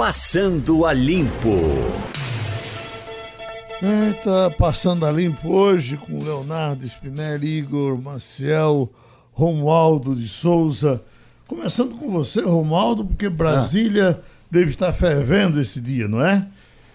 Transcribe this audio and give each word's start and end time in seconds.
Passando 0.00 0.86
a 0.86 0.94
Limpo. 0.94 1.58
Eita, 3.82 4.50
passando 4.56 5.04
a 5.04 5.12
limpo 5.12 5.50
hoje 5.50 5.98
com 5.98 6.24
Leonardo 6.24 6.86
Spinelli, 6.86 7.58
Igor 7.58 8.00
Maciel, 8.00 8.90
Romualdo 9.30 10.16
de 10.16 10.26
Souza. 10.26 11.04
Começando 11.46 11.96
com 11.96 12.10
você, 12.10 12.40
Romualdo, 12.40 13.04
porque 13.04 13.28
Brasília 13.28 14.18
ah. 14.18 14.24
deve 14.50 14.70
estar 14.70 14.90
fervendo 14.94 15.60
esse 15.60 15.82
dia, 15.82 16.08
não 16.08 16.24
é? 16.24 16.48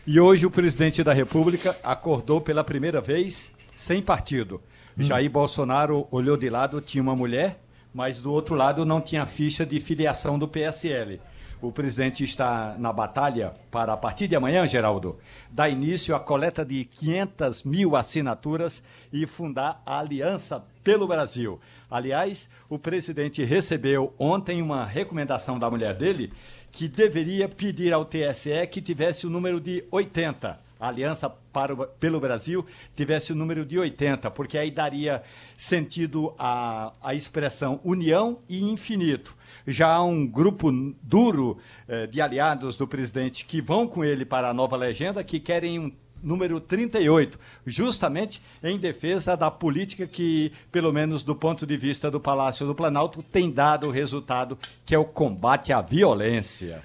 E 0.07 0.19
hoje 0.19 0.47
o 0.47 0.51
presidente 0.51 1.03
da 1.03 1.13
República 1.13 1.77
acordou 1.83 2.41
pela 2.41 2.63
primeira 2.63 3.01
vez 3.01 3.51
sem 3.75 4.01
partido. 4.01 4.59
Hum. 4.97 5.03
Jair 5.03 5.29
Bolsonaro 5.29 6.07
olhou 6.09 6.35
de 6.35 6.49
lado, 6.49 6.81
tinha 6.81 7.03
uma 7.03 7.15
mulher, 7.15 7.61
mas 7.93 8.17
do 8.17 8.33
outro 8.33 8.55
lado 8.55 8.83
não 8.83 8.99
tinha 8.99 9.27
ficha 9.27 9.63
de 9.63 9.79
filiação 9.79 10.39
do 10.39 10.47
PSL. 10.47 11.21
O 11.61 11.71
presidente 11.71 12.23
está 12.23 12.75
na 12.77 12.91
batalha 12.91 13.53
para, 13.71 13.93
a 13.93 13.97
partir 13.97 14.27
de 14.27 14.35
amanhã, 14.35 14.67
Geraldo, 14.67 15.17
dar 15.49 15.69
início 15.69 16.15
à 16.15 16.19
coleta 16.19 16.65
de 16.65 16.85
500 16.85 17.63
mil 17.63 17.95
assinaturas 17.95 18.83
e 19.11 19.25
fundar 19.25 19.81
a 19.85 19.99
Aliança 19.99 20.63
pelo 20.83 21.07
Brasil. 21.07 21.59
Aliás, 21.89 22.47
o 22.69 22.77
presidente 22.77 23.43
recebeu 23.43 24.13
ontem 24.19 24.61
uma 24.61 24.85
recomendação 24.85 25.57
da 25.57 25.69
mulher 25.69 25.93
dele 25.93 26.31
que 26.71 26.87
deveria 26.87 27.47
pedir 27.47 27.93
ao 27.93 28.05
TSE 28.05 28.67
que 28.69 28.81
tivesse 28.81 29.25
o 29.25 29.29
número 29.29 29.59
de 29.61 29.83
80 29.89 30.65
a 30.79 30.89
Aliança 30.89 31.29
para 31.29 31.73
o, 31.73 31.87
pelo 31.87 32.19
Brasil 32.19 32.65
tivesse 32.95 33.31
o 33.31 33.35
número 33.35 33.65
de 33.65 33.79
80, 33.79 34.29
porque 34.31 34.57
aí 34.57 34.69
daria 34.69 35.23
sentido 35.57 36.33
à, 36.37 36.91
à 37.01 37.15
expressão 37.15 37.79
união 37.83 38.39
e 38.47 38.63
infinito. 38.63 39.35
Já 39.67 39.93
há 39.93 40.03
um 40.03 40.25
grupo 40.25 40.71
duro 41.01 41.57
eh, 41.87 42.07
de 42.07 42.21
aliados 42.21 42.77
do 42.77 42.87
presidente 42.87 43.45
que 43.45 43.61
vão 43.61 43.87
com 43.87 44.03
ele 44.03 44.25
para 44.25 44.49
a 44.49 44.53
nova 44.53 44.75
legenda, 44.75 45.23
que 45.23 45.39
querem 45.39 45.79
um 45.79 45.91
número 46.21 46.59
38, 46.59 47.39
justamente 47.65 48.41
em 48.63 48.77
defesa 48.77 49.37
da 49.37 49.51
política 49.51 50.07
que, 50.07 50.51
pelo 50.71 50.91
menos 50.91 51.23
do 51.23 51.35
ponto 51.35 51.65
de 51.67 51.77
vista 51.77 52.09
do 52.09 52.19
Palácio 52.19 52.65
do 52.65 52.73
Planalto, 52.73 53.21
tem 53.21 53.51
dado 53.51 53.87
o 53.87 53.91
resultado, 53.91 54.57
que 54.85 54.95
é 54.95 54.97
o 54.97 55.05
combate 55.05 55.71
à 55.71 55.81
violência. 55.81 56.83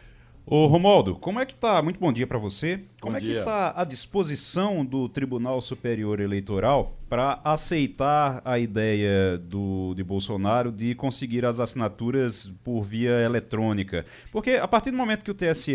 Ô 0.52 0.66
Romualdo, 0.66 1.14
como 1.14 1.38
é 1.38 1.46
que 1.46 1.54
tá? 1.54 1.80
Muito 1.80 2.00
bom 2.00 2.12
dia 2.12 2.26
para 2.26 2.36
você. 2.36 2.80
Como 3.00 3.12
bom 3.12 3.18
é 3.18 3.20
dia. 3.20 3.34
que 3.34 3.38
está 3.38 3.72
a 3.76 3.84
disposição 3.84 4.84
do 4.84 5.08
Tribunal 5.08 5.60
Superior 5.60 6.18
Eleitoral 6.18 6.98
para 7.08 7.40
aceitar 7.44 8.42
a 8.44 8.58
ideia 8.58 9.38
do, 9.38 9.94
de 9.94 10.02
Bolsonaro 10.02 10.72
de 10.72 10.92
conseguir 10.96 11.46
as 11.46 11.60
assinaturas 11.60 12.52
por 12.64 12.82
via 12.82 13.20
eletrônica? 13.20 14.04
Porque 14.32 14.54
a 14.54 14.66
partir 14.66 14.90
do 14.90 14.96
momento 14.96 15.24
que 15.24 15.30
o 15.30 15.34
TSE 15.34 15.72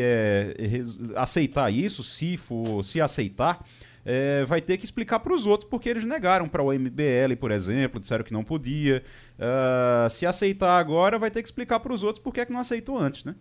aceitar 1.15 1.71
isso, 1.71 2.03
se 2.03 2.35
for 2.35 2.83
se 2.83 2.99
aceitar, 2.99 3.65
é, 4.03 4.43
vai 4.43 4.59
ter 4.59 4.75
que 4.75 4.83
explicar 4.83 5.21
para 5.21 5.33
os 5.33 5.47
outros 5.47 5.69
porque 5.69 5.87
eles 5.87 6.03
negaram 6.03 6.49
para 6.49 6.61
o 6.61 6.73
MBL, 6.73 7.37
por 7.39 7.51
exemplo, 7.51 7.97
disseram 7.97 8.25
que 8.25 8.33
não 8.33 8.43
podia. 8.43 9.01
Uh, 9.39 10.09
se 10.09 10.25
aceitar 10.25 10.77
agora, 10.77 11.17
vai 11.17 11.31
ter 11.31 11.41
que 11.41 11.47
explicar 11.47 11.79
para 11.79 11.93
os 11.93 12.03
outros 12.03 12.21
porque 12.21 12.41
é 12.41 12.45
que 12.45 12.51
não 12.51 12.59
aceitou 12.59 12.97
antes, 12.97 13.23
né? 13.23 13.35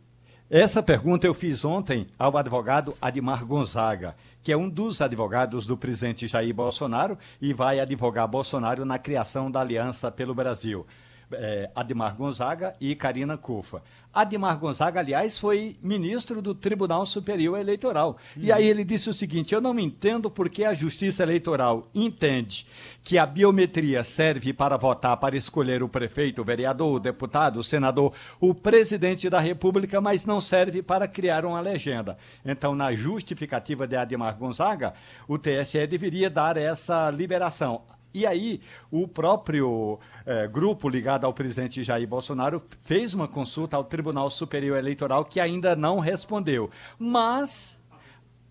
Essa 0.57 0.81
pergunta 0.81 1.27
eu 1.27 1.35
fiz 1.35 1.65
ontem 1.65 2.07
ao 2.17 2.37
advogado 2.37 2.97
Admar 3.03 3.45
Gonzaga, 3.45 4.15
que 4.41 4.53
é 4.53 4.57
um 4.57 4.69
dos 4.69 5.01
advogados 5.01 5.67
do 5.67 5.77
presidente 5.77 6.29
Jair 6.29 6.55
Bolsonaro 6.55 7.19
e 7.43 7.53
vai 7.53 7.81
advogar 7.81 8.29
Bolsonaro 8.29 8.85
na 8.85 8.97
criação 8.97 9.51
da 9.51 9.61
Aliança 9.61 10.13
pelo 10.13 10.33
Brasil 10.33 10.87
é, 11.33 11.71
Admar 11.75 12.15
Gonzaga 12.17 12.75
e 12.81 12.95
Karina 12.95 13.37
Cufa. 13.37 13.83
Admar 14.13 14.57
Gonzaga, 14.59 15.01
aliás, 15.01 15.41
foi 15.41 15.77
ministro 15.83 16.41
do 16.41 16.55
Tribunal 16.55 17.05
Superior 17.05 17.59
Eleitoral. 17.59 18.17
Uhum. 18.37 18.45
E 18.45 18.53
aí 18.53 18.65
ele 18.65 18.85
disse 18.85 19.11
o 19.11 19.13
seguinte: 19.13 19.53
eu 19.53 19.61
não 19.61 19.79
entendo 19.79 20.31
porque 20.31 20.65
a 20.65 20.73
Justiça 20.73 21.25
Eleitoral 21.25 21.89
entende 21.93 22.67
que 23.03 23.19
a 23.19 23.27
biometria 23.27 24.05
serve 24.05 24.53
para 24.53 24.77
votar, 24.77 25.17
para 25.17 25.37
escolher 25.37 25.83
o 25.83 25.89
prefeito, 25.89 26.43
o 26.43 26.45
vereador, 26.45 26.95
o 26.95 27.01
deputado, 27.01 27.59
o 27.59 27.65
senador, 27.65 28.13
o 28.41 28.55
presidente 28.55 29.29
da 29.29 29.41
República, 29.41 30.01
mas 30.01 30.25
não 30.25 30.41
serve 30.41 30.81
para 30.81 31.09
criar 31.09 31.45
uma 31.45 31.61
legenda. 31.61 32.17
Então, 32.45 32.75
na 32.75 32.93
justificativa 32.93 33.87
de 33.87 33.97
Admar 33.97 34.37
Gonzaga, 34.37 34.95
o 35.27 35.37
TSE 35.37 35.87
deveria 35.87 36.31
dar 36.31 36.57
essa 36.57 37.11
liberação. 37.11 37.83
E 38.15 38.25
aí, 38.25 38.61
o 38.93 39.09
próprio 39.09 39.99
eh, 40.25 40.47
grupo 40.47 40.89
ligado 40.89 41.25
ao 41.25 41.35
presidente 41.35 41.83
Jair 41.83 42.07
Bolsonaro 42.07 42.63
fez 42.85 43.13
uma 43.13 43.27
consulta 43.27 43.77
ao 43.77 43.83
Tribunal 43.83 44.31
Superior 44.31 44.79
Eleitoral 44.79 45.25
que 45.25 45.41
ainda 45.41 45.75
não 45.75 45.99
respondeu. 45.99 46.71
Mas 46.97 47.77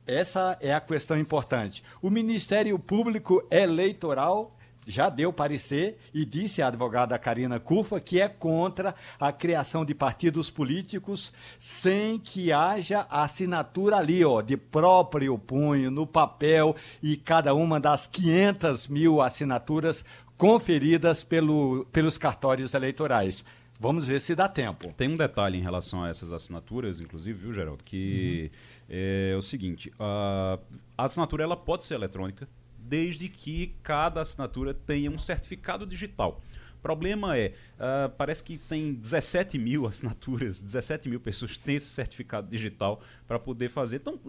essa 0.06 0.58
é 0.60 0.74
a 0.74 0.82
questão 0.82 1.18
importante. 1.18 1.82
O 2.02 2.10
Ministério 2.10 2.78
Público 2.78 3.42
Eleitoral 3.50 4.54
já 4.88 5.10
deu 5.10 5.32
parecer 5.32 5.98
e 6.14 6.26
disse 6.26 6.62
a 6.62 6.68
advogada 6.68 7.18
Karina 7.18 7.60
Cufa 7.60 8.00
que 8.00 8.22
é 8.22 8.28
contra 8.28 8.96
a 9.20 9.32
criação 9.32 9.86
de 9.86 9.94
partidos 9.94 10.50
políticos 10.50 11.34
sem 11.60 12.20
que 12.20 12.52
haja 12.52 13.06
assinatura 13.10 13.98
ali, 13.98 14.24
ó, 14.24 14.42
de 14.42 14.58
próprio 14.58 15.38
punho, 15.38 15.90
no 15.90 16.06
papel, 16.06 16.76
e 17.02 17.16
cada 17.16 17.54
uma 17.54 17.80
das 17.80 18.08
500 18.08 18.88
mil 18.88 19.22
assinaturas 19.22 20.04
conferidas 20.38 21.24
pelo, 21.24 21.86
pelos 21.92 22.18
cartórios 22.18 22.74
eleitorais. 22.74 23.46
Vamos 23.80 24.06
ver 24.06 24.22
se 24.22 24.36
dá 24.36 24.48
tempo. 24.48 24.94
Tem 24.96 25.10
um 25.10 25.18
detalhe 25.18 25.58
em 25.58 25.62
relação 25.62 26.04
a 26.04 26.10
essas 26.10 26.32
assinaturas, 26.32 27.00
inclusive, 27.00 27.38
viu, 27.38 27.54
Geraldo, 27.54 27.84
que 27.84 28.52
uhum. 28.54 28.86
é 28.90 29.36
o 29.38 29.42
seguinte: 29.42 29.92
a 30.00 30.58
assinatura 30.98 31.44
ela 31.44 31.58
pode 31.58 31.84
ser 31.84 31.96
eletrônica, 31.96 32.48
desde 32.88 33.30
que 33.30 33.76
cada 33.84 34.22
assinatura 34.22 34.74
tenha 34.74 35.10
um 35.10 35.18
certificado 35.18 35.86
digital. 35.86 36.42
O 36.78 36.84
problema 36.84 37.38
é, 37.38 37.54
uh, 37.76 38.10
parece 38.18 38.44
que 38.44 38.58
tem 38.58 38.94
17 38.94 39.58
mil 39.58 39.88
assinaturas, 39.88 40.62
17 40.62 41.08
mil 41.08 41.20
pessoas 41.20 41.58
têm 41.58 41.78
esse 41.78 41.88
certificado 41.88 42.50
digital 42.50 43.02
para 43.26 43.40
poder 43.40 43.70
fazer. 43.70 43.96
Então, 43.96 44.20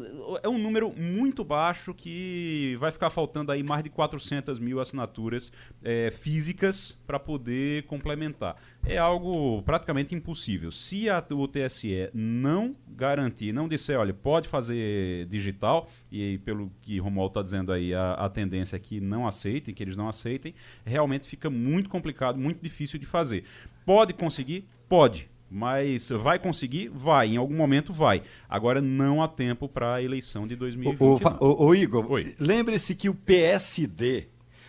é 0.41 0.49
um 0.49 0.57
número 0.57 0.93
muito 0.97 1.43
baixo 1.43 1.93
que 1.93 2.77
vai 2.79 2.93
ficar 2.93 3.11
faltando 3.11 3.51
aí 3.51 3.61
mais 3.65 3.83
de 3.83 3.91
400 3.91 4.61
mil 4.61 4.79
assinaturas 4.79 5.53
é, 5.83 6.13
físicas 6.13 6.97
para 7.05 7.19
poder 7.19 7.83
complementar. 7.87 8.55
É 8.87 8.99
algo 8.99 9.61
praticamente 9.63 10.15
impossível. 10.15 10.71
Se 10.71 11.11
a, 11.11 11.25
o 11.33 11.49
TSE 11.49 12.09
não 12.15 12.77
garantir, 12.87 13.53
não 13.53 13.67
disser, 13.67 13.99
olha, 13.99 14.15
pode 14.15 14.47
fazer 14.47 15.27
digital, 15.27 15.91
e 16.15 16.39
pelo 16.39 16.71
que 16.81 16.99
Romualdo 16.99 17.33
está 17.33 17.43
dizendo 17.43 17.73
aí, 17.73 17.93
a, 17.95 18.13
a 18.13 18.29
tendência 18.29 18.77
é 18.77 18.79
que 18.79 19.01
não 19.01 19.27
aceitem, 19.27 19.75
que 19.75 19.83
eles 19.83 19.97
não 19.97 20.09
aceitem, 20.09 20.55
realmente 20.85 21.29
fica 21.29 21.51
muito 21.51 21.89
complicado, 21.89 22.39
muito 22.39 22.63
difícil 22.63 22.99
de 22.99 23.07
fazer. 23.07 23.45
Pode 23.85 24.13
conseguir? 24.13 24.69
Pode 24.89 25.29
mas 25.51 26.09
vai 26.09 26.37
conseguir? 26.37 26.89
Vai. 26.89 27.29
Em 27.29 27.37
algum 27.37 27.55
momento 27.55 27.93
vai. 27.93 28.23
Agora 28.49 28.81
não 28.81 29.23
há 29.23 29.29
tempo 29.29 29.69
para 29.69 29.95
a 29.95 30.03
eleição 30.03 30.49
de 30.49 30.57
2020. 30.57 31.01
O, 31.01 31.19
o, 31.41 31.67
o 31.67 31.75
Igor, 31.77 32.05
lembre-se 32.41 32.93
que 32.97 33.09
o 33.09 33.15
PSD, 33.15 34.27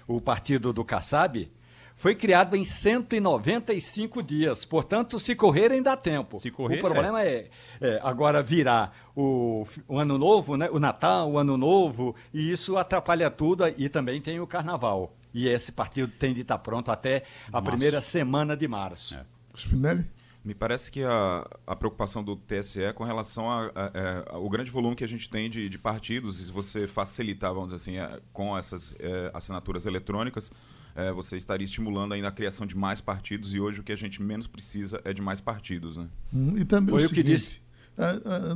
o 0.08 0.22
partido 0.22 0.72
do 0.72 0.86
Kassab, 0.86 1.50
foi 1.96 2.14
criado 2.14 2.56
em 2.56 2.66
195 2.66 4.22
dias. 4.22 4.66
Portanto, 4.66 5.20
se 5.20 5.36
correrem 5.36 5.82
dá 5.82 5.96
tempo. 5.96 6.38
Se 6.40 6.52
correr, 6.52 6.78
o 6.78 6.80
problema 6.80 7.24
é, 7.24 7.50
é, 7.80 7.88
é 7.88 8.00
agora 8.04 8.44
virar 8.44 8.96
o, 9.16 9.66
o, 9.88 9.98
ano 9.98 10.18
novo, 10.18 10.58
né? 10.58 10.70
o 10.70 10.80
Natal, 10.80 11.32
o 11.32 11.38
ano 11.38 11.58
novo, 11.58 12.16
e 12.34 12.52
isso 12.52 12.78
atrapalha 12.78 13.32
tudo 13.32 13.64
e 13.78 13.88
também 13.90 14.22
tem 14.22 14.40
o 14.40 14.48
carnaval. 14.48 15.16
E 15.34 15.48
esse 15.48 15.72
partido 15.72 16.12
tem 16.18 16.34
de 16.34 16.42
estar 16.42 16.58
pronto 16.60 16.92
até 16.92 17.24
a 17.48 17.54
março. 17.54 17.70
primeira 17.70 18.02
semana 18.02 18.56
de 18.56 18.68
março. 18.68 19.16
É. 19.16 19.26
Spinelli? 19.56 20.06
Me 20.46 20.54
parece 20.54 20.92
que 20.92 21.04
a, 21.04 21.48
a 21.66 21.76
preocupação 21.76 22.24
do 22.24 22.36
TSE 22.36 22.84
é 22.84 22.94
com 22.94 23.04
relação 23.04 23.48
ao 23.50 24.48
grande 24.48 24.70
volume 24.70 24.96
que 24.96 25.04
a 25.04 25.08
gente 25.08 25.28
tem 25.28 25.50
de, 25.50 25.68
de, 25.68 25.78
partidos, 25.80 26.40
e 26.40 26.46
se 26.46 26.52
você 26.52 26.88
facilitar, 26.88 27.52
vamos 27.52 27.74
dizer 27.74 27.76
assim, 27.78 27.98
é, 27.98 28.20
com 28.32 28.56
essas 28.56 28.94
é, 29.00 29.32
assinaturas 29.34 29.88
eletrônicas, 29.88 30.52
é, 30.96 31.12
você 31.12 31.36
estaria 31.36 31.66
estimulando 31.66 32.14
ainda 32.14 32.30
a 32.30 32.32
criação 32.32 32.66
de 32.66 32.76
mais 32.76 33.02
partidos, 33.02 33.54
e 33.54 33.60
hoje 33.60 33.82
o 33.82 33.84
que 33.84 33.92
a 33.92 33.98
gente 33.98 34.22
menos 34.22 34.48
precisa 34.48 35.02
é 35.04 35.14
de 35.14 35.22
mais 35.22 35.42
partidos. 35.42 35.98
Né? 35.98 36.08
Hum, 36.34 36.58
e 36.58 36.64
também 36.64 36.90
Foi 36.92 37.04
o, 37.04 37.10
seguinte, 37.10 37.24
que 37.24 37.32
disse. 37.32 37.62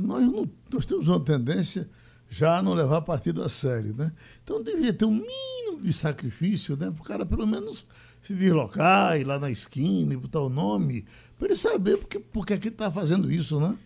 nós, 0.02 0.48
nós 0.72 0.86
temos 0.86 1.06
uma 1.06 1.20
tendência 1.20 1.88
já 2.30 2.58
a 2.58 2.62
não 2.62 2.72
levar 2.72 3.02
partido 3.02 3.42
a 3.42 3.48
sério, 3.48 3.94
né? 3.94 4.12
Então 4.42 4.62
deveria 4.62 4.92
ter 4.92 5.04
um 5.04 5.10
mínimo 5.10 5.82
de 5.82 5.92
sacrifício, 5.92 6.76
né? 6.76 6.90
Para 6.90 7.00
o 7.00 7.04
cara 7.04 7.26
pelo 7.26 7.44
menos 7.44 7.84
se 8.22 8.34
deslocar, 8.34 9.18
ir 9.18 9.24
lá 9.24 9.38
na 9.38 9.50
esquina 9.50 10.14
e 10.14 10.16
botar 10.16 10.40
o 10.40 10.48
nome, 10.48 11.04
para 11.36 11.48
ele 11.48 11.56
saber 11.56 11.98
porque, 11.98 12.20
porque 12.20 12.52
é 12.52 12.58
que 12.58 12.68
ele 12.68 12.74
está 12.74 12.90
fazendo 12.90 13.30
isso, 13.32 13.58
né? 13.58 13.76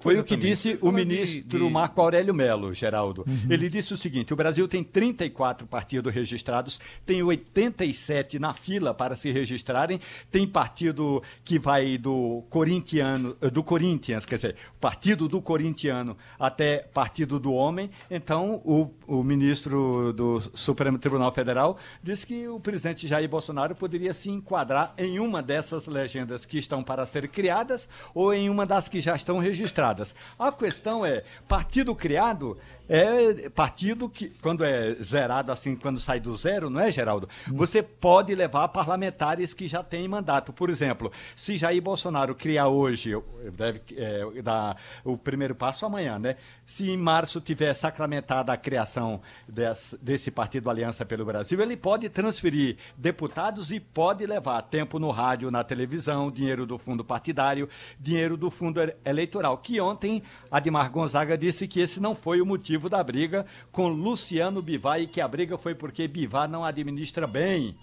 Foi 0.00 0.18
o 0.18 0.24
que 0.24 0.36
também. 0.36 0.50
disse 0.50 0.78
o 0.80 0.92
ministro 0.92 1.58
de, 1.58 1.64
de... 1.64 1.70
Marco 1.70 2.00
Aurélio 2.00 2.32
Melo, 2.32 2.72
Geraldo. 2.72 3.24
Uhum. 3.26 3.46
Ele 3.50 3.68
disse 3.68 3.92
o 3.92 3.96
seguinte: 3.96 4.32
o 4.32 4.36
Brasil 4.36 4.68
tem 4.68 4.84
34 4.84 5.66
partidos 5.66 6.14
registrados, 6.14 6.80
tem 7.04 7.22
87 7.22 8.38
na 8.38 8.54
fila 8.54 8.94
para 8.94 9.16
se 9.16 9.32
registrarem, 9.32 10.00
tem 10.30 10.46
partido 10.46 11.22
que 11.44 11.58
vai 11.58 11.98
do 11.98 12.44
corintiano, 12.48 13.36
do 13.52 13.62
Corinthians, 13.62 14.24
quer 14.24 14.36
dizer, 14.36 14.56
partido 14.80 15.26
do 15.26 15.42
corintiano 15.42 16.16
até 16.38 16.78
partido 16.78 17.40
do 17.40 17.52
homem. 17.52 17.90
Então, 18.08 18.62
o, 18.64 18.90
o 19.06 19.22
ministro 19.24 20.12
do 20.12 20.40
Supremo 20.54 20.98
Tribunal 20.98 21.32
Federal 21.32 21.76
disse 22.02 22.26
que 22.26 22.46
o 22.46 22.60
presidente 22.60 23.08
Jair 23.08 23.28
Bolsonaro 23.28 23.74
poderia 23.74 24.14
se 24.14 24.30
enquadrar 24.30 24.94
em 24.96 25.18
uma 25.18 25.42
dessas 25.42 25.86
legendas 25.86 26.46
que 26.46 26.58
estão 26.58 26.84
para 26.84 27.04
ser 27.04 27.28
criadas 27.28 27.88
ou 28.14 28.32
em 28.32 28.48
uma 28.48 28.64
das 28.64 28.88
que 28.88 29.00
já 29.00 29.16
estão 29.16 29.38
registradas 29.38 29.55
registradas. 29.56 30.14
A 30.38 30.52
questão 30.52 31.04
é, 31.04 31.24
partido 31.48 31.94
criado 31.94 32.56
é 32.88 33.48
partido 33.50 34.08
que, 34.08 34.30
quando 34.40 34.64
é 34.64 34.94
zerado 34.94 35.50
assim, 35.50 35.74
quando 35.74 35.98
sai 35.98 36.20
do 36.20 36.36
zero, 36.36 36.70
não 36.70 36.80
é, 36.80 36.90
Geraldo? 36.90 37.28
Você 37.48 37.82
pode 37.82 38.34
levar 38.34 38.68
parlamentares 38.68 39.52
que 39.52 39.66
já 39.66 39.82
têm 39.82 40.06
mandato. 40.06 40.52
Por 40.52 40.70
exemplo, 40.70 41.10
se 41.34 41.56
Jair 41.56 41.82
Bolsonaro 41.82 42.34
criar 42.34 42.68
hoje, 42.68 43.12
deve 43.56 43.82
é, 43.96 44.42
dar 44.42 44.76
o 45.04 45.16
primeiro 45.16 45.54
passo 45.54 45.84
amanhã, 45.84 46.18
né? 46.18 46.36
Se 46.66 46.90
em 46.90 46.96
março 46.96 47.40
tiver 47.40 47.72
sacramentada 47.74 48.52
a 48.52 48.56
criação 48.56 49.20
desse, 49.48 49.96
desse 49.98 50.30
partido 50.32 50.68
Aliança 50.68 51.06
pelo 51.06 51.24
Brasil, 51.24 51.60
ele 51.60 51.76
pode 51.76 52.08
transferir 52.08 52.76
deputados 52.96 53.70
e 53.70 53.78
pode 53.78 54.26
levar 54.26 54.60
tempo 54.62 54.98
no 54.98 55.10
rádio, 55.10 55.48
na 55.48 55.62
televisão, 55.62 56.28
dinheiro 56.28 56.66
do 56.66 56.76
fundo 56.76 57.04
partidário, 57.04 57.68
dinheiro 58.00 58.36
do 58.36 58.50
fundo 58.50 58.80
eleitoral. 59.04 59.56
Que 59.58 59.80
ontem 59.80 60.24
Admar 60.50 60.90
Gonzaga 60.90 61.38
disse 61.38 61.68
que 61.68 61.78
esse 61.78 62.00
não 62.00 62.16
foi 62.16 62.40
o 62.40 62.46
motivo 62.46 62.88
da 62.88 63.02
briga 63.02 63.46
com 63.70 63.86
Luciano 63.86 64.60
Bivar 64.60 65.00
e 65.00 65.06
que 65.06 65.20
a 65.20 65.28
briga 65.28 65.56
foi 65.56 65.74
porque 65.74 66.08
Bivar 66.08 66.48
não 66.48 66.64
administra 66.64 67.28
bem 67.28 67.76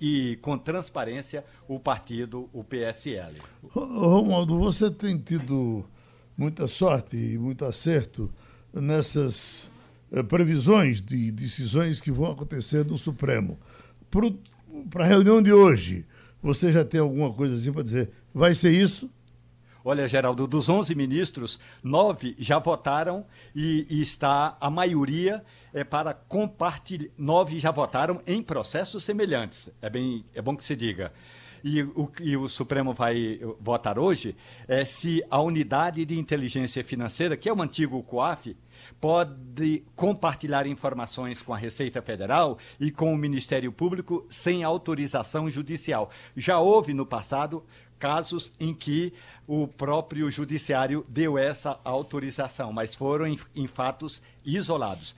e 0.00 0.38
com 0.40 0.56
transparência 0.56 1.44
o 1.66 1.80
partido, 1.80 2.48
o 2.52 2.62
PSL. 2.62 3.38
Romualdo, 3.70 4.58
você 4.58 4.90
tem 4.90 5.18
tido 5.18 5.84
muita 6.36 6.66
sorte 6.66 7.16
e 7.16 7.38
muito 7.38 7.64
acerto 7.64 8.32
nessas 8.72 9.70
eh, 10.10 10.22
previsões 10.22 11.00
de 11.00 11.30
decisões 11.30 12.00
que 12.00 12.10
vão 12.10 12.32
acontecer 12.32 12.84
no 12.84 12.96
Supremo. 12.96 13.58
Para 14.90 15.04
a 15.04 15.06
reunião 15.06 15.42
de 15.42 15.52
hoje, 15.52 16.06
você 16.42 16.72
já 16.72 16.84
tem 16.84 17.00
alguma 17.00 17.32
coisa 17.32 17.54
assim 17.54 17.72
para 17.72 17.82
dizer? 17.82 18.10
Vai 18.34 18.54
ser 18.54 18.70
isso? 18.70 19.10
Olha, 19.84 20.06
Geraldo, 20.06 20.46
dos 20.46 20.68
11 20.68 20.94
ministros, 20.94 21.58
nove 21.82 22.36
já 22.38 22.58
votaram 22.58 23.26
e, 23.54 23.84
e 23.90 24.00
está 24.00 24.56
a 24.60 24.70
maioria 24.70 25.42
é 25.74 25.82
para 25.82 26.14
compartilhar. 26.14 27.10
Nove 27.18 27.58
já 27.58 27.70
votaram 27.70 28.22
em 28.26 28.42
processos 28.42 29.02
semelhantes. 29.02 29.68
É, 29.80 29.90
bem, 29.90 30.24
é 30.34 30.40
bom 30.40 30.56
que 30.56 30.64
se 30.64 30.76
diga. 30.76 31.12
E 31.64 31.82
o 31.82 32.10
o 32.42 32.48
Supremo 32.48 32.92
vai 32.92 33.40
votar 33.60 33.98
hoje 33.98 34.34
é 34.66 34.84
se 34.84 35.24
a 35.30 35.40
unidade 35.40 36.04
de 36.04 36.18
inteligência 36.18 36.82
financeira, 36.82 37.36
que 37.36 37.48
é 37.48 37.52
o 37.52 37.62
antigo 37.62 38.02
COAF, 38.02 38.56
pode 39.00 39.84
compartilhar 39.94 40.66
informações 40.66 41.40
com 41.40 41.54
a 41.54 41.56
Receita 41.56 42.02
Federal 42.02 42.58
e 42.80 42.90
com 42.90 43.12
o 43.12 43.16
Ministério 43.16 43.70
Público 43.70 44.26
sem 44.28 44.64
autorização 44.64 45.48
judicial. 45.48 46.10
Já 46.36 46.58
houve 46.58 46.92
no 46.92 47.06
passado 47.06 47.64
casos 47.98 48.52
em 48.58 48.74
que 48.74 49.12
o 49.46 49.68
próprio 49.68 50.28
judiciário 50.28 51.04
deu 51.08 51.38
essa 51.38 51.78
autorização, 51.84 52.72
mas 52.72 52.96
foram 52.96 53.28
em, 53.28 53.38
em 53.54 53.68
fatos 53.68 54.20
isolados. 54.44 55.14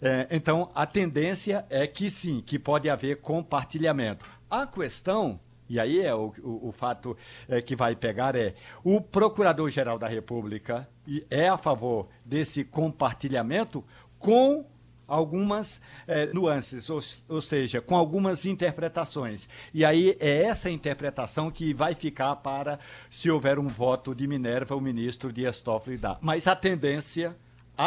É, 0.00 0.26
então, 0.30 0.70
a 0.74 0.86
tendência 0.86 1.64
é 1.68 1.86
que 1.86 2.10
sim, 2.10 2.42
que 2.44 2.58
pode 2.58 2.88
haver 2.88 3.20
compartilhamento. 3.20 4.24
A 4.50 4.66
questão, 4.66 5.38
e 5.68 5.80
aí 5.80 6.00
é 6.00 6.14
o, 6.14 6.32
o, 6.42 6.68
o 6.68 6.72
fato 6.72 7.16
é, 7.48 7.62
que 7.62 7.74
vai 7.74 7.96
pegar, 7.96 8.36
é 8.36 8.54
o 8.84 9.00
Procurador-Geral 9.00 9.98
da 9.98 10.06
República 10.06 10.88
é 11.30 11.48
a 11.48 11.56
favor 11.56 12.08
desse 12.24 12.64
compartilhamento 12.64 13.84
com 14.18 14.64
algumas 15.06 15.80
é, 16.06 16.26
nuances, 16.32 16.88
ou, 16.88 17.00
ou, 17.28 17.40
seja, 17.40 17.80
com 17.80 17.96
algumas 17.96 18.46
interpretações. 18.46 19.48
E 19.74 19.84
aí 19.84 20.16
é 20.18 20.44
essa 20.44 20.70
interpretação 20.70 21.50
que 21.50 21.74
vai 21.74 21.94
ficar 21.94 22.36
para, 22.36 22.78
se 23.10 23.30
houver 23.30 23.58
um 23.58 23.68
voto 23.68 24.14
de 24.14 24.26
Minerva, 24.26 24.74
o 24.74 24.80
ministro 24.80 25.32
Dias 25.32 25.60
Toffoli 25.60 25.98
dá. 25.98 26.18
Mas 26.20 26.46
a 26.46 26.54
tendência 26.56 27.36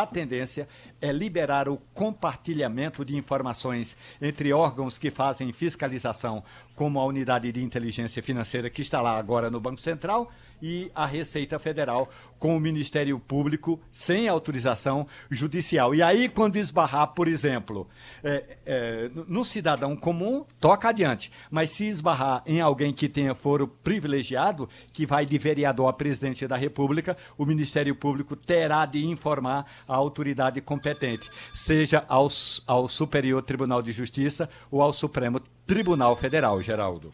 a 0.01 0.05
tendência 0.05 0.67
é 1.01 1.11
liberar 1.11 1.69
o 1.69 1.77
compartilhamento 1.93 3.05
de 3.05 3.15
informações 3.15 3.95
entre 4.21 4.51
órgãos 4.51 4.97
que 4.97 5.09
fazem 5.09 5.53
fiscalização, 5.53 6.43
como 6.75 6.99
a 6.99 7.05
unidade 7.05 7.51
de 7.51 7.63
inteligência 7.63 8.21
financeira 8.21 8.69
que 8.69 8.81
está 8.81 9.01
lá 9.01 9.17
agora 9.17 9.49
no 9.49 9.59
Banco 9.59 9.79
Central, 9.79 10.29
e 10.61 10.91
a 10.95 11.05
Receita 11.05 11.59
Federal 11.59 12.09
com 12.37 12.55
o 12.55 12.59
Ministério 12.59 13.17
Público 13.19 13.79
sem 13.91 14.27
autorização 14.27 15.07
judicial. 15.29 15.95
E 15.95 16.03
aí, 16.03 16.29
quando 16.29 16.57
esbarrar, 16.57 17.07
por 17.07 17.27
exemplo, 17.27 17.87
é, 18.23 18.57
é, 18.65 19.09
no 19.27 19.43
cidadão 19.43 19.95
comum, 19.95 20.45
toca 20.59 20.89
adiante. 20.89 21.31
Mas 21.49 21.71
se 21.71 21.85
esbarrar 21.85 22.43
em 22.45 22.61
alguém 22.61 22.93
que 22.93 23.09
tenha 23.09 23.33
foro 23.33 23.67
privilegiado, 23.67 24.69
que 24.91 25.05
vai 25.05 25.25
de 25.25 25.37
vereador 25.37 25.87
a 25.87 25.93
presidente 25.93 26.47
da 26.47 26.55
República, 26.55 27.17
o 27.37 27.45
Ministério 27.45 27.95
Público 27.95 28.35
terá 28.35 28.85
de 28.85 29.05
informar 29.05 29.65
a 29.87 29.95
autoridade 29.95 30.61
competente, 30.61 31.29
seja 31.53 32.03
ao, 32.07 32.27
ao 32.67 32.87
Superior 32.87 33.41
Tribunal 33.41 33.81
de 33.81 33.91
Justiça 33.91 34.49
ou 34.69 34.81
ao 34.81 34.93
Supremo 34.93 35.39
Tribunal 35.65 36.15
Federal, 36.15 36.61
Geraldo. 36.61 37.13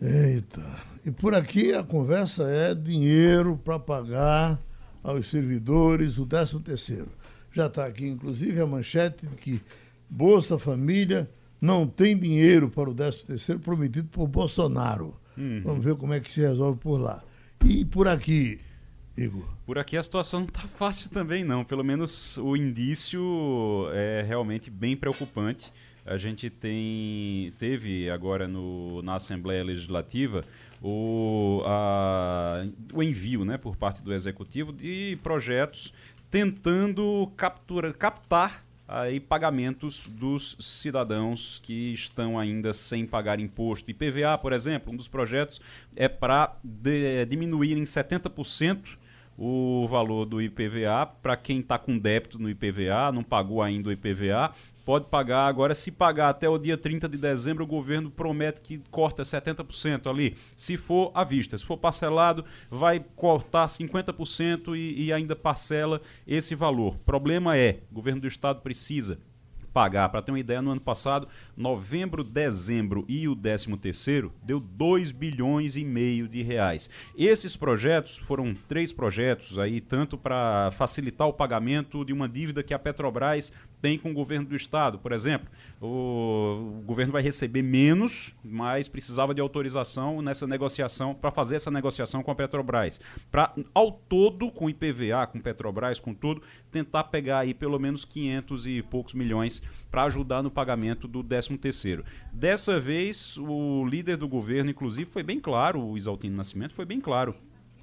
Eita. 0.00 0.93
E 1.06 1.10
por 1.10 1.34
aqui 1.34 1.74
a 1.74 1.82
conversa 1.82 2.44
é 2.44 2.74
dinheiro 2.74 3.60
para 3.62 3.78
pagar 3.78 4.58
aos 5.02 5.28
servidores 5.28 6.16
o 6.16 6.24
13 6.24 6.58
terceiro. 6.60 7.08
Já 7.52 7.66
está 7.66 7.84
aqui, 7.84 8.06
inclusive, 8.06 8.58
a 8.58 8.66
manchete 8.66 9.26
de 9.26 9.36
que 9.36 9.60
Bolsa 10.08 10.58
Família 10.58 11.30
não 11.60 11.86
tem 11.86 12.16
dinheiro 12.16 12.70
para 12.70 12.88
o 12.88 12.94
13 12.94 13.24
terceiro 13.24 13.60
prometido 13.60 14.08
por 14.08 14.26
Bolsonaro. 14.26 15.14
Uhum. 15.36 15.60
Vamos 15.62 15.84
ver 15.84 15.94
como 15.96 16.14
é 16.14 16.20
que 16.20 16.32
se 16.32 16.40
resolve 16.40 16.78
por 16.80 16.98
lá. 16.98 17.22
E 17.66 17.84
por 17.84 18.08
aqui, 18.08 18.58
Igor? 19.16 19.44
Por 19.66 19.78
aqui 19.78 19.98
a 19.98 20.02
situação 20.02 20.40
não 20.40 20.46
está 20.46 20.60
fácil 20.62 21.10
também, 21.10 21.44
não. 21.44 21.64
Pelo 21.64 21.84
menos 21.84 22.38
o 22.38 22.56
indício 22.56 23.88
é 23.92 24.24
realmente 24.26 24.70
bem 24.70 24.96
preocupante. 24.96 25.70
A 26.06 26.18
gente 26.18 26.50
tem, 26.50 27.52
teve 27.58 28.10
agora 28.10 28.46
no, 28.46 29.00
na 29.02 29.14
Assembleia 29.14 29.64
Legislativa 29.64 30.44
o, 30.82 31.62
a, 31.64 32.66
o 32.92 33.02
envio 33.02 33.44
né, 33.44 33.56
por 33.56 33.74
parte 33.74 34.02
do 34.02 34.12
Executivo 34.12 34.72
de 34.72 35.18
projetos 35.22 35.94
tentando 36.30 37.32
captura, 37.36 37.92
captar 37.92 38.64
aí 38.86 39.18
pagamentos 39.18 40.06
dos 40.06 40.56
cidadãos 40.60 41.58
que 41.62 41.94
estão 41.94 42.38
ainda 42.38 42.74
sem 42.74 43.06
pagar 43.06 43.40
imposto. 43.40 43.90
IPVA, 43.90 44.36
por 44.36 44.52
exemplo, 44.52 44.92
um 44.92 44.96
dos 44.96 45.08
projetos 45.08 45.60
é 45.96 46.08
para 46.08 46.56
diminuir 47.26 47.78
em 47.78 47.84
70% 47.84 48.98
o 49.36 49.88
valor 49.88 50.24
do 50.26 50.40
IPVA 50.40 51.06
para 51.22 51.36
quem 51.36 51.60
está 51.60 51.78
com 51.78 51.98
débito 51.98 52.38
no 52.38 52.48
IPVA, 52.48 53.10
não 53.12 53.22
pagou 53.22 53.62
ainda 53.62 53.88
o 53.88 53.92
IPVA, 53.92 54.52
pode 54.84 55.06
pagar. 55.06 55.46
Agora, 55.46 55.74
se 55.74 55.90
pagar 55.90 56.28
até 56.28 56.48
o 56.48 56.58
dia 56.58 56.76
30 56.76 57.08
de 57.08 57.16
dezembro, 57.16 57.64
o 57.64 57.66
governo 57.66 58.10
promete 58.10 58.60
que 58.60 58.80
corta 58.90 59.22
70% 59.22 60.08
ali. 60.08 60.36
Se 60.56 60.76
for 60.76 61.10
à 61.14 61.24
vista, 61.24 61.56
se 61.56 61.64
for 61.64 61.76
parcelado, 61.76 62.44
vai 62.70 63.04
cortar 63.16 63.66
50% 63.66 64.76
e, 64.76 65.04
e 65.04 65.12
ainda 65.12 65.34
parcela 65.34 66.00
esse 66.26 66.54
valor. 66.54 66.96
Problema 67.04 67.56
é, 67.56 67.80
o 67.90 67.94
governo 67.94 68.20
do 68.20 68.28
estado 68.28 68.60
precisa 68.60 69.18
pagar. 69.74 70.08
Para 70.08 70.22
ter 70.22 70.30
uma 70.30 70.38
ideia, 70.38 70.62
no 70.62 70.70
ano 70.70 70.80
passado, 70.80 71.26
novembro, 71.56 72.22
dezembro 72.22 73.04
e 73.08 73.26
o 73.28 73.34
décimo 73.34 73.76
terceiro 73.76 74.32
deu 74.40 74.60
2 74.60 75.10
bilhões 75.10 75.76
e 75.76 75.84
meio 75.84 76.28
de 76.28 76.40
reais. 76.42 76.88
Esses 77.18 77.56
projetos 77.56 78.16
foram 78.18 78.54
três 78.68 78.92
projetos 78.92 79.58
aí, 79.58 79.80
tanto 79.80 80.16
para 80.16 80.70
facilitar 80.70 81.26
o 81.26 81.32
pagamento 81.32 82.04
de 82.04 82.12
uma 82.12 82.28
dívida 82.28 82.62
que 82.62 82.72
a 82.72 82.78
Petrobras 82.78 83.52
tem 83.84 83.98
com 83.98 84.10
o 84.12 84.14
governo 84.14 84.48
do 84.48 84.56
estado. 84.56 84.98
Por 84.98 85.12
exemplo, 85.12 85.46
o, 85.78 86.78
o 86.78 86.82
governo 86.86 87.12
vai 87.12 87.20
receber 87.20 87.60
menos, 87.60 88.34
mas 88.42 88.88
precisava 88.88 89.34
de 89.34 89.42
autorização 89.42 90.22
nessa 90.22 90.46
negociação 90.46 91.14
para 91.14 91.30
fazer 91.30 91.56
essa 91.56 91.70
negociação 91.70 92.22
com 92.22 92.30
a 92.30 92.34
Petrobras. 92.34 92.98
Para, 93.30 93.54
ao 93.74 93.92
todo, 93.92 94.50
com 94.50 94.70
IPVA, 94.70 95.26
com 95.26 95.38
Petrobras, 95.38 96.00
com 96.00 96.14
tudo, 96.14 96.40
tentar 96.72 97.04
pegar 97.04 97.40
aí 97.40 97.52
pelo 97.52 97.78
menos 97.78 98.06
500 98.06 98.66
e 98.66 98.82
poucos 98.82 99.12
milhões 99.12 99.62
para 99.90 100.04
ajudar 100.04 100.42
no 100.42 100.50
pagamento 100.50 101.06
do 101.06 101.22
13 101.22 101.58
terceiro. 101.58 102.06
Dessa 102.32 102.80
vez, 102.80 103.36
o 103.36 103.84
líder 103.84 104.16
do 104.16 104.26
governo, 104.26 104.70
inclusive, 104.70 105.10
foi 105.10 105.22
bem 105.22 105.38
claro, 105.38 105.78
o 105.78 105.98
Isaltino 105.98 106.38
Nascimento 106.38 106.72
foi 106.72 106.86
bem 106.86 107.02
claro 107.02 107.34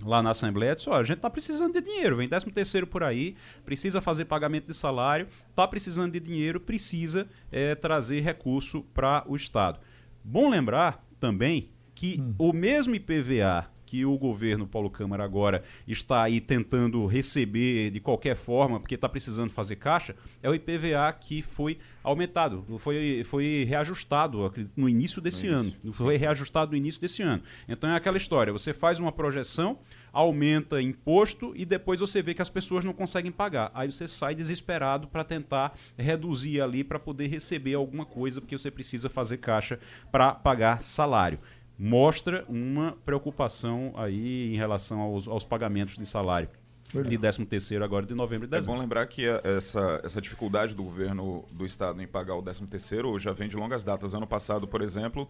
lá 0.03 0.22
na 0.22 0.31
Assembleia, 0.31 0.75
disse, 0.75 0.89
olha, 0.89 1.01
a 1.01 1.05
gente 1.05 1.17
está 1.17 1.29
precisando 1.29 1.74
de 1.74 1.81
dinheiro, 1.81 2.17
vem 2.17 2.27
13 2.27 2.46
terceiro 2.51 2.88
por 2.88 3.03
aí, 3.03 3.36
precisa 3.65 4.01
fazer 4.01 4.25
pagamento 4.25 4.67
de 4.67 4.74
salário, 4.74 5.27
está 5.50 5.67
precisando 5.67 6.12
de 6.13 6.20
dinheiro, 6.20 6.60
precisa 6.60 7.27
é, 7.51 7.75
trazer 7.75 8.22
recurso 8.22 8.84
para 8.93 9.24
o 9.27 9.36
Estado. 9.36 9.79
Bom 10.24 10.50
lembrar 10.50 11.05
também 11.20 11.70
que 11.96 12.20
hum. 12.20 12.36
o 12.38 12.53
mesmo 12.53 12.96
IPVA 12.96 13.67
que 13.92 14.06
o 14.06 14.18
governo 14.18 14.66
Paulo 14.66 14.90
Câmara 14.90 15.22
agora 15.22 15.66
está 15.86 16.24
aí 16.24 16.40
tentando 16.40 17.06
receber 17.06 17.92
de 17.92 18.00
qualquer 18.00 18.38
forma, 18.38 18.80
porque 18.80 18.96
está 18.96 19.10
precisando 19.10 19.50
fazer 19.50 19.76
caixa, 19.76 20.16
é 20.42 20.50
o 20.50 20.56
IPVA 20.56 21.12
que 21.20 21.42
foi 21.42 21.78
aumentado, 22.02 22.66
foi, 22.80 23.22
foi 23.26 23.66
reajustado 23.68 24.54
no 24.78 24.88
início 24.88 25.22
desse 25.22 25.46
no 25.46 25.58
ano. 25.58 25.74
Início. 25.84 25.92
Foi 25.92 26.16
reajustado 26.16 26.72
no 26.72 26.78
início 26.78 27.02
desse 27.02 27.22
ano. 27.22 27.44
Então 27.68 27.90
é 27.90 27.96
aquela 27.98 28.16
história, 28.16 28.54
você 28.54 28.74
faz 28.74 28.98
uma 28.98 29.12
projeção, 29.12 29.80
aumenta 30.14 30.82
imposto 30.82 31.52
e 31.54 31.66
depois 31.66 32.00
você 32.00 32.22
vê 32.22 32.34
que 32.34 32.42
as 32.42 32.50
pessoas 32.50 32.86
não 32.86 32.94
conseguem 32.94 33.32
pagar. 33.32 33.72
Aí 33.74 33.92
você 33.92 34.08
sai 34.08 34.34
desesperado 34.34 35.10
para 35.10 35.26
tentar 35.26 35.78
reduzir 35.98 36.62
ali 36.62 36.82
para 36.82 36.98
poder 36.98 37.28
receber 37.28 37.74
alguma 37.74 38.06
coisa, 38.06 38.40
porque 38.40 38.58
você 38.58 38.72
precisa 38.72 39.10
fazer 39.10 39.36
caixa 39.40 39.78
para 40.10 40.34
pagar 40.34 40.82
salário 40.82 41.40
mostra 41.82 42.46
uma 42.48 42.96
preocupação 43.04 43.92
aí 43.96 44.54
em 44.54 44.56
relação 44.56 45.00
aos, 45.00 45.28
aos 45.28 45.44
pagamentos 45.44 45.98
de 45.98 46.06
salário 46.06 46.48
de 46.94 47.18
13 47.18 47.44
terceiro 47.46 47.84
agora 47.84 48.06
de 48.06 48.14
novembro 48.14 48.46
e 48.46 48.50
dezembro. 48.50 48.74
É 48.74 48.76
bom 48.76 48.82
lembrar 48.82 49.08
que 49.08 49.26
essa, 49.26 50.00
essa 50.04 50.22
dificuldade 50.22 50.76
do 50.76 50.84
governo 50.84 51.44
do 51.52 51.66
estado 51.66 52.00
em 52.00 52.06
pagar 52.06 52.36
o 52.36 52.42
13 52.44 52.68
terceiro 52.68 53.18
já 53.18 53.32
vem 53.32 53.50
de 53.50 53.56
longas 53.56 53.84
datas. 53.84 54.14
Ano 54.14 54.28
passado, 54.28 54.68
por 54.68 54.84
exemplo, 54.84 55.28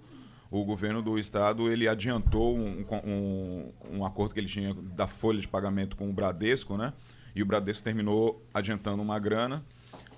o 0.50 0.66
governo 0.66 1.02
do 1.02 1.18
estado 1.18 1.72
ele 1.72 1.88
adiantou 1.88 2.58
um, 2.58 2.86
um, 3.06 3.72
um 3.90 4.06
acordo 4.06 4.34
que 4.34 4.40
ele 4.42 4.50
tinha 4.50 4.74
da 4.74 5.08
folha 5.08 5.40
de 5.40 5.48
pagamento 5.48 5.96
com 5.96 6.10
o 6.10 6.14
Bradesco, 6.14 6.76
né? 6.76 6.92
E 7.34 7.42
o 7.42 7.46
Bradesco 7.46 7.82
terminou 7.82 8.46
adiantando 8.54 9.02
uma 9.02 9.18
grana 9.20 9.64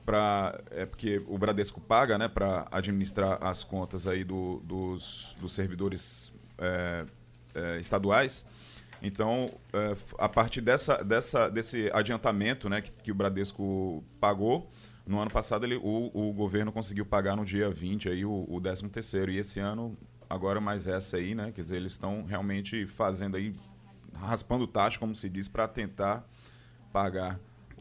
para 0.05 0.59
é 0.71 0.85
porque 0.85 1.21
o 1.27 1.37
Bradesco 1.37 1.79
paga, 1.81 2.17
né, 2.17 2.27
para 2.27 2.67
administrar 2.71 3.37
as 3.41 3.63
contas 3.63 4.07
aí 4.07 4.23
do, 4.23 4.59
dos, 4.65 5.35
dos 5.39 5.53
servidores 5.53 6.33
é, 6.57 7.05
é, 7.55 7.79
estaduais. 7.79 8.45
Então, 9.01 9.49
é, 9.73 9.95
a 10.17 10.29
partir 10.29 10.61
dessa, 10.61 11.03
dessa, 11.03 11.49
desse 11.49 11.89
adiantamento, 11.93 12.69
né, 12.69 12.81
que, 12.81 12.91
que, 12.91 13.11
o 13.11 13.15
Bradesco 13.15 14.03
pagou, 14.19 14.71
no 15.05 15.19
ano 15.19 15.29
passado 15.29 15.65
ele, 15.65 15.75
o, 15.75 16.11
o 16.13 16.31
governo 16.31 16.71
conseguiu 16.71 17.05
pagar 17.05 17.35
no 17.35 17.43
dia 17.43 17.69
20 17.69 18.07
aí 18.07 18.23
o, 18.23 18.45
o 18.47 18.61
13 18.61 18.87
terceiro 18.87 19.29
e 19.29 19.37
esse 19.37 19.59
ano 19.59 19.97
agora 20.29 20.61
mais 20.61 20.87
essa 20.87 21.17
aí, 21.17 21.35
né, 21.35 21.51
quer 21.51 21.61
dizer, 21.61 21.75
eles 21.75 21.91
estão 21.91 22.23
realmente 22.23 22.87
fazendo 22.87 23.35
aí 23.35 23.53
raspando 24.15 24.65
tacho, 24.65 24.99
como 24.99 25.13
se 25.13 25.29
diz, 25.29 25.47
para 25.47 25.67
tentar 25.67 26.25
pagar 26.91 27.39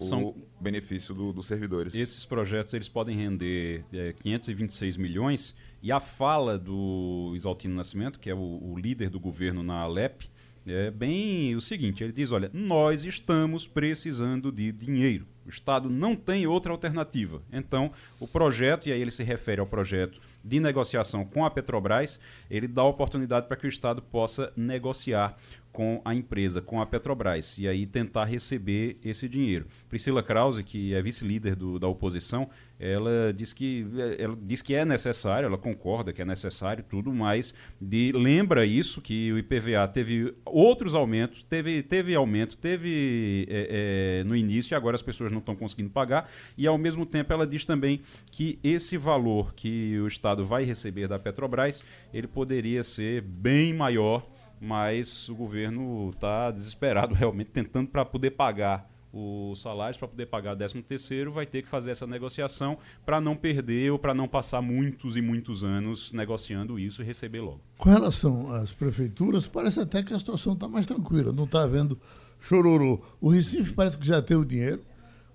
São... 0.08 0.24
o 0.24 0.46
benefício 0.60 1.14
do, 1.14 1.32
dos 1.32 1.46
servidores. 1.46 1.94
Esses 1.94 2.24
projetos 2.24 2.74
eles 2.74 2.88
podem 2.88 3.16
render 3.16 3.84
é, 3.92 4.12
526 4.12 4.96
milhões 4.96 5.56
e 5.82 5.90
a 5.90 5.98
fala 6.00 6.58
do 6.58 7.32
Isaltino 7.34 7.74
Nascimento, 7.74 8.18
que 8.18 8.30
é 8.30 8.34
o, 8.34 8.38
o 8.38 8.78
líder 8.78 9.10
do 9.10 9.18
governo 9.18 9.62
na 9.62 9.80
Alep, 9.80 10.28
é 10.66 10.90
bem 10.90 11.56
o 11.56 11.60
seguinte: 11.60 12.04
ele 12.04 12.12
diz, 12.12 12.30
olha, 12.30 12.50
nós 12.52 13.04
estamos 13.04 13.66
precisando 13.66 14.52
de 14.52 14.70
dinheiro. 14.70 15.26
O 15.46 15.48
Estado 15.48 15.88
não 15.88 16.14
tem 16.14 16.46
outra 16.46 16.72
alternativa. 16.72 17.42
Então, 17.52 17.90
o 18.20 18.26
projeto, 18.26 18.88
e 18.88 18.92
aí 18.92 19.00
ele 19.00 19.10
se 19.10 19.22
refere 19.22 19.60
ao 19.60 19.66
projeto 19.66 20.20
de 20.44 20.58
negociação 20.58 21.24
com 21.24 21.44
a 21.44 21.50
Petrobras, 21.50 22.18
ele 22.50 22.66
dá 22.66 22.82
oportunidade 22.82 23.46
para 23.46 23.56
que 23.56 23.66
o 23.66 23.68
Estado 23.68 24.02
possa 24.02 24.52
negociar 24.56 25.36
com 25.72 26.02
a 26.04 26.14
empresa, 26.14 26.60
com 26.60 26.80
a 26.80 26.86
Petrobras, 26.86 27.56
e 27.56 27.66
aí 27.66 27.86
tentar 27.86 28.24
receber 28.24 28.98
esse 29.02 29.26
dinheiro. 29.28 29.66
Priscila 29.88 30.22
Krause, 30.22 30.62
que 30.62 30.92
é 30.92 31.00
vice-líder 31.00 31.56
da 31.56 31.88
oposição, 31.88 32.50
ela 32.78 33.32
diz 33.32 33.52
que 33.52 33.86
ela 34.18 34.36
diz 34.42 34.60
que 34.60 34.74
é 34.74 34.84
necessário, 34.84 35.46
ela 35.46 35.56
concorda 35.56 36.12
que 36.12 36.20
é 36.20 36.24
necessário 36.24 36.84
tudo, 36.84 37.12
mas 37.12 37.54
de, 37.80 38.12
lembra 38.12 38.66
isso 38.66 39.00
que 39.00 39.32
o 39.32 39.38
IPVA 39.38 39.88
teve 39.88 40.34
outros 40.44 40.94
aumentos, 40.94 41.42
teve, 41.44 41.82
teve 41.82 42.14
aumento, 42.14 42.56
teve 42.58 43.46
é, 43.48 44.20
é, 44.20 44.24
no 44.24 44.36
início 44.36 44.74
e 44.74 44.76
agora 44.76 44.96
as 44.96 45.02
pessoas 45.02 45.31
não 45.32 45.40
estão 45.40 45.56
conseguindo 45.56 45.90
pagar 45.90 46.30
e 46.56 46.66
ao 46.66 46.78
mesmo 46.78 47.04
tempo 47.04 47.32
ela 47.32 47.46
diz 47.46 47.64
também 47.64 48.00
que 48.30 48.58
esse 48.62 48.96
valor 48.96 49.54
que 49.54 49.98
o 49.98 50.06
Estado 50.06 50.44
vai 50.44 50.64
receber 50.64 51.08
da 51.08 51.18
Petrobras 51.18 51.84
ele 52.12 52.26
poderia 52.26 52.84
ser 52.84 53.22
bem 53.22 53.72
maior, 53.72 54.26
mas 54.60 55.28
o 55.28 55.34
governo 55.34 56.10
está 56.10 56.50
desesperado 56.50 57.14
realmente 57.14 57.50
tentando 57.50 57.88
para 57.88 58.04
poder 58.04 58.30
pagar 58.32 58.92
os 59.12 59.60
salários 59.60 59.98
para 59.98 60.08
poder 60.08 60.26
pagar 60.26 60.56
13 60.56 60.82
terceiro, 60.82 61.32
vai 61.32 61.44
ter 61.44 61.62
que 61.62 61.68
fazer 61.68 61.90
essa 61.90 62.06
negociação 62.06 62.78
para 63.04 63.20
não 63.20 63.36
perder 63.36 63.92
ou 63.92 63.98
para 63.98 64.14
não 64.14 64.26
passar 64.26 64.62
muitos 64.62 65.16
e 65.16 65.20
muitos 65.20 65.62
anos 65.62 66.12
negociando 66.12 66.78
isso 66.78 67.02
e 67.02 67.04
receber 67.04 67.40
logo. 67.40 67.60
Com 67.76 67.90
relação 67.90 68.50
às 68.50 68.72
prefeituras, 68.72 69.46
parece 69.46 69.80
até 69.80 70.02
que 70.02 70.14
a 70.14 70.18
situação 70.18 70.54
está 70.54 70.66
mais 70.66 70.86
tranquila, 70.86 71.32
não 71.32 71.44
está 71.44 71.62
havendo 71.62 71.98
chororô. 72.40 73.00
O 73.20 73.28
Recife 73.28 73.74
parece 73.74 73.98
que 73.98 74.06
já 74.06 74.22
tem 74.22 74.36
o 74.36 74.44
dinheiro. 74.44 74.82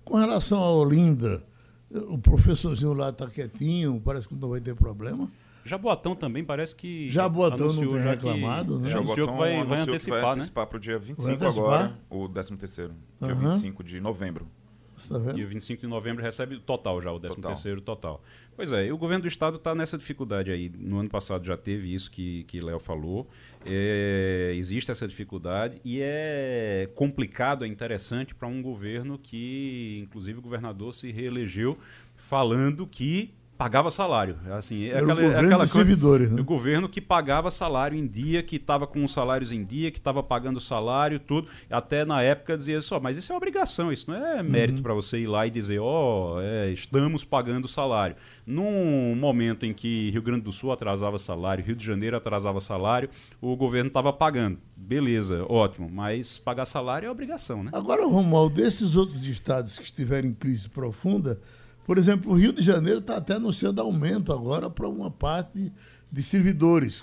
Com 0.08 0.16
relação 0.16 0.58
a 0.58 0.70
Olinda, 0.70 1.44
o 1.90 2.16
professorzinho 2.16 2.94
lá 2.94 3.10
está 3.10 3.26
quietinho, 3.26 4.00
parece 4.02 4.26
que 4.26 4.34
não 4.34 4.48
vai 4.48 4.58
ter 4.58 4.74
problema. 4.74 5.30
Jaboatão 5.66 6.16
também 6.16 6.42
parece 6.42 6.74
que. 6.74 7.10
Jaboatão 7.10 7.74
não 7.74 7.86
tem 7.86 8.00
reclamado, 8.00 8.76
que, 8.76 8.82
né? 8.84 8.88
Jaboatão 8.88 9.26
que 9.26 9.32
vai, 9.38 9.64
vai 9.66 9.80
antecipar, 9.80 10.20
vai 10.22 10.30
antecipar 10.32 10.64
né? 10.64 10.68
para 10.70 10.76
o 10.78 10.80
dia 10.80 10.98
25 10.98 11.44
agora, 11.44 11.94
o 12.08 12.26
13 12.26 12.56
terceiro. 12.56 12.94
Dia 13.20 13.34
uhum. 13.34 13.50
25 13.50 13.84
de 13.84 14.00
novembro. 14.00 14.46
Você 14.98 15.08
tá 15.08 15.18
vendo? 15.18 15.34
Dia 15.34 15.46
25 15.46 15.80
de 15.80 15.86
novembro 15.86 16.22
recebe 16.22 16.56
o 16.56 16.60
total 16.60 17.00
já, 17.00 17.12
o 17.12 17.18
13 17.18 17.36
total. 17.36 17.52
terceiro 17.52 17.80
total. 17.80 18.22
Pois 18.56 18.72
é, 18.72 18.92
o 18.92 18.98
governo 18.98 19.22
do 19.22 19.28
estado 19.28 19.56
está 19.56 19.74
nessa 19.74 19.96
dificuldade 19.96 20.50
aí. 20.50 20.68
No 20.76 20.98
ano 20.98 21.08
passado 21.08 21.46
já 21.46 21.56
teve 21.56 21.94
isso 21.94 22.10
que, 22.10 22.44
que 22.44 22.60
Léo 22.60 22.80
falou. 22.80 23.28
É, 23.64 24.52
existe 24.56 24.90
essa 24.90 25.06
dificuldade 25.06 25.80
e 25.84 26.00
é 26.02 26.88
complicado, 26.94 27.64
é 27.64 27.68
interessante 27.68 28.34
para 28.34 28.48
um 28.48 28.60
governo 28.60 29.18
que, 29.18 30.00
inclusive, 30.02 30.38
o 30.38 30.42
governador 30.42 30.92
se 30.92 31.12
reelegeu 31.12 31.78
falando 32.16 32.86
que 32.86 33.32
pagava 33.58 33.90
salário. 33.90 34.38
Assim, 34.52 34.84
é 34.84 34.90
Era 34.90 34.98
aquela, 35.00 35.20
o 35.20 35.24
governo 35.24 35.46
aquela 35.46 35.64
dos 35.64 35.72
servidores, 35.72 36.30
né? 36.30 36.40
O 36.40 36.44
governo 36.44 36.88
que 36.88 37.00
pagava 37.00 37.50
salário 37.50 37.98
em 37.98 38.06
dia, 38.06 38.40
que 38.40 38.54
estava 38.54 38.86
com 38.86 39.04
os 39.04 39.12
salários 39.12 39.50
em 39.50 39.64
dia, 39.64 39.90
que 39.90 39.98
estava 39.98 40.22
pagando 40.22 40.60
salário, 40.60 41.18
tudo. 41.18 41.48
Até 41.68 42.04
na 42.04 42.22
época 42.22 42.56
dizia 42.56 42.80
só, 42.80 43.00
mas 43.00 43.16
isso 43.16 43.32
é 43.32 43.36
obrigação, 43.36 43.92
isso 43.92 44.08
não 44.08 44.16
é 44.16 44.40
mérito 44.44 44.78
uhum. 44.78 44.82
para 44.84 44.94
você 44.94 45.18
ir 45.18 45.26
lá 45.26 45.44
e 45.44 45.50
dizer, 45.50 45.80
ó, 45.80 46.36
oh, 46.36 46.40
é, 46.40 46.70
estamos 46.70 47.24
pagando 47.24 47.66
salário. 47.66 48.14
Num 48.46 49.14
momento 49.16 49.66
em 49.66 49.74
que 49.74 50.10
Rio 50.10 50.22
Grande 50.22 50.42
do 50.42 50.52
Sul 50.52 50.70
atrasava 50.70 51.18
salário, 51.18 51.64
Rio 51.64 51.76
de 51.76 51.84
Janeiro 51.84 52.16
atrasava 52.16 52.60
salário, 52.60 53.10
o 53.40 53.56
governo 53.56 53.88
estava 53.88 54.12
pagando. 54.12 54.58
Beleza, 54.76 55.44
ótimo, 55.48 55.90
mas 55.90 56.38
pagar 56.38 56.64
salário 56.64 57.08
é 57.08 57.10
obrigação, 57.10 57.64
né? 57.64 57.72
Agora, 57.74 58.06
Romualdo, 58.06 58.54
desses 58.54 58.94
outros 58.94 59.26
estados 59.26 59.76
que 59.76 59.84
estiverem 59.84 60.30
em 60.30 60.34
crise 60.34 60.68
profunda, 60.68 61.40
por 61.88 61.96
exemplo, 61.96 62.30
o 62.30 62.34
Rio 62.34 62.52
de 62.52 62.60
Janeiro 62.60 62.98
está 62.98 63.16
até 63.16 63.36
anunciando 63.36 63.80
aumento 63.80 64.30
agora 64.30 64.68
para 64.68 64.86
uma 64.86 65.10
parte 65.10 65.72
de 66.12 66.22
servidores. 66.22 67.02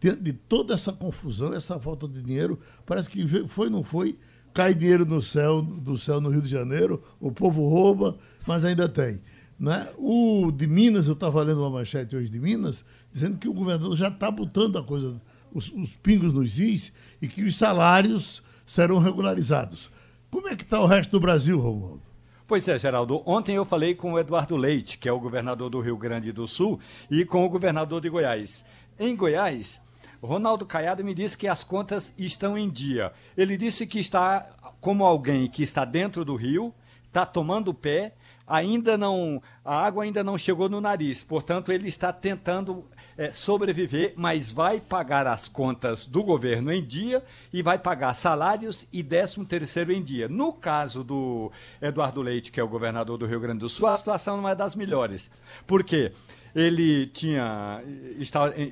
De 0.00 0.32
toda 0.32 0.72
essa 0.72 0.90
confusão, 0.90 1.52
essa 1.52 1.78
falta 1.78 2.08
de 2.08 2.22
dinheiro, 2.22 2.58
parece 2.86 3.10
que 3.10 3.28
foi 3.46 3.68
não 3.68 3.84
foi, 3.84 4.18
cai 4.54 4.72
dinheiro 4.72 5.04
no 5.04 5.20
céu, 5.20 5.60
do 5.60 5.98
céu 5.98 6.18
no 6.18 6.30
Rio 6.30 6.40
de 6.40 6.48
Janeiro, 6.48 7.04
o 7.20 7.30
povo 7.30 7.68
rouba, 7.68 8.16
mas 8.46 8.64
ainda 8.64 8.88
tem. 8.88 9.20
Né? 9.60 9.86
O 9.98 10.50
de 10.50 10.66
Minas, 10.66 11.08
eu 11.08 11.12
estava 11.12 11.42
lendo 11.42 11.60
uma 11.60 11.68
manchete 11.68 12.16
hoje 12.16 12.30
de 12.30 12.40
Minas, 12.40 12.86
dizendo 13.12 13.36
que 13.36 13.50
o 13.50 13.52
governador 13.52 13.94
já 13.94 14.08
está 14.08 14.30
botando 14.30 14.78
a 14.78 14.82
coisa, 14.82 15.20
os, 15.52 15.70
os 15.72 15.94
pingos 15.96 16.32
nos 16.32 16.58
is 16.58 16.90
e 17.20 17.28
que 17.28 17.42
os 17.42 17.54
salários 17.54 18.42
serão 18.64 18.98
regularizados. 18.98 19.90
Como 20.30 20.48
é 20.48 20.56
que 20.56 20.62
está 20.62 20.80
o 20.80 20.86
resto 20.86 21.10
do 21.10 21.20
Brasil, 21.20 21.58
Romualdo? 21.58 22.11
Pois 22.52 22.68
é, 22.68 22.78
Geraldo. 22.78 23.22
Ontem 23.24 23.54
eu 23.54 23.64
falei 23.64 23.94
com 23.94 24.12
o 24.12 24.18
Eduardo 24.18 24.58
Leite, 24.58 24.98
que 24.98 25.08
é 25.08 25.12
o 25.12 25.18
governador 25.18 25.70
do 25.70 25.80
Rio 25.80 25.96
Grande 25.96 26.30
do 26.32 26.46
Sul, 26.46 26.78
e 27.10 27.24
com 27.24 27.46
o 27.46 27.48
governador 27.48 27.98
de 27.98 28.10
Goiás. 28.10 28.62
Em 29.00 29.16
Goiás, 29.16 29.80
Ronaldo 30.22 30.66
Caiado 30.66 31.02
me 31.02 31.14
disse 31.14 31.38
que 31.38 31.48
as 31.48 31.64
contas 31.64 32.12
estão 32.18 32.58
em 32.58 32.68
dia. 32.68 33.10
Ele 33.38 33.56
disse 33.56 33.86
que 33.86 33.98
está 33.98 34.46
como 34.82 35.02
alguém 35.02 35.48
que 35.48 35.62
está 35.62 35.86
dentro 35.86 36.26
do 36.26 36.34
rio, 36.34 36.74
está 37.08 37.24
tomando 37.24 37.72
pé 37.72 38.12
ainda 38.46 38.98
não, 38.98 39.42
a 39.64 39.86
água 39.86 40.04
ainda 40.04 40.22
não 40.22 40.36
chegou 40.36 40.68
no 40.68 40.80
nariz, 40.80 41.22
portanto 41.22 41.72
ele 41.72 41.88
está 41.88 42.12
tentando 42.12 42.84
é, 43.16 43.30
sobreviver, 43.30 44.14
mas 44.16 44.52
vai 44.52 44.80
pagar 44.80 45.26
as 45.26 45.48
contas 45.48 46.06
do 46.06 46.22
governo 46.22 46.72
em 46.72 46.84
dia 46.84 47.22
e 47.52 47.62
vai 47.62 47.78
pagar 47.78 48.14
salários 48.14 48.86
e 48.92 49.02
13 49.02 49.44
terceiro 49.44 49.92
em 49.92 50.02
dia. 50.02 50.28
No 50.28 50.52
caso 50.52 51.04
do 51.04 51.50
Eduardo 51.80 52.22
Leite, 52.22 52.50
que 52.50 52.60
é 52.60 52.62
o 52.62 52.68
governador 52.68 53.18
do 53.18 53.26
Rio 53.26 53.40
Grande 53.40 53.60
do 53.60 53.68
Sul, 53.68 53.88
a 53.88 53.96
situação 53.96 54.36
não 54.36 54.48
é 54.48 54.54
das 54.54 54.74
melhores. 54.74 55.30
Por 55.66 55.84
quê? 55.84 56.12
ele 56.54 57.06
tinha, 57.06 57.82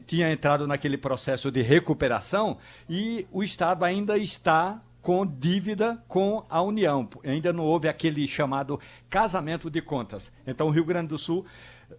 tinha 0.06 0.30
entrado 0.30 0.66
naquele 0.66 0.98
processo 0.98 1.50
de 1.50 1.62
recuperação 1.62 2.58
e 2.88 3.26
o 3.32 3.42
Estado 3.42 3.84
ainda 3.84 4.18
está 4.18 4.82
com 5.00 5.26
dívida 5.26 6.02
com 6.06 6.44
a 6.48 6.60
União. 6.60 7.08
Ainda 7.24 7.52
não 7.52 7.64
houve 7.64 7.88
aquele 7.88 8.26
chamado 8.28 8.78
casamento 9.08 9.70
de 9.70 9.80
contas. 9.80 10.30
Então, 10.46 10.68
o 10.68 10.70
Rio 10.70 10.84
Grande 10.84 11.08
do 11.08 11.18
Sul 11.18 11.44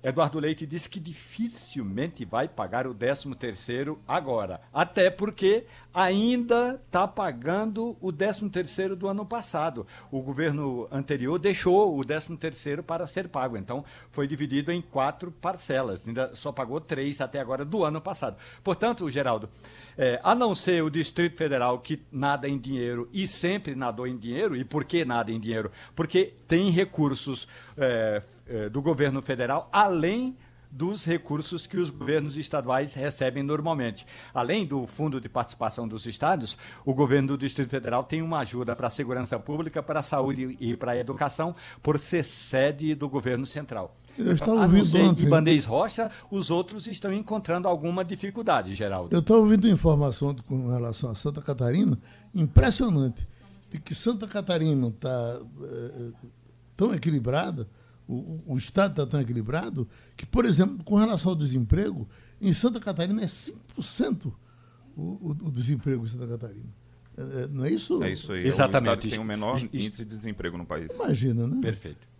Eduardo 0.03 0.39
Leite 0.39 0.65
disse 0.65 0.89
que 0.89 1.00
dificilmente 1.00 2.25
vai 2.25 2.48
pagar 2.48 2.88
o 2.88 2.93
13 2.93 3.33
terceiro 3.36 4.00
agora, 4.07 4.62
até 4.74 5.10
porque 5.10 5.65
ainda 5.93 6.79
está 6.86 7.07
pagando 7.07 7.98
o 8.00 8.12
13 8.12 8.50
terceiro 8.50 8.95
do 8.95 9.07
ano 9.07 9.25
passado. 9.25 9.86
O 10.10 10.21
governo 10.21 10.88
anterior 10.91 11.38
deixou 11.38 11.98
o 11.98 12.03
13 12.03 12.38
terceiro 12.38 12.83
para 12.83 13.07
ser 13.07 13.27
pago, 13.27 13.57
então 13.57 13.83
foi 14.12 14.27
dividido 14.27 14.71
em 14.71 14.81
quatro 14.81 15.31
parcelas, 15.31 16.07
ainda 16.07 16.33
só 16.36 16.51
pagou 16.51 16.79
três 16.79 17.21
até 17.21 17.39
agora 17.39 17.65
do 17.65 17.83
ano 17.83 18.01
passado. 18.01 18.38
Portanto, 18.63 19.10
Geraldo, 19.10 19.50
é, 19.98 20.19
a 20.24 20.33
não 20.33 20.55
ser 20.55 20.83
o 20.83 20.89
Distrito 20.89 21.38
Federal 21.38 21.79
que 21.79 22.01
nada 22.12 22.48
em 22.48 22.57
dinheiro 22.57 23.10
e 23.12 23.27
sempre 23.27 23.75
nadou 23.75 24.07
em 24.07 24.17
dinheiro, 24.17 24.55
e 24.55 24.63
por 24.63 24.86
que 24.86 25.03
nada 25.03 25.31
em 25.31 25.39
dinheiro? 25.39 25.71
Porque 25.95 26.33
tem 26.48 26.69
recursos 26.69 27.48
é, 27.77 28.21
é, 28.51 28.70
do 28.70 28.81
governo 28.81 29.22
federal 29.22 29.70
além 29.72 30.36
dos 30.72 31.03
recursos 31.03 31.67
que 31.67 31.77
os 31.77 31.89
governos 31.89 32.38
estaduais 32.38 32.93
recebem 32.93 33.43
normalmente. 33.43 34.05
Além 34.34 34.65
do 34.65 34.88
Fundo 34.88 35.20
de 35.20 35.27
Participação 35.27 35.88
dos 35.88 36.05
Estados, 36.05 36.58
o 36.86 36.93
governo 36.93 37.29
do 37.29 37.38
Distrito 37.38 37.70
Federal 37.70 38.03
tem 38.03 38.22
uma 38.22 38.39
ajuda 38.39 38.75
para 38.75 38.88
a 38.88 38.89
segurança 38.89 39.38
pública, 39.38 39.84
para 39.84 40.00
a 40.00 40.03
saúde 40.03 40.55
e 40.60 40.77
para 40.77 40.93
a 40.93 40.98
educação, 40.98 41.53
por 41.84 42.00
ser 42.00 42.24
sede 42.24 42.96
do 42.96 43.10
governo 43.10 43.46
central. 43.46 43.98
Eu 44.17 44.34
estava 44.34 44.62
ouvindo 44.62 44.98
ontem. 44.98 45.25
Ibanez 45.25 45.65
Rocha, 45.65 46.12
os 46.29 46.50
outros 46.50 46.88
estão 46.88 47.13
encontrando 47.13 47.67
alguma 47.67 48.03
dificuldade, 48.03 48.75
Geraldo. 48.75 49.13
Eu 49.15 49.20
estava 49.20 49.39
ouvindo 49.39 49.67
informação 49.67 50.36
com 50.48 50.70
relação 50.70 51.12
a 51.12 51.15
Santa 51.15 51.41
Catarina, 51.41 51.98
impressionante, 52.34 53.27
de 53.70 53.79
que 53.79 53.96
Santa 53.96 54.27
Catarina 54.27 54.88
está 54.88 55.39
é, 55.63 56.10
tão 56.75 56.93
equilibrada, 56.93 57.67
o, 58.13 58.53
o 58.53 58.57
Estado 58.57 58.91
está 58.91 59.05
tão 59.05 59.21
equilibrado, 59.21 59.87
que, 60.17 60.25
por 60.25 60.45
exemplo, 60.45 60.83
com 60.83 60.95
relação 60.95 61.31
ao 61.31 61.35
desemprego, 61.35 62.07
em 62.41 62.51
Santa 62.53 62.79
Catarina 62.79 63.21
é 63.21 63.25
5% 63.25 64.33
o, 64.95 65.01
o, 65.01 65.29
o 65.47 65.51
desemprego 65.51 66.05
em 66.05 66.09
Santa 66.09 66.27
Catarina. 66.27 66.69
É, 67.17 67.47
não 67.47 67.65
é 67.65 67.71
isso? 67.71 68.03
É 68.03 68.11
isso 68.11 68.31
aí. 68.33 68.45
Exatamente. 68.45 68.87
É 68.87 68.89
o 68.89 68.93
estado 68.93 69.01
que 69.01 69.09
tem 69.09 69.19
o 69.19 69.23
menor 69.23 69.59
índice 69.61 70.05
de 70.05 70.17
desemprego 70.17 70.57
no 70.57 70.65
país. 70.65 70.91
Imagina, 70.93 71.47
né? 71.47 71.59
Perfeito. 71.61 72.11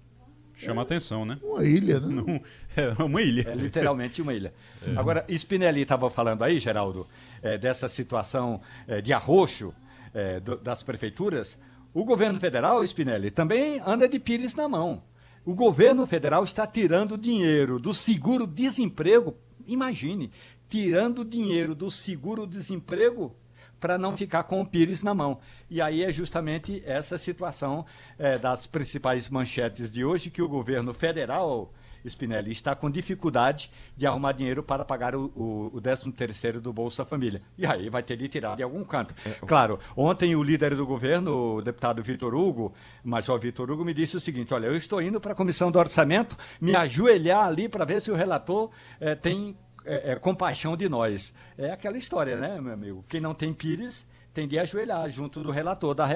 Chama 0.56 0.82
é, 0.82 0.84
atenção, 0.84 1.26
né? 1.26 1.40
Uma 1.42 1.64
ilha, 1.64 2.00
né? 2.00 2.08
Não, 2.08 2.42
é 2.76 3.04
uma 3.04 3.22
ilha. 3.22 3.50
É 3.50 3.56
literalmente 3.56 4.22
uma 4.22 4.34
ilha. 4.34 4.54
É. 4.86 4.96
Agora, 4.96 5.26
Spinelli 5.28 5.82
estava 5.82 6.10
falando 6.10 6.44
aí, 6.44 6.60
Geraldo, 6.60 7.08
é, 7.42 7.58
dessa 7.58 7.90
situação 7.90 8.62
é, 8.88 9.02
de 9.02 9.12
arroxo 9.12 9.74
é, 10.14 10.40
do, 10.40 10.58
das 10.58 10.84
prefeituras. 10.84 11.58
O 11.94 12.06
governo 12.06 12.40
federal, 12.40 12.84
Spinelli, 12.84 13.32
também 13.32 13.82
anda 13.86 14.08
de 14.08 14.20
pires 14.20 14.56
na 14.56 14.70
mão. 14.70 15.02
O 15.44 15.56
governo 15.56 16.06
federal 16.06 16.44
está 16.44 16.68
tirando 16.68 17.18
dinheiro 17.18 17.80
do 17.80 17.96
seguro-desemprego. 17.96 19.36
Imagine, 19.66 20.32
tirando 20.70 21.26
dinheiro 21.26 21.74
do 21.74 21.90
seguro-desemprego 21.90 23.36
para 23.80 23.98
não 23.98 24.16
ficar 24.16 24.44
com 24.44 24.62
o 24.62 24.66
pires 24.66 25.02
na 25.02 25.16
mão. 25.16 25.40
E 25.68 25.82
aí 25.82 26.04
é 26.04 26.12
justamente 26.12 26.84
essa 26.86 27.18
situação 27.18 27.84
é, 28.20 28.38
das 28.38 28.68
principais 28.68 29.28
manchetes 29.30 29.90
de 29.90 30.06
hoje 30.06 30.30
que 30.30 30.44
o 30.44 30.48
governo 30.48 30.94
federal, 30.94 31.74
Spinelli, 32.06 32.52
está 32.52 32.76
com 32.76 32.90
dificuldade 32.90 33.72
de 33.96 34.06
arrumar 34.06 34.32
dinheiro 34.32 34.64
para 34.64 34.84
pagar 34.84 35.16
o, 35.16 35.32
o, 35.36 35.72
o 35.74 35.82
13 35.82 36.12
terceiro 36.12 36.62
do 36.62 36.74
Bolsa 36.74 37.06
Família. 37.06 37.42
E 37.58 37.66
aí 37.66 37.90
vai 37.90 38.04
ter 38.04 38.18
de 38.18 38.28
tirar 38.28 38.56
de 38.56 38.64
algum 38.64 38.84
canto. 38.84 39.14
É, 39.26 39.32
claro, 39.46 39.80
ontem 39.96 40.36
o 40.36 40.44
líder 40.44 40.76
do 40.76 40.86
governo, 40.86 41.58
o 41.58 41.62
deputado 41.62 42.02
Vitor 42.02 42.34
Hugo, 42.34 42.74
Major 43.04 43.40
Vitor 43.40 43.70
Hugo, 43.70 43.84
me 43.84 43.94
disse 43.94 44.18
o 44.18 44.20
seguinte, 44.20 44.54
olha, 44.54 44.68
eu 44.68 44.76
estou 44.76 45.02
indo 45.02 45.20
para 45.20 45.34
a 45.34 45.36
Comissão 45.36 45.72
do 45.72 45.80
Orçamento 45.80 46.38
me 46.60 46.76
ajoelhar 46.76 47.46
ali 47.46 47.68
para 47.70 47.86
ver 47.86 48.02
se 48.02 48.12
o 48.12 48.16
relator 48.16 48.70
é, 49.00 49.16
tem 49.16 49.56
é, 49.86 50.12
é, 50.12 50.16
compaixão 50.16 50.78
de 50.78 50.88
nós. 50.88 51.34
É 51.58 51.72
aquela 51.72 51.98
história, 51.98 52.36
né, 52.36 52.60
meu 52.62 52.74
amigo? 52.74 53.06
Quem 53.08 53.22
não 53.22 53.34
tem 53.34 53.54
pires 53.54 54.08
tem 54.34 54.48
de 54.48 54.58
ajoelhar 54.58 55.10
junto 55.10 55.42
do 55.42 55.52
relator 55.52 55.94
da, 55.94 56.08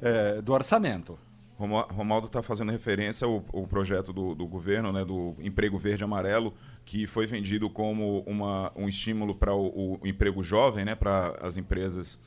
é, 0.00 0.40
do 0.40 0.52
orçamento. 0.52 1.18
Romaldo 1.66 2.26
está 2.26 2.42
fazendo 2.42 2.72
referência 2.72 3.26
ao, 3.26 3.44
ao 3.52 3.66
projeto 3.66 4.12
do, 4.12 4.34
do, 4.34 4.46
governo, 4.46 4.92
né, 4.92 5.04
do 5.04 5.34
emprego 5.40 5.78
verde 5.78 6.02
amarelo, 6.02 6.54
que 6.84 7.06
foi 7.06 7.26
vendido 7.26 7.68
como 7.68 8.20
uma, 8.20 8.72
um 8.74 8.88
estímulo 8.88 9.34
para 9.34 9.54
o, 9.54 9.98
o, 10.00 10.06
emprego 10.06 10.42
jovem, 10.42 10.84
né, 10.84 10.94
para 10.94 11.36
as 11.42 11.56
empresas 11.56 12.20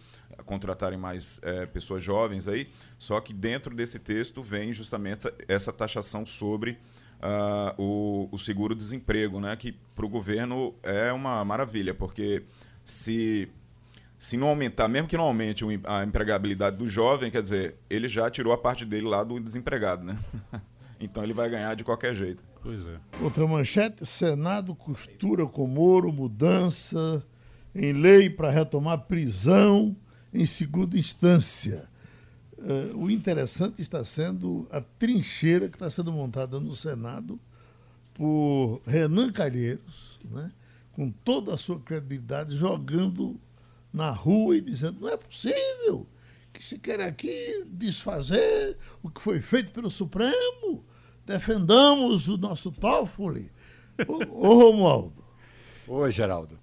contratarem 0.45 0.97
mais 0.97 1.39
é, 1.41 1.65
pessoas 1.65 2.03
jovens 2.03 2.47
aí. 2.47 2.69
Só 2.97 3.19
que 3.19 3.33
dentro 3.33 3.75
desse 3.75 3.99
texto 3.99 4.41
vem 4.41 4.73
justamente 4.73 5.31
essa, 5.47 5.71
taxação 5.71 6.25
sobre 6.25 6.77
uh, 7.21 7.81
o, 7.81 8.29
o 8.31 8.37
seguro-desemprego, 8.37 9.39
né? 9.39 9.55
que 9.55 9.73
para 9.95 10.05
o 10.05 10.09
governo 10.09 10.73
é 10.83 11.11
uma 11.11 11.43
maravilha, 11.45 11.93
porque 11.93 12.43
se, 12.83 13.49
se 14.23 14.37
não 14.37 14.47
aumentar, 14.47 14.87
mesmo 14.87 15.05
que 15.05 15.17
não 15.17 15.25
aumente 15.25 15.65
a 15.83 16.01
empregabilidade 16.01 16.77
do 16.77 16.87
jovem, 16.87 17.29
quer 17.29 17.43
dizer, 17.43 17.75
ele 17.89 18.07
já 18.07 18.31
tirou 18.31 18.53
a 18.53 18.57
parte 18.57 18.85
dele 18.85 19.05
lá 19.05 19.21
do 19.21 19.37
desempregado. 19.37 20.05
Né? 20.05 20.17
então 20.97 21.21
ele 21.25 21.33
vai 21.33 21.49
ganhar 21.49 21.75
de 21.75 21.83
qualquer 21.83 22.15
jeito. 22.15 22.41
Pois 22.61 22.85
é. 22.87 22.97
Outra 23.21 23.45
manchete: 23.45 24.05
Senado 24.05 24.73
costura 24.75 25.45
com 25.45 25.67
Moro 25.67 26.09
mudança 26.13 27.21
em 27.75 27.91
lei 27.91 28.29
para 28.29 28.49
retomar 28.49 28.99
prisão 28.99 29.93
em 30.33 30.45
segunda 30.45 30.97
instância. 30.97 31.89
Uh, 32.57 32.97
o 33.03 33.11
interessante 33.11 33.81
está 33.81 34.05
sendo 34.05 34.65
a 34.71 34.79
trincheira 34.79 35.67
que 35.67 35.75
está 35.75 35.89
sendo 35.89 36.13
montada 36.13 36.61
no 36.61 36.73
Senado 36.73 37.37
por 38.13 38.81
Renan 38.85 39.33
Calheiros, 39.33 40.17
né, 40.31 40.49
com 40.93 41.11
toda 41.11 41.53
a 41.53 41.57
sua 41.57 41.77
credibilidade, 41.77 42.55
jogando 42.55 43.37
na 43.93 44.09
rua 44.11 44.57
e 44.57 44.61
dizendo: 44.61 45.01
não 45.01 45.09
é 45.09 45.17
possível 45.17 46.07
que 46.51 46.63
se 46.63 46.77
quer 46.77 47.01
aqui 47.01 47.63
desfazer 47.67 48.77
o 49.01 49.09
que 49.09 49.21
foi 49.21 49.39
feito 49.39 49.71
pelo 49.71 49.91
Supremo. 49.91 50.83
Defendamos 51.25 52.27
o 52.27 52.37
nosso 52.37 52.71
Toffoli. 52.71 53.51
ô, 54.07 54.53
Romualdo. 54.55 55.23
Oi, 55.87 56.11
Geraldo. 56.11 56.59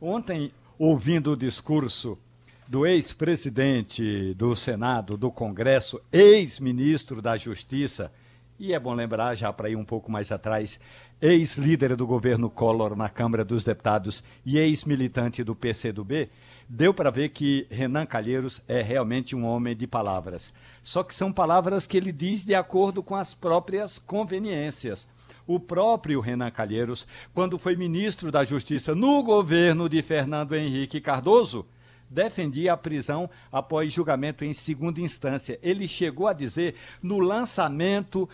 Ontem, 0.00 0.50
ouvindo 0.78 1.32
o 1.32 1.36
discurso 1.36 2.18
do 2.66 2.86
ex-presidente 2.86 4.34
do 4.34 4.56
Senado, 4.56 5.16
do 5.16 5.30
Congresso, 5.30 6.00
ex-ministro 6.10 7.20
da 7.20 7.36
Justiça, 7.36 8.10
e 8.58 8.72
é 8.72 8.78
bom 8.78 8.94
lembrar, 8.94 9.34
já 9.34 9.52
para 9.52 9.68
ir 9.68 9.76
um 9.76 9.84
pouco 9.84 10.10
mais 10.10 10.32
atrás, 10.32 10.80
ex-líder 11.20 11.96
do 11.96 12.06
governo 12.06 12.48
Collor 12.48 12.96
na 12.96 13.08
Câmara 13.08 13.44
dos 13.44 13.62
Deputados 13.62 14.24
e 14.44 14.58
ex-militante 14.58 15.44
do 15.44 15.54
PCdoB, 15.54 16.30
deu 16.74 16.94
para 16.94 17.10
ver 17.10 17.28
que 17.28 17.66
Renan 17.70 18.06
Calheiros 18.06 18.62
é 18.66 18.80
realmente 18.80 19.36
um 19.36 19.44
homem 19.44 19.76
de 19.76 19.86
palavras. 19.86 20.54
Só 20.82 21.02
que 21.02 21.14
são 21.14 21.30
palavras 21.30 21.86
que 21.86 21.98
ele 21.98 22.10
diz 22.10 22.46
de 22.46 22.54
acordo 22.54 23.02
com 23.02 23.14
as 23.14 23.34
próprias 23.34 23.98
conveniências. 23.98 25.06
O 25.46 25.60
próprio 25.60 26.18
Renan 26.18 26.50
Calheiros, 26.50 27.06
quando 27.34 27.58
foi 27.58 27.76
ministro 27.76 28.32
da 28.32 28.42
Justiça 28.42 28.94
no 28.94 29.22
governo 29.22 29.86
de 29.86 30.00
Fernando 30.02 30.56
Henrique 30.56 30.98
Cardoso, 30.98 31.66
defendia 32.08 32.72
a 32.72 32.76
prisão 32.76 33.28
após 33.50 33.92
julgamento 33.92 34.42
em 34.42 34.54
segunda 34.54 34.98
instância. 34.98 35.58
Ele 35.62 35.86
chegou 35.86 36.26
a 36.26 36.32
dizer 36.32 36.74
no 37.02 37.18
lançamento 37.18 38.26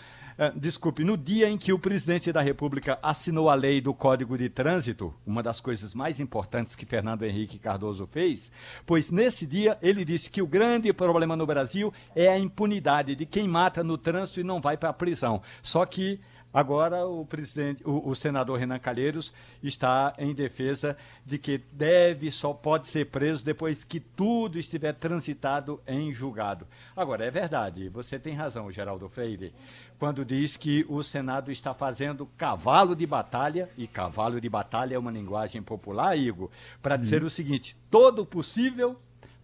desculpe, 0.55 1.03
no 1.03 1.17
dia 1.17 1.51
em 1.51 1.59
que 1.59 1.73
o 1.73 1.79
presidente 1.79 2.33
da 2.33 2.41
República 2.41 2.97
assinou 3.03 3.51
a 3.51 3.55
lei 3.55 3.81
do 3.81 3.93
Código 3.93 4.39
de 4.39 4.49
Trânsito, 4.49 5.13
uma 5.27 5.43
das 5.43 5.61
coisas 5.61 5.95
mais 5.97 6.21
importantes 6.21 6.77
que 6.77 6.87
Fernando 6.87 7.25
Henrique 7.25 7.59
Cardoso 7.59 8.07
fez, 8.07 8.53
pois 8.87 9.11
nesse 9.11 9.45
dia 9.45 9.77
ele 9.83 10.05
disse 10.05 10.31
que 10.31 10.41
o 10.41 10.47
grande 10.47 10.93
problema 10.93 11.35
no 11.35 11.45
Brasil 11.45 11.93
é 12.15 12.29
a 12.29 12.39
impunidade 12.39 13.17
de 13.17 13.27
quem 13.27 13.49
mata 13.49 13.83
no 13.83 13.99
trânsito 13.99 14.41
e 14.41 14.45
não 14.45 14.61
vai 14.61 14.77
para 14.77 14.91
a 14.91 14.93
prisão. 14.95 15.43
Só 15.61 15.85
que 15.85 16.21
Agora, 16.53 17.07
o, 17.07 17.27
presidente, 17.27 17.83
o, 17.85 18.09
o, 18.09 18.17
senador 18.17 18.59
Renan 18.59 18.79
Calheiros 18.79 19.35
está 19.63 20.15
em 20.19 20.33
defesa 20.33 20.97
de 21.25 21.39
que 21.39 21.59
deve, 21.73 22.33
só 22.33 22.55
pode 22.55 22.89
ser 22.89 23.07
preso 23.07 23.45
depois 23.45 23.85
que 23.85 24.01
tudo 24.01 24.59
estiver 24.59 24.95
transitado 24.95 25.81
em 25.87 26.11
julgado. 26.11 26.67
Agora, 26.97 27.25
é 27.25 27.31
verdade, 27.31 27.91
você 27.91 28.19
tem 28.19 28.35
razão, 28.35 28.73
Geraldo 28.73 29.11
Freire, 29.11 29.53
quando 29.99 30.25
diz 30.25 30.57
que 30.57 30.87
o 30.89 31.03
Senado 31.03 31.53
está 31.53 31.75
fazendo 31.75 32.27
cavalo 32.39 32.97
de 32.97 33.07
batalha, 33.07 33.69
e 33.77 33.87
cavalo 33.87 34.41
de 34.41 34.49
batalha 34.49 34.95
é 34.95 34.99
uma 34.99 35.11
linguagem 35.11 35.63
popular, 35.63 36.17
Igor, 36.17 36.49
para 36.81 36.97
dizer 36.97 37.21
uhum. 37.21 37.27
o 37.27 37.31
seguinte: 37.31 37.77
todo 37.91 38.25
possível 38.25 38.97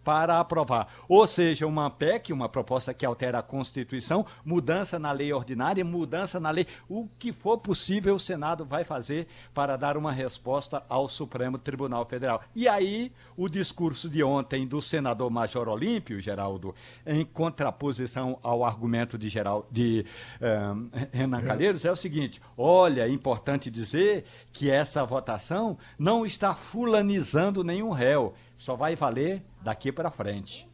para 0.05 0.39
aprovar. 0.39 0.93
Ou 1.09 1.27
seja, 1.27 1.67
uma 1.67 1.91
PEC, 1.91 2.33
uma 2.33 2.49
proposta 2.49 2.93
que 2.93 3.07
altera 3.07 3.39
a 3.39 3.43
Constituição, 3.43 4.27
mudança 4.45 4.99
na 4.99 5.11
lei 5.11 5.33
ordinária, 5.33 5.85
mudança 5.85 6.39
na 6.39 6.51
lei. 6.51 6.67
O 6.89 7.09
que 7.19 7.33
for 7.33 7.57
possível, 7.59 8.15
o 8.15 8.21
Senado 8.21 8.65
vai 8.65 8.85
fazer 8.85 9.27
para 9.55 9.77
dar 9.77 9.97
uma 9.97 10.13
resposta 10.13 10.85
ao 10.89 11.09
Supremo 11.09 11.59
Tribunal 11.59 12.05
Federal. 12.05 12.43
E 12.55 12.69
aí, 12.69 13.11
o 13.37 13.49
discurso 13.49 14.09
de 14.09 14.23
ontem 14.23 14.67
do 14.67 14.83
senador 14.83 15.31
Major 15.31 15.69
Olímpio, 15.69 16.21
Geraldo, 16.21 16.75
em 17.07 17.25
contraposição 17.25 18.39
ao 18.43 18.65
argumento 18.65 19.17
de, 19.17 19.31
Geral, 19.31 19.67
de 19.71 20.05
um, 20.41 20.91
eh, 20.93 21.09
Renan 21.13 21.41
Calheiros, 21.41 21.85
é 21.85 21.91
o 21.91 21.97
seguinte: 21.97 22.43
olha, 22.59 23.03
é 23.03 23.09
importante 23.09 23.71
dizer 23.71 24.25
que 24.53 24.71
essa 24.71 25.05
votação 25.05 25.79
não 25.99 26.27
está 26.27 26.55
fulanizando 26.55 27.65
nenhum 27.65 27.91
réu 27.91 28.35
só 28.57 28.77
vai 28.77 28.95
valer 28.95 29.43
daqui 29.65 29.91
para 29.91 30.11
frente. 30.11 30.69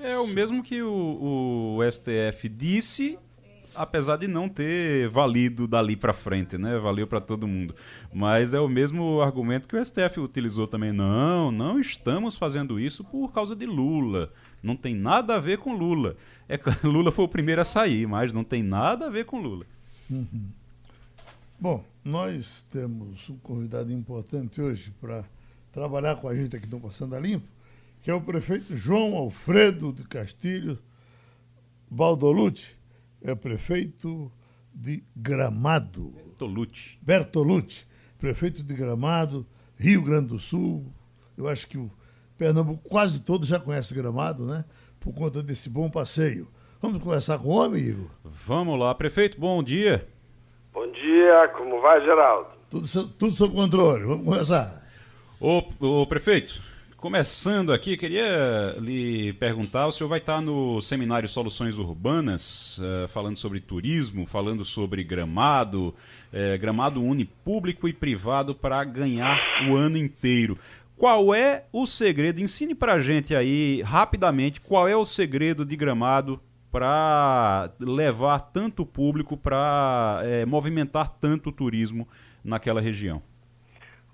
É 0.00 0.18
o 0.18 0.26
mesmo 0.26 0.62
que 0.62 0.82
o, 0.82 1.78
o 1.78 1.90
STF 1.90 2.48
disse, 2.48 3.16
apesar 3.74 4.16
de 4.16 4.26
não 4.26 4.48
ter 4.48 5.08
valido 5.08 5.68
dali 5.68 5.96
para 5.96 6.12
frente, 6.12 6.58
né? 6.58 6.76
Valeu 6.78 7.06
para 7.06 7.20
todo 7.20 7.46
mundo. 7.46 7.74
Mas 8.12 8.52
é 8.52 8.58
o 8.58 8.68
mesmo 8.68 9.20
argumento 9.20 9.68
que 9.68 9.76
o 9.76 9.84
STF 9.84 10.18
utilizou 10.18 10.66
também. 10.66 10.92
Não, 10.92 11.52
não 11.52 11.78
estamos 11.78 12.36
fazendo 12.36 12.80
isso 12.80 13.04
por 13.04 13.32
causa 13.32 13.54
de 13.54 13.64
Lula. 13.64 14.32
Não 14.60 14.76
tem 14.76 14.94
nada 14.94 15.36
a 15.36 15.40
ver 15.40 15.58
com 15.58 15.72
Lula. 15.72 16.16
É, 16.48 16.58
Lula 16.82 17.12
foi 17.12 17.24
o 17.24 17.28
primeiro 17.28 17.60
a 17.60 17.64
sair, 17.64 18.08
mas 18.08 18.32
não 18.32 18.42
tem 18.42 18.62
nada 18.62 19.06
a 19.06 19.10
ver 19.10 19.24
com 19.24 19.40
Lula. 19.40 19.64
Uhum. 20.10 20.48
Bom, 21.58 21.84
nós 22.04 22.66
temos 22.70 23.30
um 23.30 23.38
convidado 23.38 23.92
importante 23.92 24.60
hoje 24.60 24.92
para 25.00 25.24
trabalhar 25.72 26.16
com 26.16 26.28
a 26.28 26.34
gente 26.34 26.56
aqui 26.56 26.68
no 26.68 26.80
Passando 26.80 27.14
a 27.14 27.20
Limpo, 27.20 27.46
que 28.06 28.10
é 28.12 28.14
o 28.14 28.20
prefeito 28.20 28.76
João 28.76 29.16
Alfredo 29.16 29.92
de 29.92 30.04
Castilho 30.04 30.78
Baldolucci, 31.90 32.76
é 33.20 33.34
prefeito 33.34 34.30
de 34.72 35.02
Gramado. 35.16 36.12
Bertolucci. 36.12 36.96
Bertolucci, 37.02 37.84
prefeito 38.16 38.62
de 38.62 38.74
Gramado, 38.74 39.44
Rio 39.76 40.02
Grande 40.02 40.28
do 40.28 40.38
Sul. 40.38 40.86
Eu 41.36 41.48
acho 41.48 41.66
que 41.66 41.76
o 41.76 41.90
Pernambuco 42.38 42.88
quase 42.88 43.24
todo 43.24 43.44
já 43.44 43.58
conhece 43.58 43.92
Gramado, 43.92 44.46
né? 44.46 44.64
Por 45.00 45.12
conta 45.12 45.42
desse 45.42 45.68
bom 45.68 45.90
passeio. 45.90 46.46
Vamos 46.80 47.02
conversar 47.02 47.40
com 47.40 47.48
o 47.48 47.56
homem, 47.56 47.82
Igor? 47.82 48.10
Vamos 48.22 48.78
lá, 48.78 48.94
prefeito, 48.94 49.36
bom 49.40 49.60
dia. 49.64 50.06
Bom 50.72 50.86
dia, 50.92 51.48
como 51.56 51.80
vai, 51.80 52.00
Geraldo? 52.04 52.50
Tudo, 52.70 53.08
tudo 53.18 53.34
sob 53.34 53.52
controle, 53.52 54.04
vamos 54.04 54.24
conversar. 54.24 54.86
Ô, 55.40 55.60
ô, 55.80 56.06
prefeito, 56.06 56.62
começando 56.96 57.72
aqui, 57.72 57.96
queria 57.96 58.76
lhe 58.78 59.32
perguntar: 59.34 59.86
o 59.86 59.92
senhor 59.92 60.08
vai 60.08 60.18
estar 60.18 60.40
no 60.40 60.80
seminário 60.80 61.28
Soluções 61.28 61.78
Urbanas, 61.78 62.78
uh, 62.78 63.08
falando 63.08 63.36
sobre 63.36 63.60
turismo, 63.60 64.26
falando 64.26 64.64
sobre 64.64 65.04
gramado. 65.04 65.94
Uh, 66.32 66.58
gramado 66.58 67.02
une 67.02 67.24
público 67.24 67.88
e 67.88 67.92
privado 67.92 68.54
para 68.54 68.82
ganhar 68.84 69.40
o 69.68 69.76
ano 69.76 69.96
inteiro. 69.96 70.58
Qual 70.96 71.34
é 71.34 71.64
o 71.72 71.86
segredo? 71.86 72.40
Ensine 72.40 72.74
para 72.74 72.94
a 72.94 73.00
gente 73.00 73.36
aí, 73.36 73.82
rapidamente, 73.82 74.60
qual 74.60 74.88
é 74.88 74.96
o 74.96 75.04
segredo 75.04 75.64
de 75.64 75.76
gramado 75.76 76.40
para 76.72 77.70
levar 77.78 78.40
tanto 78.40 78.84
público, 78.84 79.36
para 79.36 80.20
é, 80.24 80.44
movimentar 80.46 81.16
tanto 81.20 81.52
turismo 81.52 82.08
naquela 82.42 82.80
região? 82.80 83.22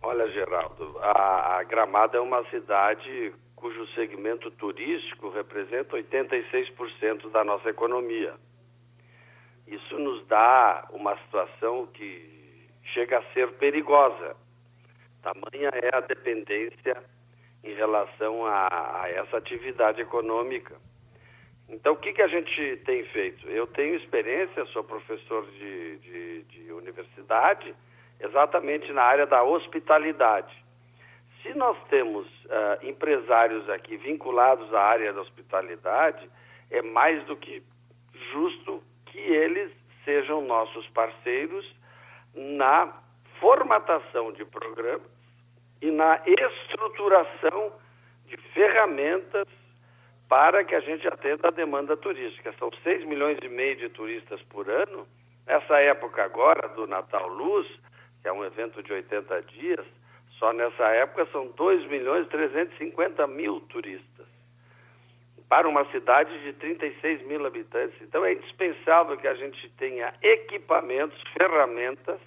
Olha, 0.04 0.28
Geraldo, 0.32 0.98
a, 1.00 1.58
a 1.58 1.62
Gramada 1.62 2.18
é 2.18 2.20
uma 2.20 2.44
cidade 2.50 3.32
cujo 3.54 3.86
segmento 3.94 4.50
turístico 4.50 5.30
representa 5.30 5.96
86% 5.96 7.30
da 7.30 7.44
nossa 7.44 7.70
economia. 7.70 8.34
Isso 9.64 9.96
nos 10.00 10.26
dá 10.26 10.88
uma 10.90 11.16
situação 11.18 11.86
que 11.94 12.68
chega 12.92 13.18
a 13.20 13.32
ser 13.32 13.52
perigosa. 13.52 14.36
Tamanha 15.22 15.70
é 15.72 15.96
a 15.96 16.00
dependência 16.00 17.00
em 17.62 17.72
relação 17.74 18.44
a, 18.44 19.02
a 19.02 19.08
essa 19.08 19.36
atividade 19.36 20.00
econômica. 20.00 20.74
Então, 21.68 21.92
o 21.92 21.96
que, 21.96 22.12
que 22.12 22.22
a 22.22 22.26
gente 22.26 22.76
tem 22.84 23.04
feito? 23.06 23.48
Eu 23.48 23.68
tenho 23.68 23.94
experiência, 23.94 24.66
sou 24.66 24.82
professor 24.82 25.46
de, 25.52 25.98
de, 25.98 26.42
de 26.42 26.72
universidade 26.72 27.72
exatamente 28.22 28.92
na 28.92 29.02
área 29.02 29.26
da 29.26 29.42
hospitalidade. 29.42 30.54
Se 31.42 31.52
nós 31.54 31.76
temos 31.88 32.26
uh, 32.44 32.86
empresários 32.86 33.68
aqui 33.68 33.96
vinculados 33.96 34.72
à 34.72 34.80
área 34.80 35.12
da 35.12 35.20
hospitalidade, 35.20 36.30
é 36.70 36.80
mais 36.82 37.24
do 37.24 37.36
que 37.36 37.62
justo 38.32 38.82
que 39.06 39.18
eles 39.18 39.72
sejam 40.04 40.40
nossos 40.42 40.86
parceiros 40.88 41.66
na 42.34 42.92
formatação 43.40 44.32
de 44.32 44.44
programas 44.44 45.10
e 45.80 45.90
na 45.90 46.20
estruturação 46.24 47.72
de 48.26 48.36
ferramentas 48.54 49.46
para 50.28 50.64
que 50.64 50.74
a 50.74 50.80
gente 50.80 51.06
atenda 51.06 51.48
a 51.48 51.50
demanda 51.50 51.96
turística. 51.96 52.54
São 52.58 52.70
6 52.82 53.04
milhões 53.04 53.38
e 53.42 53.48
meio 53.48 53.76
de 53.76 53.88
turistas 53.90 54.40
por 54.42 54.70
ano. 54.70 55.06
Nessa 55.46 55.78
época 55.80 56.24
agora 56.24 56.68
do 56.68 56.86
Natal 56.86 57.28
Luz, 57.28 57.66
que 58.22 58.28
é 58.28 58.32
um 58.32 58.44
evento 58.44 58.82
de 58.82 58.92
80 58.92 59.42
dias, 59.42 59.84
só 60.38 60.52
nessa 60.52 60.84
época 60.88 61.26
são 61.32 61.48
2 61.48 61.86
milhões 61.88 62.26
e 62.26 62.30
350 62.30 63.26
mil 63.26 63.60
turistas. 63.62 64.26
Para 65.48 65.68
uma 65.68 65.84
cidade 65.90 66.36
de 66.42 66.52
36 66.54 67.26
mil 67.26 67.44
habitantes. 67.44 68.00
Então 68.00 68.24
é 68.24 68.32
indispensável 68.32 69.16
que 69.18 69.28
a 69.28 69.34
gente 69.34 69.68
tenha 69.76 70.14
equipamentos, 70.22 71.20
ferramentas 71.36 72.18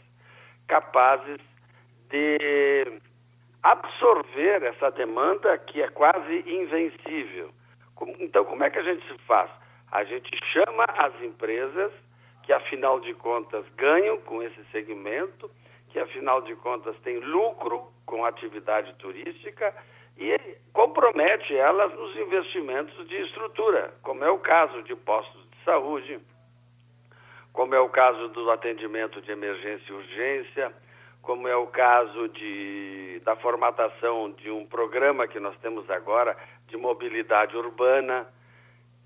capazes 0.68 1.40
de 2.10 3.00
absorver 3.64 4.64
essa 4.64 4.92
demanda 4.92 5.58
que 5.58 5.82
é 5.82 5.90
quase 5.90 6.44
invencível. 6.46 7.50
Então, 8.20 8.46
como 8.46 8.64
é 8.64 8.70
que 8.70 8.78
a 8.78 8.84
gente 8.84 9.08
se 9.08 9.18
faz? 9.20 9.50
A 9.92 10.04
gente 10.04 10.30
chama 10.52 10.84
as 10.84 11.20
empresas 11.22 11.92
que, 12.44 12.54
afinal 12.54 13.00
de 13.00 13.14
contas, 13.16 13.66
ganham 13.76 14.20
com 14.22 14.44
esse 14.44 14.64
segmento 14.72 15.50
que 15.96 16.00
afinal 16.02 16.42
de 16.42 16.54
contas 16.58 16.94
tem 17.06 17.20
lucro 17.20 17.88
com 18.06 18.26
a 18.26 18.28
atividade 18.28 18.94
turística 18.96 19.74
e 20.18 20.38
compromete 20.74 21.56
elas 21.56 21.90
nos 21.94 22.14
investimentos 22.18 23.08
de 23.08 23.16
estrutura, 23.22 23.94
como 24.02 24.22
é 24.22 24.30
o 24.30 24.38
caso 24.38 24.84
de 24.84 24.94
postos 24.94 25.50
de 25.52 25.64
saúde, 25.64 26.20
como 27.54 27.74
é 27.74 27.80
o 27.80 27.88
caso 27.88 28.28
do 28.28 28.52
atendimento 28.52 29.22
de 29.22 29.32
emergência 29.32 29.90
e 29.90 29.94
urgência, 29.96 30.74
como 31.22 31.48
é 31.48 31.56
o 31.56 31.68
caso 31.68 32.28
de, 32.28 33.22
da 33.24 33.38
formatação 33.38 34.32
de 34.32 34.52
um 34.52 34.66
programa 34.66 35.30
que 35.30 35.40
nós 35.40 35.58
temos 35.60 35.90
agora 35.90 36.36
de 36.68 36.76
mobilidade 36.76 37.56
urbana. 37.56 38.28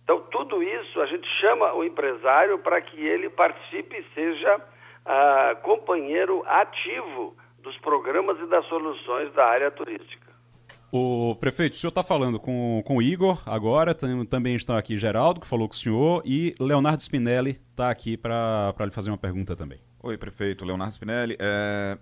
Então, 0.04 0.22
tudo 0.32 0.64
isso 0.64 1.00
a 1.02 1.06
gente 1.06 1.28
chama 1.40 1.72
o 1.72 1.84
empresário 1.84 2.58
para 2.58 2.82
que 2.82 3.00
ele 3.00 3.30
participe 3.30 3.96
e 3.96 4.14
seja 4.16 4.60
uh, 5.10 5.62
companheiro 5.64 6.44
ativo 6.46 7.36
dos 7.64 7.76
programas 7.80 8.40
e 8.40 8.46
das 8.48 8.66
soluções 8.68 9.34
da 9.34 9.46
área 9.46 9.72
turística. 9.72 10.30
O 10.92 11.36
prefeito, 11.36 11.74
o 11.74 11.76
senhor 11.76 11.90
está 11.90 12.04
falando 12.04 12.40
com, 12.40 12.82
com 12.84 12.98
o 12.98 13.02
Igor 13.02 13.44
agora, 13.46 13.94
tem, 13.94 14.26
também 14.26 14.56
está 14.56 14.78
aqui 14.78 14.98
Geraldo, 14.98 15.40
que 15.40 15.48
falou 15.48 15.68
com 15.68 15.76
o 15.76 15.78
senhor, 15.78 16.24
e 16.26 16.56
Leonardo 16.60 17.04
Spinelli 17.04 17.60
está 17.72 17.92
aqui 17.92 18.18
para 18.18 18.74
lhe 18.80 18.92
fazer 18.92 19.12
uma 19.12 19.18
pergunta 19.18 19.56
também. 19.56 19.80
Oi, 20.02 20.18
prefeito, 20.18 20.66
Leonardo 20.66 20.94
Spinelli. 20.94 21.36
É, 21.40 21.98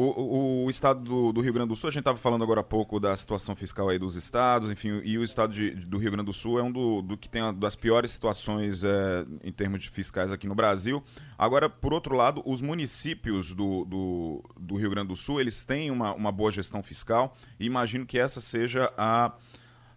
o, 0.00 0.64
o, 0.64 0.70
estado 0.70 1.00
do, 1.00 1.32
do, 1.32 1.40
Rio 1.40 1.52
Grande 1.52 1.70
do 1.70 1.76
Sul, 1.76 1.88
a 1.88 1.90
gente 1.90 2.02
estava 2.02 2.16
falando 2.16 2.44
agora 2.44 2.60
há 2.60 2.64
pouco 2.64 3.00
da 3.00 3.16
situação 3.16 3.56
fiscal 3.56 3.88
aí 3.88 3.98
dos 3.98 4.14
estados, 4.14 4.70
enfim, 4.70 5.00
e 5.02 5.18
o 5.18 5.24
estado 5.24 5.52
de, 5.52 5.70
do 5.70 5.98
Rio 5.98 6.12
Grande 6.12 6.26
do 6.26 6.32
Sul 6.32 6.56
é 6.56 6.62
um 6.62 6.70
do, 6.70 7.02
do 7.02 7.16
que 7.16 7.28
tem 7.28 7.42
uma 7.42 7.52
das 7.52 7.74
piores 7.74 8.12
situações 8.12 8.84
é, 8.84 9.26
em 9.42 9.50
termos 9.50 9.80
de 9.80 9.90
fiscais 9.90 10.30
aqui 10.30 10.46
no 10.46 10.54
Brasil. 10.54 11.02
Agora, 11.36 11.68
por 11.68 11.92
outro 11.92 12.14
lado, 12.14 12.42
os 12.46 12.60
municípios 12.60 13.52
do, 13.52 13.84
do, 13.84 14.44
do 14.56 14.76
Rio 14.76 14.90
Grande 14.90 15.08
do 15.08 15.16
Sul, 15.16 15.40
eles 15.40 15.64
têm 15.64 15.90
uma, 15.90 16.14
uma 16.14 16.30
boa 16.30 16.52
gestão 16.52 16.80
fiscal 16.80 17.34
e 17.58 17.66
imagino 17.66 18.06
que 18.06 18.20
essa 18.20 18.40
seja 18.40 18.92
a, 18.96 19.32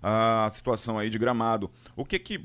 a 0.02 0.50
situação 0.50 0.98
aí 0.98 1.12
de 1.12 1.20
Gramado. 1.20 1.70
O 1.96 2.04
que 2.04 2.18
que 2.18 2.40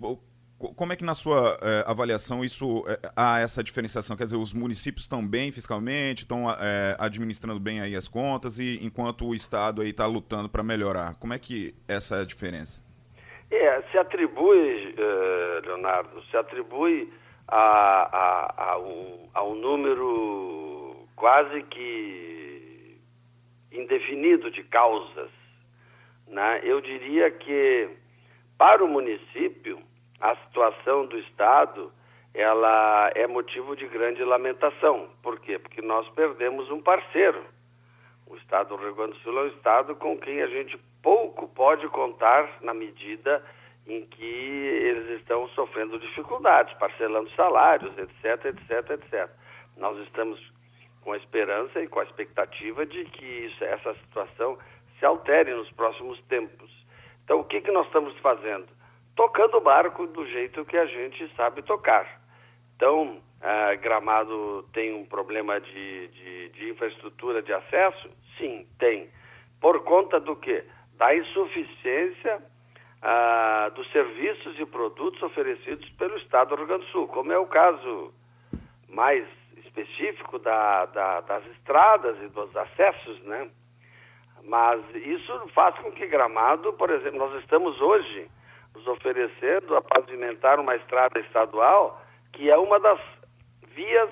como 0.59 0.93
é 0.93 0.97
que 0.97 1.05
na 1.05 1.15
sua 1.15 1.59
é, 1.61 1.85
avaliação 1.87 2.45
isso 2.45 2.85
é, 2.89 2.99
há 3.15 3.41
essa 3.41 3.63
diferenciação? 3.63 4.17
Quer 4.17 4.25
dizer, 4.25 4.37
os 4.37 4.55
municípios 4.55 5.05
estão 5.05 5.27
bem 5.27 5.53
fiscalmente, 5.53 6.23
estão 6.23 6.51
é, 6.51 6.97
administrando 6.99 7.61
bem 7.61 7.81
aí 7.81 7.95
as 7.95 8.09
contas 8.09 8.59
e 8.59 8.79
enquanto 8.83 9.27
o 9.27 9.35
Estado 9.35 9.83
aí 9.83 9.91
está 9.91 10.07
lutando 10.07 10.49
para 10.49 10.63
melhorar. 10.63 11.15
Como 11.17 11.35
é 11.35 11.39
que 11.39 11.75
essa 11.87 12.17
é 12.17 12.21
a 12.23 12.25
diferença? 12.25 12.85
É, 13.51 13.83
se 13.91 13.99
atribui, 13.99 14.95
Leonardo, 15.65 16.23
se 16.31 16.37
atribui 16.37 17.13
a, 17.47 17.57
a, 17.57 18.73
a, 18.73 18.79
um, 18.79 19.29
a 19.35 19.45
um 19.45 19.55
número 19.55 21.07
quase 21.15 21.63
que 21.63 22.99
indefinido 23.71 24.51
de 24.51 24.65
causas 24.65 25.31
né, 26.27 26.61
eu 26.65 26.81
diria 26.81 27.31
que 27.31 27.89
para 28.59 28.85
o 28.85 28.89
município 28.89 29.81
a 30.21 30.37
situação 30.37 31.07
do 31.07 31.19
Estado 31.19 31.93
ela 32.35 33.11
é 33.15 33.27
motivo 33.27 33.75
de 33.75 33.87
grande 33.89 34.23
lamentação. 34.23 35.09
Por 35.23 35.41
quê? 35.41 35.59
Porque 35.59 35.81
nós 35.81 36.07
perdemos 36.11 36.71
um 36.71 36.83
parceiro. 36.83 37.43
O 38.27 38.37
Estado 38.37 38.77
do 38.77 38.77
Rio 38.77 38.95
Grande 38.95 39.13
do 39.13 39.19
Sul 39.21 39.39
é 39.39 39.43
um 39.45 39.49
Estado 39.49 39.97
com 39.97 40.19
quem 40.19 40.43
a 40.43 40.47
gente 40.47 40.77
pouco 41.03 41.49
pode 41.49 41.89
contar 41.89 42.59
na 42.61 42.75
medida 42.75 43.43
em 43.87 44.05
que 44.05 44.25
eles 44.25 45.21
estão 45.21 45.49
sofrendo 45.51 45.99
dificuldades, 45.99 46.77
parcelando 46.77 47.31
salários, 47.31 47.97
etc, 47.97 48.47
etc, 48.47 48.91
etc. 48.91 49.31
Nós 49.77 49.97
estamos 50.07 50.39
com 51.03 51.13
a 51.13 51.17
esperança 51.17 51.81
e 51.81 51.87
com 51.87 52.01
a 52.01 52.05
expectativa 52.05 52.85
de 52.85 53.05
que 53.05 53.25
isso, 53.25 53.65
essa 53.65 53.95
situação 53.95 54.59
se 54.99 55.07
altere 55.07 55.55
nos 55.55 55.71
próximos 55.71 56.21
tempos. 56.25 56.71
Então, 57.25 57.41
o 57.41 57.45
que, 57.45 57.61
que 57.61 57.71
nós 57.71 57.87
estamos 57.87 58.17
fazendo? 58.19 58.67
Tocando 59.17 59.57
o 59.57 59.63
barco 59.63 60.07
do 60.07 60.27
jeito 60.27 60.65
que 60.67 60.77
a 60.77 60.87
gente 60.87 61.35
sabe 61.35 61.63
tocar. 61.63 62.21
Então, 62.77 63.21
Gramado 63.81 64.63
tem 64.73 64.95
um 64.95 65.07
problema 65.07 65.59
de, 65.61 66.09
de, 66.09 66.49
de 66.51 66.71
infraestrutura 66.71 67.43
de 67.43 67.53
acesso? 67.53 68.11
Sim, 68.37 68.67
tem. 68.79 69.09
Por 69.61 69.83
conta 69.85 70.21
do 70.21 70.37
quê? 70.37 70.65
Da 70.99 71.15
insuficiência 71.15 72.43
ah, 73.03 73.71
dos 73.75 73.91
serviços 73.91 74.59
e 74.59 74.67
produtos 74.67 75.23
oferecidos 75.23 75.89
pelo 75.91 76.17
Estado 76.19 76.51
do 76.51 76.57
Rio 76.57 76.67
Grande 76.67 76.85
do 76.85 76.91
Sul, 76.91 77.09
como 77.09 77.33
é 77.33 77.39
o 77.39 77.47
caso 77.47 78.13
mais 78.89 79.27
específico 79.65 80.39
da, 80.39 80.87
da, 80.87 81.21
das 81.23 81.47
estradas 81.47 82.17
e 82.23 82.29
dos 82.29 82.55
acessos, 82.57 83.21
né? 83.23 83.51
Mas 84.45 84.83
isso 84.95 85.49
faz 85.55 85.77
com 85.79 85.91
que 85.93 86.07
Gramado, 86.07 86.73
por 86.75 86.91
exemplo, 86.91 87.19
nós 87.19 87.35
estamos 87.43 87.81
hoje 87.81 88.31
nos 88.77 88.87
oferecendo 88.87 89.75
a 89.75 89.81
pavimentar 89.83 90.61
uma 90.61 90.77
estrada 90.77 91.19
estadual 91.21 92.03
que 92.33 92.51
é 92.51 92.57
uma 92.59 92.79
das 92.79 93.01
vias 93.75 94.11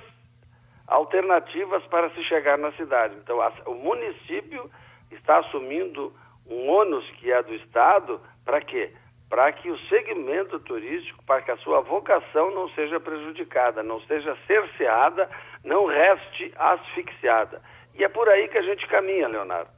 alternativas 0.86 1.84
para 1.86 2.08
se 2.10 2.24
chegar 2.24 2.56
na 2.56 2.72
cidade. 2.72 3.14
Então, 3.16 3.40
a, 3.40 3.52
o 3.66 3.74
município 3.74 4.70
está 5.10 5.38
assumindo 5.38 6.12
um 6.46 6.70
ônus 6.70 7.08
que 7.18 7.30
é 7.30 7.42
do 7.42 7.54
Estado 7.54 8.20
para 8.44 8.60
quê? 8.62 8.92
Para 9.28 9.52
que 9.52 9.70
o 9.70 9.78
segmento 9.88 10.58
turístico, 10.60 11.22
para 11.24 11.42
que 11.42 11.50
a 11.50 11.56
sua 11.58 11.80
vocação 11.80 12.50
não 12.50 12.68
seja 12.70 12.98
prejudicada, 12.98 13.82
não 13.82 14.00
seja 14.02 14.36
cerceada, 14.46 15.28
não 15.62 15.86
reste 15.86 16.52
asfixiada. 16.56 17.62
E 17.94 18.04
é 18.04 18.08
por 18.08 18.28
aí 18.28 18.48
que 18.48 18.58
a 18.58 18.62
gente 18.62 18.86
caminha, 18.86 19.28
Leonardo. 19.28 19.70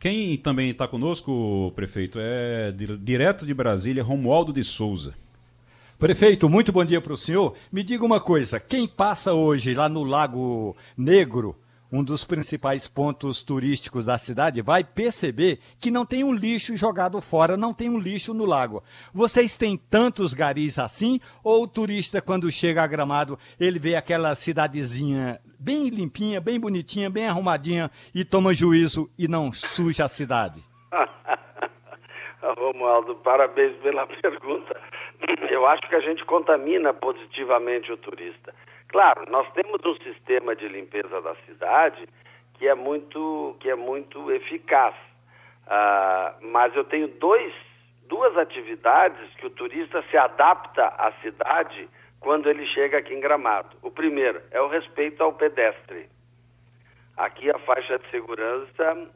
Quem 0.00 0.34
também 0.38 0.70
está 0.70 0.88
conosco, 0.88 1.70
prefeito, 1.76 2.18
é 2.18 2.72
direto 2.72 3.44
de 3.44 3.52
Brasília, 3.52 4.02
Romualdo 4.02 4.50
de 4.50 4.64
Souza. 4.64 5.12
Prefeito, 5.98 6.48
muito 6.48 6.72
bom 6.72 6.82
dia 6.82 7.02
para 7.02 7.12
o 7.12 7.18
senhor. 7.18 7.54
Me 7.70 7.84
diga 7.84 8.02
uma 8.02 8.18
coisa: 8.18 8.58
quem 8.58 8.88
passa 8.88 9.34
hoje 9.34 9.74
lá 9.74 9.90
no 9.90 10.02
Lago 10.02 10.74
Negro, 10.96 11.54
um 11.92 12.04
dos 12.04 12.24
principais 12.24 12.86
pontos 12.86 13.42
turísticos 13.42 14.04
da 14.04 14.18
cidade, 14.18 14.62
vai 14.62 14.84
perceber 14.84 15.58
que 15.80 15.90
não 15.90 16.06
tem 16.06 16.22
um 16.22 16.32
lixo 16.32 16.76
jogado 16.76 17.20
fora, 17.20 17.56
não 17.56 17.74
tem 17.74 17.88
um 17.88 17.98
lixo 17.98 18.32
no 18.32 18.44
lago. 18.44 18.82
Vocês 19.12 19.56
têm 19.56 19.76
tantos 19.76 20.34
garis 20.34 20.78
assim? 20.78 21.20
Ou 21.42 21.64
o 21.64 21.68
turista, 21.68 22.20
quando 22.20 22.50
chega 22.50 22.82
a 22.82 22.86
Gramado, 22.86 23.38
ele 23.58 23.78
vê 23.78 23.96
aquela 23.96 24.34
cidadezinha 24.34 25.40
bem 25.58 25.88
limpinha, 25.88 26.40
bem 26.40 26.58
bonitinha, 26.58 27.10
bem 27.10 27.26
arrumadinha 27.26 27.90
e 28.14 28.24
toma 28.24 28.54
juízo 28.54 29.10
e 29.18 29.26
não 29.26 29.52
suja 29.52 30.04
a 30.04 30.08
cidade? 30.08 30.62
Romualdo, 32.56 33.14
parabéns 33.16 33.76
pela 33.82 34.06
pergunta 34.20 34.80
eu 35.50 35.66
acho 35.66 35.82
que 35.88 35.94
a 35.94 36.00
gente 36.00 36.24
contamina 36.24 36.94
positivamente 36.94 37.92
o 37.92 37.96
turista. 37.96 38.54
Claro, 38.90 39.24
nós 39.30 39.48
temos 39.52 39.80
um 39.84 39.94
sistema 40.02 40.56
de 40.56 40.66
limpeza 40.66 41.20
da 41.22 41.36
cidade 41.46 42.08
que 42.54 42.66
é 42.66 42.74
muito, 42.74 43.56
que 43.60 43.70
é 43.70 43.76
muito 43.76 44.32
eficaz. 44.32 44.94
Uh, 45.64 46.46
mas 46.48 46.74
eu 46.74 46.82
tenho 46.84 47.06
dois, 47.06 47.54
duas 48.08 48.36
atividades 48.36 49.32
que 49.36 49.46
o 49.46 49.50
turista 49.50 50.02
se 50.10 50.16
adapta 50.16 50.86
à 50.98 51.12
cidade 51.22 51.88
quando 52.18 52.50
ele 52.50 52.66
chega 52.66 52.98
aqui 52.98 53.14
em 53.14 53.20
Gramado. 53.20 53.76
O 53.80 53.92
primeiro 53.92 54.42
é 54.50 54.60
o 54.60 54.68
respeito 54.68 55.22
ao 55.22 55.34
pedestre. 55.34 56.08
Aqui 57.16 57.48
a 57.48 57.58
faixa 57.60 57.96
de 57.96 58.10
segurança 58.10 59.08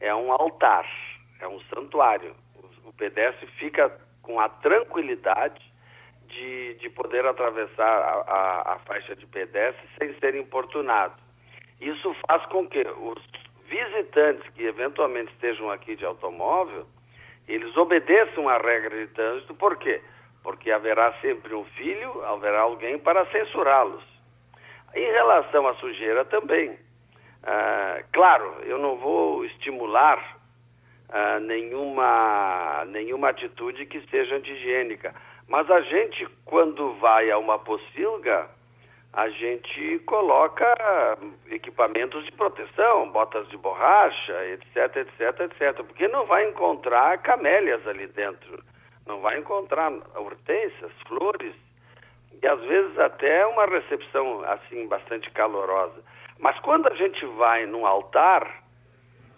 é 0.00 0.14
um 0.14 0.32
altar, 0.32 0.86
é 1.40 1.46
um 1.46 1.60
santuário. 1.74 2.34
O, 2.56 2.88
o 2.88 2.92
pedestre 2.94 3.46
fica 3.58 3.92
com 4.22 4.40
a 4.40 4.48
tranquilidade 4.48 5.67
de, 6.28 6.74
de 6.74 6.90
poder 6.90 7.26
atravessar 7.26 7.84
a, 7.84 8.24
a, 8.26 8.72
a 8.74 8.78
faixa 8.80 9.16
de 9.16 9.26
pedestre 9.26 9.86
sem 9.98 10.14
ser 10.18 10.34
importunado. 10.34 11.14
Isso 11.80 12.14
faz 12.26 12.44
com 12.46 12.68
que 12.68 12.80
os 12.80 13.18
visitantes 13.66 14.48
que 14.54 14.64
eventualmente 14.64 15.32
estejam 15.32 15.70
aqui 15.70 15.96
de 15.96 16.04
automóvel, 16.04 16.86
eles 17.46 17.76
obedeçam 17.76 18.48
à 18.48 18.58
regra 18.58 18.96
de 18.96 19.06
trânsito, 19.08 19.54
por 19.54 19.76
quê? 19.76 20.00
Porque 20.42 20.70
haverá 20.70 21.12
sempre 21.20 21.54
um 21.54 21.64
filho, 21.64 22.24
haverá 22.24 22.60
alguém 22.60 22.98
para 22.98 23.26
censurá-los. 23.26 24.02
Em 24.94 25.10
relação 25.12 25.66
à 25.66 25.74
sujeira 25.74 26.24
também. 26.24 26.78
Ah, 27.42 28.02
claro, 28.12 28.56
eu 28.64 28.78
não 28.78 28.96
vou 28.96 29.44
estimular 29.44 30.38
uh, 31.08 31.40
nenhuma, 31.40 32.84
nenhuma 32.86 33.30
atitude 33.30 33.86
que 33.86 34.00
seja 34.08 34.36
anti-higiênica. 34.36 35.14
Mas 35.48 35.70
a 35.70 35.80
gente, 35.80 36.28
quando 36.44 36.92
vai 36.94 37.30
a 37.30 37.38
uma 37.38 37.58
pocilga, 37.58 38.48
a 39.14 39.30
gente 39.30 39.98
coloca 40.00 40.66
equipamentos 41.50 42.22
de 42.26 42.32
proteção, 42.32 43.10
botas 43.10 43.48
de 43.48 43.56
borracha, 43.56 44.44
etc, 44.46 44.96
etc, 44.96 45.40
etc. 45.40 45.84
Porque 45.84 46.06
não 46.06 46.26
vai 46.26 46.46
encontrar 46.48 47.16
camélias 47.22 47.84
ali 47.86 48.06
dentro. 48.08 48.62
Não 49.06 49.20
vai 49.20 49.38
encontrar 49.38 49.90
hortênsias, 50.14 50.92
flores, 51.06 51.54
e 52.42 52.46
às 52.46 52.60
vezes 52.60 52.98
até 52.98 53.46
uma 53.46 53.64
recepção 53.64 54.44
assim 54.44 54.86
bastante 54.86 55.30
calorosa. 55.30 56.04
Mas 56.38 56.58
quando 56.60 56.88
a 56.88 56.94
gente 56.94 57.24
vai 57.24 57.64
num 57.64 57.86
altar, 57.86 58.62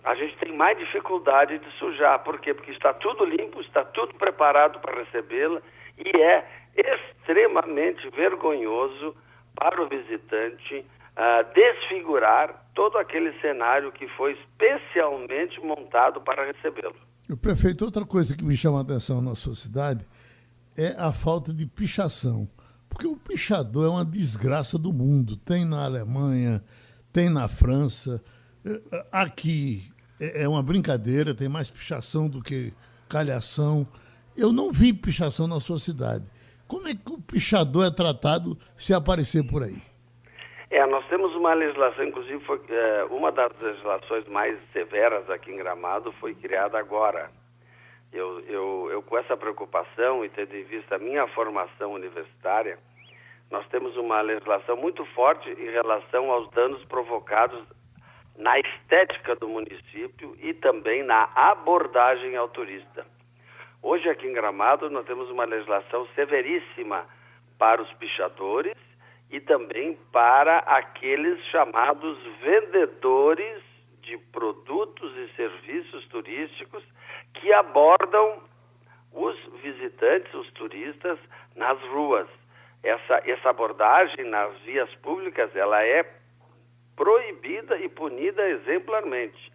a 0.03 0.15
gente 0.17 0.37
tem 0.39 0.53
mais 0.53 0.77
dificuldade 0.77 1.57
de 1.59 1.71
sujar. 1.79 2.19
Por 2.25 2.41
quê? 2.41 2.53
Porque 2.53 2.73
está 2.73 2.93
tudo 2.95 3.25
limpo, 3.25 3.61
está 3.61 3.85
tudo 3.85 4.13
preparado 4.15 4.81
para 4.81 4.99
recebê-la 4.99 5.63
e 6.05 6.23
é 6.23 6.45
extremamente 6.77 8.09
vergonhoso 8.11 9.15
para 9.55 9.83
o 9.83 9.89
visitante 9.89 10.85
uh, 11.17 11.55
desfigurar 11.55 12.67
todo 12.75 12.99
aquele 12.99 13.33
cenário 13.41 13.93
que 13.93 14.09
foi 14.17 14.33
especialmente 14.33 15.61
montado 15.61 16.21
para 16.21 16.47
recebê-lo. 16.47 16.97
O 17.29 17.37
prefeito, 17.37 17.85
outra 17.85 18.05
coisa 18.05 18.37
que 18.37 18.45
me 18.45 18.57
chama 18.57 18.79
a 18.79 18.83
atenção 18.83 19.21
na 19.21 19.35
sua 19.35 19.55
cidade 19.55 20.07
é 20.77 20.95
a 20.99 21.13
falta 21.13 21.53
de 21.53 21.67
pichação. 21.67 22.49
Porque 22.89 23.07
o 23.07 23.17
pichador 23.17 23.87
é 23.87 23.89
uma 23.89 24.05
desgraça 24.05 24.77
do 24.77 24.93
mundo. 24.93 25.37
Tem 25.37 25.65
na 25.65 25.85
Alemanha, 25.85 26.63
tem 27.13 27.31
na 27.31 27.47
França. 27.47 28.23
Eh, 28.65 29.07
aqui 29.13 29.93
é, 30.21 30.43
é 30.43 30.49
uma 30.49 30.63
brincadeira, 30.63 31.35
tem 31.35 31.49
mais 31.49 31.71
pichação 31.71 32.29
do 32.29 32.43
que 32.43 32.75
calhação. 33.09 33.87
Eu 34.37 34.53
não 34.53 34.71
vi 34.71 34.93
pichação 34.93 35.47
na 35.47 35.61
sua 35.61 35.79
cidade. 35.79 36.25
Como 36.67 36.87
é 36.87 36.95
que 36.95 37.13
o 37.13 37.21
pichador 37.21 37.85
é 37.87 37.91
tratado 37.91 38.57
se 38.77 38.95
aparecer 38.95 39.43
por 39.43 39.63
aí? 39.63 39.83
É, 40.71 40.87
nós 40.87 41.05
temos 41.09 41.35
uma 41.35 41.53
legislação, 41.53 42.05
inclusive 42.05 42.39
foi, 42.45 42.61
é, 42.69 43.05
uma 43.11 43.33
das 43.33 43.51
legislações 43.61 44.27
mais 44.29 44.57
severas 44.73 45.29
aqui 45.29 45.51
em 45.51 45.57
Gramado 45.57 46.13
foi 46.13 46.33
criada 46.33 46.79
agora. 46.79 47.29
Eu, 48.13 48.41
eu, 48.47 48.89
eu, 48.93 49.03
com 49.03 49.19
essa 49.19 49.37
preocupação 49.37 50.25
e 50.25 50.29
tendo 50.29 50.55
em 50.55 50.63
vista 50.63 50.95
a 50.95 50.99
minha 50.99 51.27
formação 51.29 51.93
universitária, 51.93 52.79
nós 53.51 53.67
temos 53.67 53.97
uma 53.97 54.21
legislação 54.21 54.77
muito 54.77 55.05
forte 55.07 55.51
em 55.51 55.71
relação 55.71 56.31
aos 56.31 56.49
danos 56.53 56.85
provocados 56.85 57.61
na 58.39 58.61
estética 58.61 59.35
do 59.35 59.49
município 59.49 60.37
e 60.41 60.55
também 60.55 61.03
na 61.03 61.31
abordagem 61.35 62.37
ao 62.37 62.49
turista. 62.49 63.05
Hoje 63.83 64.11
aqui 64.11 64.27
em 64.27 64.33
Gramado 64.35 64.91
nós 64.91 65.07
temos 65.07 65.31
uma 65.31 65.45
legislação 65.45 66.07
severíssima 66.15 67.07
para 67.59 67.81
os 67.81 67.91
pichadores 67.95 68.77
e 69.31 69.41
também 69.41 69.99
para 70.13 70.59
aqueles 70.59 71.43
chamados 71.47 72.19
vendedores 72.43 73.63
de 74.03 74.19
produtos 74.33 75.17
e 75.17 75.35
serviços 75.35 76.07
turísticos 76.09 76.85
que 77.35 77.51
abordam 77.55 78.43
os 79.13 79.37
visitantes, 79.63 80.33
os 80.35 80.51
turistas 80.53 81.19
nas 81.57 81.81
ruas. 81.85 82.29
Essa, 82.83 83.23
essa 83.25 83.49
abordagem 83.49 84.27
nas 84.27 84.59
vias 84.59 84.95
públicas, 84.97 85.55
ela 85.57 85.83
é 85.83 86.05
proibida 86.97 87.79
e 87.79 87.89
punida 87.89 88.47
exemplarmente. 88.47 89.51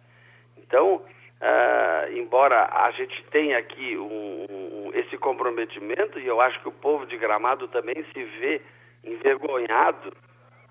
Então, 0.56 1.04
uh, 1.40 2.12
embora 2.16 2.68
a 2.72 2.90
gente 2.92 3.22
tenha 3.30 3.58
aqui 3.58 3.96
um, 3.96 4.46
um, 4.50 4.90
esse 4.94 5.16
comprometimento, 5.18 6.18
e 6.18 6.26
eu 6.26 6.40
acho 6.40 6.60
que 6.60 6.68
o 6.68 6.72
povo 6.72 7.06
de 7.06 7.16
Gramado 7.16 7.68
também 7.68 8.04
se 8.12 8.24
vê 8.24 8.60
envergonhado 9.04 10.12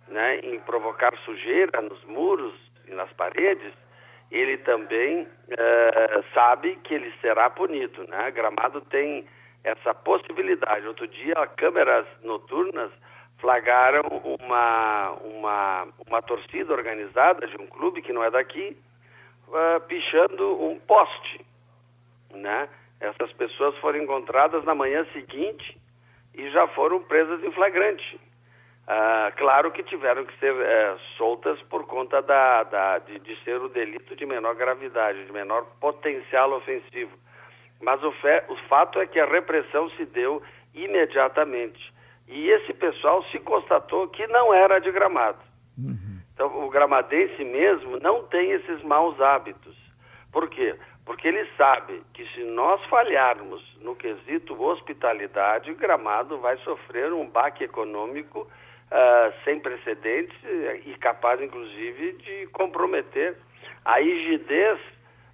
né, 0.08 0.40
em 0.40 0.60
provocar 0.60 1.16
sujeira 1.20 1.82
nos 1.82 2.04
muros 2.06 2.54
e 2.88 2.92
nas 2.92 3.12
paredes, 3.14 3.74
ele 4.32 4.58
também 4.58 5.24
uh, 5.24 6.24
sabe 6.34 6.76
que 6.84 6.94
ele 6.94 7.14
será 7.22 7.50
punido. 7.50 8.06
Né? 8.08 8.32
Gramado 8.32 8.82
tem 8.82 9.26
essa 9.64 9.94
possibilidade. 9.94 10.88
Outro 10.88 11.08
dia, 11.08 11.36
câmeras 11.58 12.06
noturnas 12.24 12.92
flagraram 13.40 14.04
uma, 14.42 15.12
uma, 15.24 15.88
uma 16.08 16.22
torcida 16.22 16.74
organizada 16.74 17.46
de 17.48 17.58
um 17.58 17.68
clube 17.68 18.02
que 18.02 18.14
não 18.14 18.24
é 18.24 18.32
daqui, 18.32 18.78
uh, 19.48 19.80
pichando 19.88 20.62
um 20.64 20.80
poste. 20.80 21.46
Né? 22.32 22.70
Essas 23.00 23.32
pessoas 23.34 23.78
foram 23.78 24.00
encontradas 24.00 24.64
na 24.64 24.76
manhã 24.76 25.06
seguinte 25.14 25.78
e 26.34 26.50
já 26.52 26.68
foram 26.70 27.02
presas 27.04 27.44
em 27.44 27.52
flagrante. 27.52 28.20
Uh, 28.88 29.36
claro 29.38 29.72
que 29.72 29.82
tiveram 29.84 30.26
que 30.26 30.40
ser 30.40 30.54
uh, 30.54 31.00
soltas 31.18 31.60
por 31.64 31.88
conta 31.88 32.22
da, 32.22 32.64
da 32.64 33.00
de, 33.00 33.20
de, 33.20 33.36
ser 33.44 33.60
o 33.60 33.70
delito 33.70 34.16
de 34.16 34.26
menor 34.28 34.54
gravidade, 34.56 35.26
de 35.26 35.32
menor 35.32 35.66
potencial 35.80 36.52
ofensivo. 36.54 37.12
Mas 37.82 38.02
o, 38.04 38.10
o 38.10 38.56
fato 38.70 39.00
é 39.00 39.08
que 39.08 39.20
a 39.20 39.26
repressão 39.26 39.90
se 39.92 40.06
deu 40.06 40.42
imediatamente. 40.74 41.94
E 42.28 42.50
esse 42.50 42.74
pessoal 42.74 43.24
se 43.26 43.40
constatou 43.40 44.08
que 44.10 44.26
não 44.28 44.54
era 44.54 44.80
de 44.80 44.92
gramado. 44.92 45.40
Uhum. 45.78 46.15
Então, 46.36 46.66
o 46.66 46.70
gramadense 46.70 47.44
mesmo 47.46 47.98
não 48.02 48.24
tem 48.24 48.52
esses 48.52 48.84
maus 48.84 49.20
hábitos. 49.22 49.74
Por 50.34 50.50
quê? 50.50 50.76
Porque 51.06 51.30
ele 51.30 51.50
sabe 51.56 52.04
que 52.14 52.28
se 52.34 52.44
nós 52.44 52.84
falharmos 52.86 53.64
no 53.80 53.96
quesito 53.96 54.62
hospitalidade, 54.62 55.74
Gramado 55.76 56.38
vai 56.40 56.58
sofrer 56.58 57.14
um 57.14 57.26
baque 57.30 57.64
econômico 57.64 58.42
uh, 58.42 59.34
sem 59.46 59.62
precedentes 59.62 60.38
e 60.86 60.94
capaz, 60.98 61.42
inclusive, 61.42 62.14
de 62.14 62.48
comprometer 62.48 63.38
a 63.86 64.00
rigidez 64.00 64.80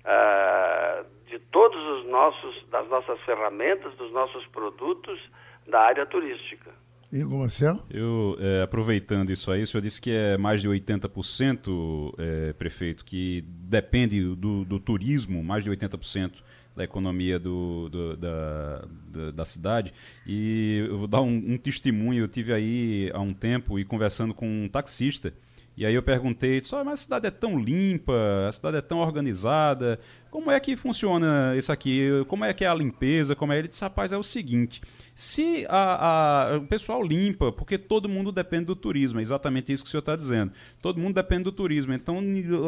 uh, 0.06 1.06
de 1.26 1.40
todos 1.52 1.82
os 1.98 2.06
nossos, 2.06 2.68
das 2.70 2.88
nossas 2.90 3.20
ferramentas, 3.22 3.96
dos 3.96 4.12
nossos 4.12 4.46
produtos 4.48 5.20
da 5.66 5.82
área 5.82 6.06
turística. 6.06 6.70
Igor 7.12 7.39
Marcelo? 7.39 7.84
Eu, 7.89 8.38
é, 8.39 8.62
aproveitando 8.62 9.32
isso 9.32 9.52
aí, 9.52 9.63
o 9.63 9.67
senhor 9.67 9.82
disse 9.82 10.00
que 10.00 10.12
é 10.12 10.38
mais 10.38 10.62
de 10.62 10.69
80%, 10.69 12.13
é, 12.17 12.54
prefeito, 12.54 13.04
que 13.04 13.43
depende 13.47 14.24
do, 14.36 14.63
do, 14.63 14.80
turismo, 14.80 15.43
mais 15.43 15.63
de 15.63 15.69
80% 15.69 16.32
da 16.76 16.86
economia 16.86 17.38
do, 17.38 17.89
do, 17.89 18.15
da, 18.15 18.88
da, 19.10 19.32
da, 19.32 19.45
cidade. 19.45 19.93
E 20.26 20.86
eu 20.89 21.00
vou 21.00 21.08
dar 21.08 21.21
um, 21.21 21.54
um 21.54 21.58
testemunho, 21.58 22.24
eu 22.24 22.28
tive 22.30 22.54
aí 22.54 23.12
há 23.13 23.19
um 23.19 23.34
tempo 23.34 23.78
e 23.78 23.84
conversando 23.84 24.34
com 24.34 24.47
um 24.47 24.69
taxista, 24.69 25.34
e 25.82 25.86
aí 25.88 25.96
eu 25.96 26.04
perguntei, 26.04 26.62
só, 26.62 26.84
mas 26.84 26.94
a 26.94 26.98
cidade 26.98 27.26
é 27.26 27.32
tão 27.32 27.58
limpa, 27.58 28.13
a 28.48 28.52
cidade 28.52 28.78
é 28.78 28.82
tão 28.82 29.00
organizada, 29.00 30.00
como 30.30 30.52
é 30.52 30.60
que 30.60 30.76
funciona 30.76 31.56
isso 31.58 31.72
aqui? 31.72 32.08
Como 32.28 32.46
é 32.46 32.54
que 32.54 32.63
é 32.63 32.67
a 32.67 32.74
limpeza? 32.76 33.36
Como 33.36 33.52
é? 33.52 33.58
Ele 33.58 33.67
disse, 33.67 33.82
rapaz, 33.82 34.12
é 34.12 34.17
o 34.17 34.22
seguinte, 34.22 34.80
se 35.15 35.65
a, 35.67 36.52
a, 36.52 36.58
o 36.58 36.67
pessoal 36.67 37.02
limpa, 37.02 37.52
porque 37.52 37.80
todo 37.80 38.08
mundo 38.08 38.32
depende 38.32 38.65
do 38.65 38.76
turismo, 38.76 39.17
é 39.17 39.24
exatamente 39.24 39.74
isso 39.74 39.84
que 39.84 39.88
o 39.88 39.91
senhor 39.91 40.02
está 40.02 40.15
dizendo. 40.15 40.52
Todo 40.84 41.00
mundo 41.00 41.15
depende 41.15 41.46
do 41.46 41.52
turismo, 41.52 41.94
então 41.94 42.22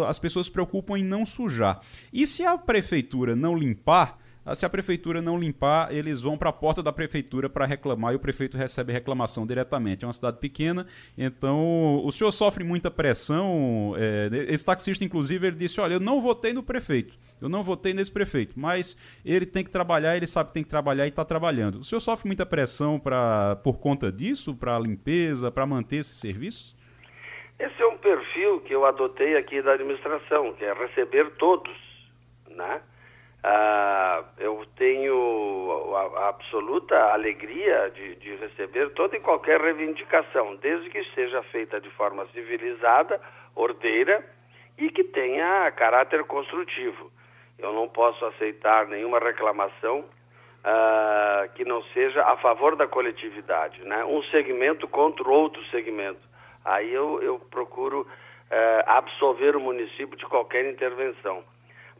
as 0.09 0.17
pessoas 0.17 0.47
se 0.47 0.51
preocupam 0.51 0.97
em 0.97 1.03
não 1.03 1.23
sujar. 1.23 1.81
E 2.11 2.25
se 2.25 2.43
a 2.43 2.57
prefeitura 2.57 3.35
não 3.35 3.55
limpar, 3.55 4.17
se 4.53 4.65
a 4.65 4.69
prefeitura 4.69 5.21
não 5.21 5.39
limpar, 5.39 5.93
eles 5.93 6.21
vão 6.21 6.37
para 6.37 6.49
a 6.49 6.53
porta 6.53 6.83
da 6.83 6.91
prefeitura 6.91 7.49
para 7.49 7.65
reclamar 7.65 8.13
e 8.13 8.15
o 8.17 8.19
prefeito 8.19 8.57
recebe 8.57 8.91
reclamação 8.91 9.47
diretamente. 9.47 10.03
É 10.03 10.07
uma 10.07 10.13
cidade 10.13 10.37
pequena, 10.37 10.85
então 11.17 12.03
o 12.03 12.11
senhor 12.11 12.31
sofre 12.31 12.63
muita 12.63 12.91
pressão. 12.91 13.95
É, 13.97 14.29
esse 14.49 14.65
taxista, 14.65 15.03
inclusive, 15.03 15.47
ele 15.47 15.55
disse: 15.55 15.79
Olha, 15.79 15.93
eu 15.93 15.99
não 15.99 16.21
votei 16.21 16.51
no 16.51 16.61
prefeito, 16.61 17.17
eu 17.41 17.47
não 17.47 17.63
votei 17.63 17.93
nesse 17.93 18.11
prefeito, 18.11 18.59
mas 18.59 18.97
ele 19.23 19.45
tem 19.45 19.63
que 19.63 19.69
trabalhar, 19.69 20.17
ele 20.17 20.27
sabe 20.27 20.49
que 20.49 20.55
tem 20.55 20.63
que 20.63 20.69
trabalhar 20.69 21.05
e 21.05 21.09
está 21.09 21.23
trabalhando. 21.23 21.79
O 21.79 21.83
senhor 21.83 22.01
sofre 22.01 22.27
muita 22.27 22.45
pressão 22.45 22.99
pra, 22.99 23.55
por 23.63 23.79
conta 23.79 24.11
disso, 24.11 24.53
para 24.53 24.75
a 24.75 24.79
limpeza, 24.79 25.49
para 25.49 25.65
manter 25.65 25.97
esses 25.97 26.17
serviços? 26.17 26.75
Esse 27.57 27.81
é 27.81 27.87
um 27.87 27.97
perfil 27.97 28.59
que 28.61 28.73
eu 28.75 28.85
adotei 28.85 29.37
aqui 29.37 29.61
da 29.61 29.73
administração, 29.73 30.53
que 30.53 30.65
é 30.65 30.73
receber 30.73 31.31
todos, 31.37 31.71
né? 32.49 32.81
Ah, 33.45 34.23
eu 34.37 34.65
tenho 34.77 35.95
a, 35.95 36.29
absoluta 36.29 36.97
alegria 37.11 37.91
de, 37.93 38.15
de, 38.15 38.35
receber 38.35 38.91
toda 38.91 39.17
e 39.17 39.19
qualquer 39.19 39.59
reivindicação, 39.59 40.55
desde 40.55 40.89
que 40.89 41.03
seja 41.13 41.43
feita 41.43 41.81
de 41.81 41.89
forma 41.89 42.25
civilizada, 42.27 43.19
ordeira 43.53 44.23
e 44.77 44.89
que 44.89 45.03
tenha 45.03 45.69
caráter 45.71 46.23
construtivo. 46.23 47.11
Eu 47.59 47.73
não 47.73 47.89
posso 47.89 48.25
aceitar 48.25 48.87
nenhuma 48.87 49.19
reclamação 49.19 50.05
ah, 50.63 51.49
que 51.53 51.65
não 51.65 51.83
seja 51.93 52.23
a 52.23 52.37
favor 52.37 52.77
da 52.77 52.87
coletividade, 52.87 53.83
né? 53.83 54.05
um 54.05 54.23
segmento 54.23 54.87
contra 54.87 55.27
outro 55.27 55.61
segmento. 55.65 56.21
Aí 56.63 56.93
eu, 56.93 57.21
eu 57.21 57.39
procuro 57.51 58.07
ah, 58.49 58.97
absolver 58.99 59.57
o 59.57 59.59
município 59.59 60.17
de 60.17 60.25
qualquer 60.27 60.65
intervenção. 60.65 61.43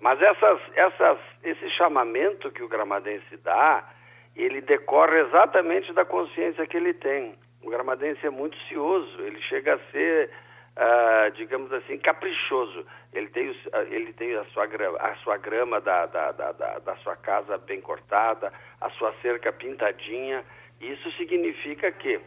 Mas 0.03 0.21
essas, 0.21 0.59
essas, 0.75 1.17
esse 1.43 1.69
chamamento 1.69 2.51
que 2.51 2.61
o 2.61 2.67
gramadense 2.67 3.37
dá, 3.37 3.89
ele 4.35 4.59
decorre 4.59 5.17
exatamente 5.21 5.93
da 5.93 6.03
consciência 6.03 6.67
que 6.67 6.75
ele 6.75 6.93
tem. 6.93 7.35
O 7.63 7.69
gramadense 7.69 8.27
é 8.27 8.29
muito 8.29 8.57
cioso, 8.67 9.21
ele 9.21 9.41
chega 9.43 9.75
a 9.75 9.91
ser, 9.91 10.29
uh, 10.75 11.31
digamos 11.35 11.71
assim, 11.71 11.97
caprichoso. 11.99 12.85
Ele 13.13 13.29
tem, 13.29 13.49
uh, 13.49 13.55
ele 13.89 14.11
tem 14.11 14.35
a, 14.35 14.43
sua 14.47 14.65
grama, 14.65 14.97
a 14.97 15.15
sua 15.23 15.37
grama 15.37 15.79
da, 15.79 16.05
da, 16.07 16.33
da, 16.33 16.51
da, 16.51 16.79
da 16.79 16.95
sua 16.97 17.15
casa 17.15 17.57
bem 17.59 17.79
cortada, 17.79 18.51
a 18.81 18.89
sua 18.89 19.13
cerca 19.21 19.53
pintadinha. 19.53 20.43
Isso 20.81 21.09
significa 21.13 21.89
que 21.93 22.19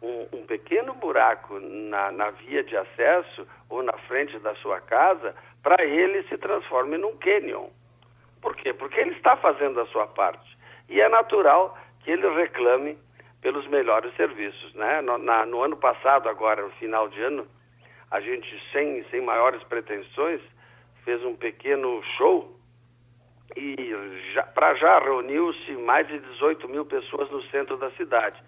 um, 0.00 0.28
um 0.32 0.46
pequeno 0.46 0.94
buraco 0.94 1.58
na, 1.58 2.12
na 2.12 2.30
via 2.30 2.62
de 2.62 2.76
acesso 2.76 3.44
ou 3.68 3.82
na 3.82 3.94
frente 4.06 4.38
da 4.38 4.54
sua 4.56 4.80
casa 4.82 5.34
para 5.64 5.82
ele 5.82 6.22
se 6.24 6.36
transforme 6.36 6.98
num 6.98 7.16
canyon. 7.16 7.68
Por 8.40 8.54
quê? 8.54 8.74
Porque 8.74 9.00
ele 9.00 9.12
está 9.12 9.34
fazendo 9.38 9.80
a 9.80 9.86
sua 9.86 10.06
parte. 10.06 10.56
E 10.90 11.00
é 11.00 11.08
natural 11.08 11.76
que 12.00 12.10
ele 12.10 12.28
reclame 12.34 12.98
pelos 13.40 13.66
melhores 13.68 14.14
serviços. 14.14 14.74
Né? 14.74 15.00
No, 15.00 15.16
na, 15.16 15.46
no 15.46 15.62
ano 15.62 15.76
passado, 15.78 16.28
agora, 16.28 16.62
no 16.62 16.70
final 16.72 17.08
de 17.08 17.20
ano, 17.20 17.48
a 18.10 18.20
gente, 18.20 18.46
sem, 18.70 19.02
sem 19.04 19.22
maiores 19.22 19.62
pretensões, 19.64 20.42
fez 21.02 21.24
um 21.24 21.34
pequeno 21.34 22.02
show 22.18 22.54
e 23.56 23.94
para 24.54 24.74
já 24.74 24.98
reuniu-se 24.98 25.72
mais 25.72 26.06
de 26.06 26.18
18 26.18 26.68
mil 26.68 26.84
pessoas 26.84 27.30
no 27.30 27.42
centro 27.44 27.76
da 27.78 27.90
cidade. 27.92 28.42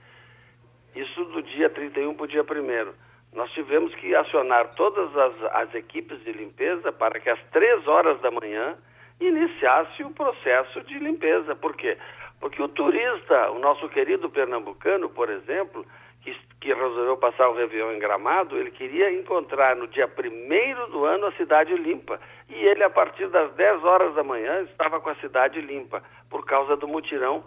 Isso 0.95 1.25
do 1.27 1.43
dia 1.43 1.71
31 1.71 2.15
para 2.15 2.25
o 2.25 2.29
dia 2.29 2.43
1 2.43 2.93
nós 3.37 3.51
tivemos 3.53 3.95
que 3.97 4.15
acionar 4.15 4.75
todas 4.75 5.15
as, 5.15 5.35
as 5.53 5.75
equipes 5.75 6.19
de 6.25 6.33
limpeza 6.33 6.91
para 6.91 7.21
que 7.21 7.29
às 7.29 7.39
três 7.53 7.87
horas 7.87 8.19
da 8.23 8.31
manhã 8.31 8.77
iniciasse 9.21 10.03
o 10.03 10.11
processo 10.11 10.81
de 10.85 10.99
limpeza. 10.99 11.55
Por 11.55 11.77
quê? 11.77 11.99
Porque 12.41 12.63
o 12.63 12.69
turista, 12.69 13.51
o 13.51 13.59
nosso 13.59 13.89
querido 13.91 14.31
pernambucano, 14.31 15.11
por 15.11 15.29
exemplo, 15.29 15.85
que, 16.23 16.35
que 16.61 16.73
resolveu 16.73 17.19
passar 17.19 17.51
o 17.51 17.55
Réveillon 17.55 17.93
em 17.93 17.99
Gramado, 17.99 18.57
ele 18.57 18.71
queria 18.71 19.13
encontrar 19.13 19.77
no 19.77 19.87
dia 19.87 20.09
primeiro 20.09 20.87
do 20.89 21.05
ano 21.05 21.27
a 21.27 21.33
cidade 21.33 21.75
limpa. 21.75 22.19
E 22.49 22.55
ele, 22.55 22.83
a 22.85 22.91
partir 22.91 23.29
das 23.29 23.53
10 23.53 23.85
horas 23.85 24.15
da 24.15 24.25
manhã, 24.25 24.63
estava 24.63 24.99
com 24.99 25.11
a 25.11 25.15
cidade 25.17 25.61
limpa, 25.61 26.03
por 26.31 26.47
causa 26.47 26.75
do 26.75 26.89
mutirão 26.89 27.45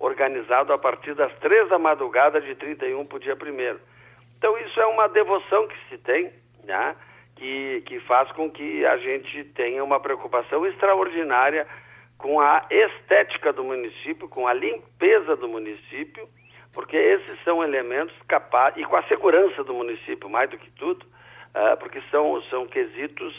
organizado 0.00 0.72
a 0.72 0.78
partir 0.78 1.14
das 1.14 1.32
três 1.38 1.68
da 1.68 1.78
madrugada 1.78 2.40
de 2.40 2.54
31 2.56 3.06
para 3.06 3.16
o 3.16 3.20
dia 3.20 3.36
primeiro. 3.36 3.80
Então 4.38 4.56
isso 4.58 4.80
é 4.80 4.86
uma 4.86 5.08
devoção 5.08 5.66
que 5.66 5.76
se 5.88 5.98
tem, 5.98 6.32
né? 6.64 6.96
que, 7.38 7.82
que 7.86 8.00
faz 8.00 8.30
com 8.32 8.50
que 8.50 8.84
a 8.84 8.96
gente 8.98 9.44
tenha 9.54 9.82
uma 9.82 10.00
preocupação 10.00 10.66
extraordinária 10.66 11.66
com 12.18 12.40
a 12.40 12.66
estética 12.68 13.52
do 13.52 13.62
município, 13.62 14.28
com 14.28 14.46
a 14.46 14.52
limpeza 14.52 15.36
do 15.36 15.48
município, 15.48 16.28
porque 16.74 16.96
esses 16.96 17.42
são 17.44 17.62
elementos 17.62 18.14
capazes, 18.26 18.80
e 18.80 18.84
com 18.84 18.96
a 18.96 19.04
segurança 19.04 19.62
do 19.62 19.72
município, 19.72 20.28
mais 20.28 20.50
do 20.50 20.58
que 20.58 20.70
tudo, 20.72 21.04
uh, 21.04 21.76
porque 21.78 22.00
são, 22.10 22.42
são 22.50 22.66
quesitos 22.66 23.34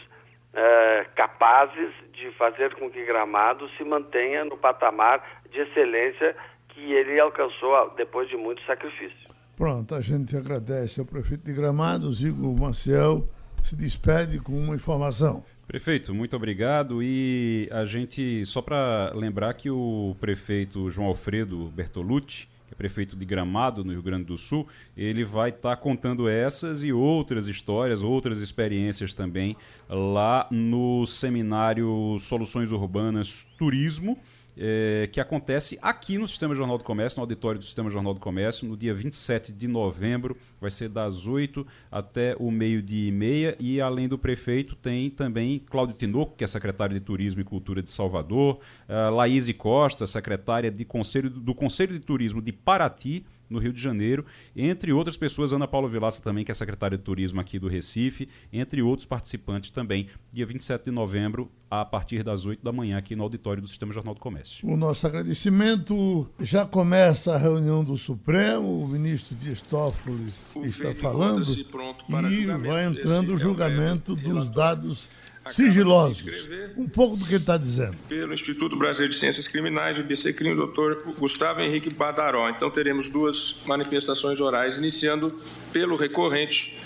uh, 0.54 1.14
capazes 1.16 1.94
de 2.14 2.32
fazer 2.32 2.74
com 2.76 2.90
que 2.90 3.04
Gramado 3.04 3.70
se 3.72 3.84
mantenha 3.84 4.46
no 4.46 4.58
patamar 4.58 5.22
de 5.50 5.60
excelência 5.60 6.36
que 6.70 6.94
ele 6.94 7.20
alcançou 7.20 7.90
depois 7.92 8.30
de 8.30 8.38
muito 8.38 8.62
sacrifício. 8.64 9.29
Pronto, 9.60 9.94
a 9.94 10.00
gente 10.00 10.38
agradece 10.38 11.02
ao 11.02 11.06
prefeito 11.06 11.44
de 11.44 11.52
Gramados, 11.52 12.24
Igor 12.24 12.58
Maciel, 12.58 13.28
se 13.62 13.76
despede 13.76 14.40
com 14.40 14.58
uma 14.58 14.74
informação. 14.74 15.44
Prefeito, 15.68 16.16
muito 16.16 16.34
obrigado. 16.34 17.04
E 17.04 17.68
a 17.70 17.86
gente, 17.86 18.46
só 18.46 18.62
para 18.62 19.12
lembrar 19.14 19.54
que 19.56 19.70
o 19.70 20.16
prefeito 20.18 20.90
João 20.90 21.10
Alfredo 21.10 21.70
Bertolucci, 21.76 22.48
que 22.70 22.74
é 22.74 22.76
prefeito 22.76 23.18
de 23.18 23.26
Gramado, 23.26 23.84
no 23.84 23.92
Rio 23.92 24.02
Grande 24.02 24.24
do 24.24 24.38
Sul, 24.38 24.66
ele 24.96 25.26
vai 25.26 25.50
estar 25.50 25.76
tá 25.76 25.76
contando 25.76 26.30
essas 26.30 26.82
e 26.82 26.94
outras 26.94 27.50
histórias, 27.50 28.02
outras 28.02 28.40
experiências 28.40 29.14
também 29.14 29.58
lá 29.90 30.48
no 30.50 31.06
seminário 31.06 32.18
Soluções 32.22 32.72
Urbanas 32.72 33.46
Turismo 33.58 34.18
é, 34.62 35.08
que 35.08 35.22
acontece 35.22 35.80
aqui 35.82 36.18
no 36.18 36.28
Sistema 36.28 36.54
Jornal 36.54 36.78
do 36.78 36.84
Comércio, 36.84 37.18
no 37.18 37.24
auditório 37.24 37.60
do 37.60 37.66
Sistema 37.66 37.90
Jornal 37.90 38.14
do 38.14 38.20
Comércio, 38.20 38.68
no 38.68 38.76
dia 38.76 38.94
27 38.94 39.54
de 39.54 39.68
novembro. 39.68 40.36
Vai 40.60 40.70
ser 40.70 40.90
das 40.90 41.26
8 41.26 41.66
até 41.90 42.36
o 42.38 42.52
meio-dia 42.52 43.08
e 43.08 43.12
meia. 43.12 43.56
E 43.58 43.80
além 43.80 44.10
do 44.10 44.18
prefeito, 44.18 44.76
tem 44.76 45.10
também 45.10 45.60
Cláudio 45.60 45.96
Tinoco, 45.96 46.36
que 46.36 46.44
é 46.44 46.48
secretário 46.48 46.94
de 46.94 47.00
Turismo 47.00 47.40
e 47.40 47.46
Cultura 47.46 47.82
de 47.82 47.90
Salvador, 47.90 48.60
uh, 48.90 49.16
Laís 49.16 49.50
Costa, 49.54 50.06
secretária 50.06 50.70
de 50.70 50.84
Conselho, 50.84 51.30
do 51.30 51.56
Conselho 51.56 51.94
de 51.94 52.06
Turismo 52.06 52.42
de 52.42 52.52
Paraty 52.52 53.26
no 53.50 53.60
Rio 53.60 53.74
de 53.74 53.82
Janeiro, 53.82 54.26
entre 54.56 54.94
outras 54.94 55.18
pessoas, 55.18 55.52
Ana 55.52 55.68
Paula 55.68 55.90
Vilaça 55.90 56.22
também, 56.22 56.46
que 56.46 56.52
é 56.52 56.54
secretária 56.54 56.98
de 56.98 57.04
Turismo 57.04 57.42
aqui 57.42 57.58
do 57.58 57.68
Recife, 57.68 58.30
entre 58.54 58.82
outros 58.82 59.06
participantes 59.06 59.72
também, 59.72 60.08
dia 60.32 60.46
27 60.46 60.86
de 60.86 60.92
novembro, 60.92 61.52
a 61.70 61.86
partir 61.86 62.24
das 62.24 62.46
8 62.46 62.64
da 62.64 62.72
manhã, 62.72 62.98
aqui 62.98 63.16
no 63.16 63.24
auditório 63.24 63.62
do 63.62 63.68
Sistema 63.68 63.94
Jornal 63.94 64.14
do 64.14 64.20
Comércio. 64.20 64.68
O 64.68 64.76
nosso 64.76 65.06
agradecimento. 65.06 66.28
Já 66.40 66.66
começa 66.66 67.36
a 67.36 67.38
reunião 67.38 67.84
do 67.84 67.96
Supremo, 67.98 68.84
o 68.84 68.88
ministro 68.88 69.36
Dias 69.36 69.62
Toffoli 69.62 70.28
está 70.28 70.96
falando 70.96 71.44
e 71.48 72.46
vai 72.46 72.86
entrando 72.86 73.34
o 73.34 73.38
julgamento 73.38 74.16
dos 74.16 74.50
dados 74.50 75.10
sigilosos. 75.54 76.48
Um 76.78 76.88
pouco 76.88 77.16
do 77.16 77.26
que 77.26 77.34
ele 77.34 77.44
está 77.44 77.58
dizendo. 77.58 77.96
Pelo 78.08 78.34
Instituto 78.34 78.76
Brasileiro 78.76 79.14
de 79.14 79.20
Ciências 79.20 79.48
Criminais, 79.48 79.98
o 79.98 80.02
IBCCRIM, 80.02 80.52
o 80.52 80.56
doutor 80.56 81.04
Gustavo 81.18 81.62
Henrique 81.62 81.90
Badaró. 81.90 82.50
Então 82.50 82.70
teremos 82.70 83.10
duas 83.10 83.62
manifestações 83.66 84.40
orais, 84.42 84.78
iniciando 84.78 85.36
pelo 85.72 85.96
recorrente, 85.96 86.78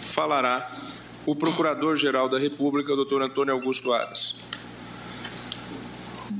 falará 0.00 0.70
o 1.24 1.36
Procurador-Geral 1.36 2.28
da 2.28 2.38
República, 2.38 2.94
doutor 2.96 3.22
Antônio 3.22 3.54
Augusto 3.54 3.92
Aras. 3.92 4.36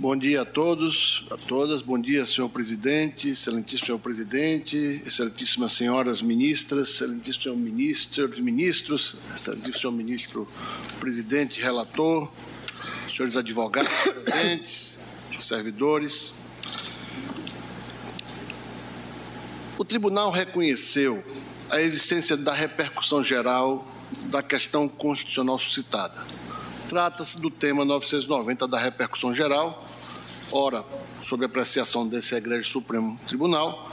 Bom 0.03 0.17
dia 0.17 0.43
a 0.43 0.45
todos, 0.45 1.25
a 1.31 1.37
todas. 1.37 1.81
Bom 1.81 1.97
dia, 1.97 2.27
senhor 2.27 2.49
presidente, 2.49 3.29
excelentíssimo 3.29 3.87
senhor 3.87 3.99
presidente, 4.01 4.77
excelentíssimas 5.07 5.71
senhoras 5.71 6.21
ministras, 6.21 6.89
excelentíssimo 6.89 7.45
senhor 7.45 7.57
ministro, 7.57 8.43
ministros, 8.43 9.15
excelentíssimo 9.33 9.81
senhor 9.81 9.93
ministro 9.93 10.49
presidente 10.99 11.63
relator, 11.63 12.29
senhores 13.09 13.37
advogados 13.37 13.93
presentes, 14.03 14.99
servidores. 15.41 16.33
O 19.79 19.85
tribunal 19.85 20.33
reconheceu 20.33 21.25
a 21.71 21.81
existência 21.81 22.37
da 22.37 22.53
repercussão 22.53 23.23
geral 23.23 23.87
da 24.25 24.43
questão 24.43 24.89
constitucional 24.89 25.61
suscitada. 25.61 26.27
Trata-se 26.89 27.39
do 27.41 27.51
tema 27.51 27.85
990 27.85 28.67
da 28.67 28.79
repercussão 28.79 29.33
geral, 29.33 29.92
ora, 30.53 30.85
sob 31.23 31.45
apreciação 31.45 32.07
desse 32.07 32.35
Egrégio 32.35 32.71
Supremo 32.71 33.19
Tribunal. 33.27 33.91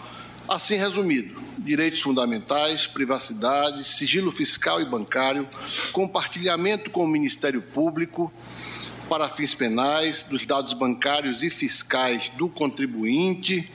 Assim 0.48 0.76
resumido, 0.76 1.40
direitos 1.60 2.02
fundamentais, 2.02 2.88
privacidade, 2.88 3.84
sigilo 3.84 4.32
fiscal 4.32 4.82
e 4.82 4.86
bancário, 4.86 5.48
compartilhamento 5.92 6.90
com 6.90 7.04
o 7.04 7.08
Ministério 7.08 7.62
Público 7.62 8.32
para 9.08 9.30
fins 9.30 9.54
penais 9.54 10.24
dos 10.24 10.46
dados 10.46 10.74
bancários 10.74 11.44
e 11.44 11.50
fiscais 11.50 12.30
do 12.30 12.50
contribuinte, 12.50 13.72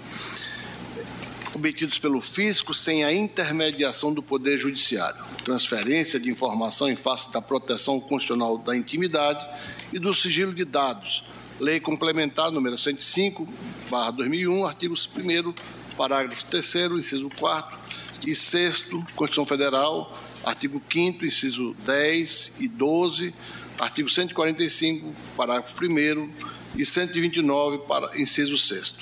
obtidos 1.55 1.99
pelo 1.99 2.21
fisco 2.21 2.75
sem 2.75 3.05
a 3.05 3.13
intermediação 3.13 4.13
do 4.13 4.23
Poder 4.23 4.59
Judiciário, 4.59 5.25
transferência 5.45 6.19
de 6.19 6.29
informação 6.29 6.89
em 6.89 6.97
face 6.97 7.33
da 7.33 7.41
proteção 7.41 8.01
constitucional 8.01 8.59
da 8.59 8.77
intimidade 8.77 9.49
e 9.93 9.99
do 9.99 10.13
sigilo 10.13 10.53
de 10.53 10.65
dados, 10.65 11.25
Lei 11.61 11.79
Complementar 11.79 12.51
número 12.51 12.77
105, 12.77 13.47
barra 13.89 14.11
2001, 14.11 14.67
artigos 14.67 15.09
1 15.17 15.55
parágrafo 15.97 16.45
3 16.47 16.75
inciso 16.99 17.31
4 17.39 17.79
e 18.27 18.35
6 18.35 18.83
Constituição 19.15 19.47
Federal, 19.47 20.13
artigo 20.43 20.83
5 20.93 21.25
inciso 21.25 21.77
10 21.87 22.55
e 22.59 22.67
12, 22.67 23.33
artigo 23.79 24.09
145, 24.09 25.15
parágrafo 25.37 25.75
1 25.81 26.31
e 26.77 26.85
129, 26.85 27.79
para, 27.87 28.21
inciso 28.21 28.59
6 28.59 28.95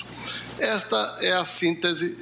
Esta 0.59 1.17
é 1.21 1.33
a 1.33 1.43
síntese 1.45 2.15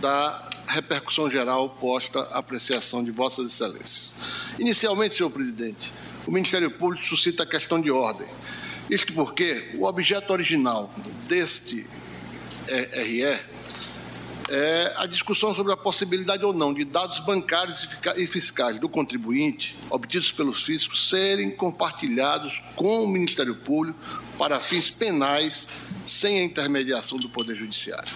da 0.00 0.50
repercussão 0.66 1.30
geral 1.30 1.70
posta 1.70 2.22
à 2.32 2.38
apreciação 2.38 3.04
de 3.04 3.12
Vossas 3.12 3.52
Excelências. 3.52 4.16
Inicialmente, 4.58 5.14
senhor 5.14 5.30
presidente, 5.30 5.92
o 6.26 6.32
Ministério 6.32 6.68
Público 6.68 7.04
suscita 7.04 7.44
a 7.44 7.46
questão 7.46 7.80
de 7.80 7.92
ordem 7.92 8.26
isto 8.90 9.12
porque 9.12 9.70
o 9.74 9.84
objeto 9.84 10.32
original 10.32 10.92
deste 11.28 11.86
RE 12.66 13.40
é 14.50 14.94
a 14.96 15.06
discussão 15.06 15.54
sobre 15.54 15.72
a 15.72 15.76
possibilidade 15.76 16.44
ou 16.44 16.54
não 16.54 16.72
de 16.72 16.84
dados 16.84 17.20
bancários 17.20 17.86
e 18.16 18.26
fiscais 18.26 18.78
do 18.78 18.88
contribuinte, 18.88 19.76
obtidos 19.90 20.32
pelos 20.32 20.62
fiscos, 20.62 21.08
serem 21.08 21.50
compartilhados 21.50 22.62
com 22.74 23.04
o 23.04 23.06
Ministério 23.08 23.54
Público 23.54 23.98
para 24.38 24.58
fins 24.58 24.90
penais 24.90 25.68
sem 26.06 26.40
a 26.40 26.44
intermediação 26.44 27.18
do 27.18 27.28
Poder 27.28 27.54
Judiciário. 27.54 28.12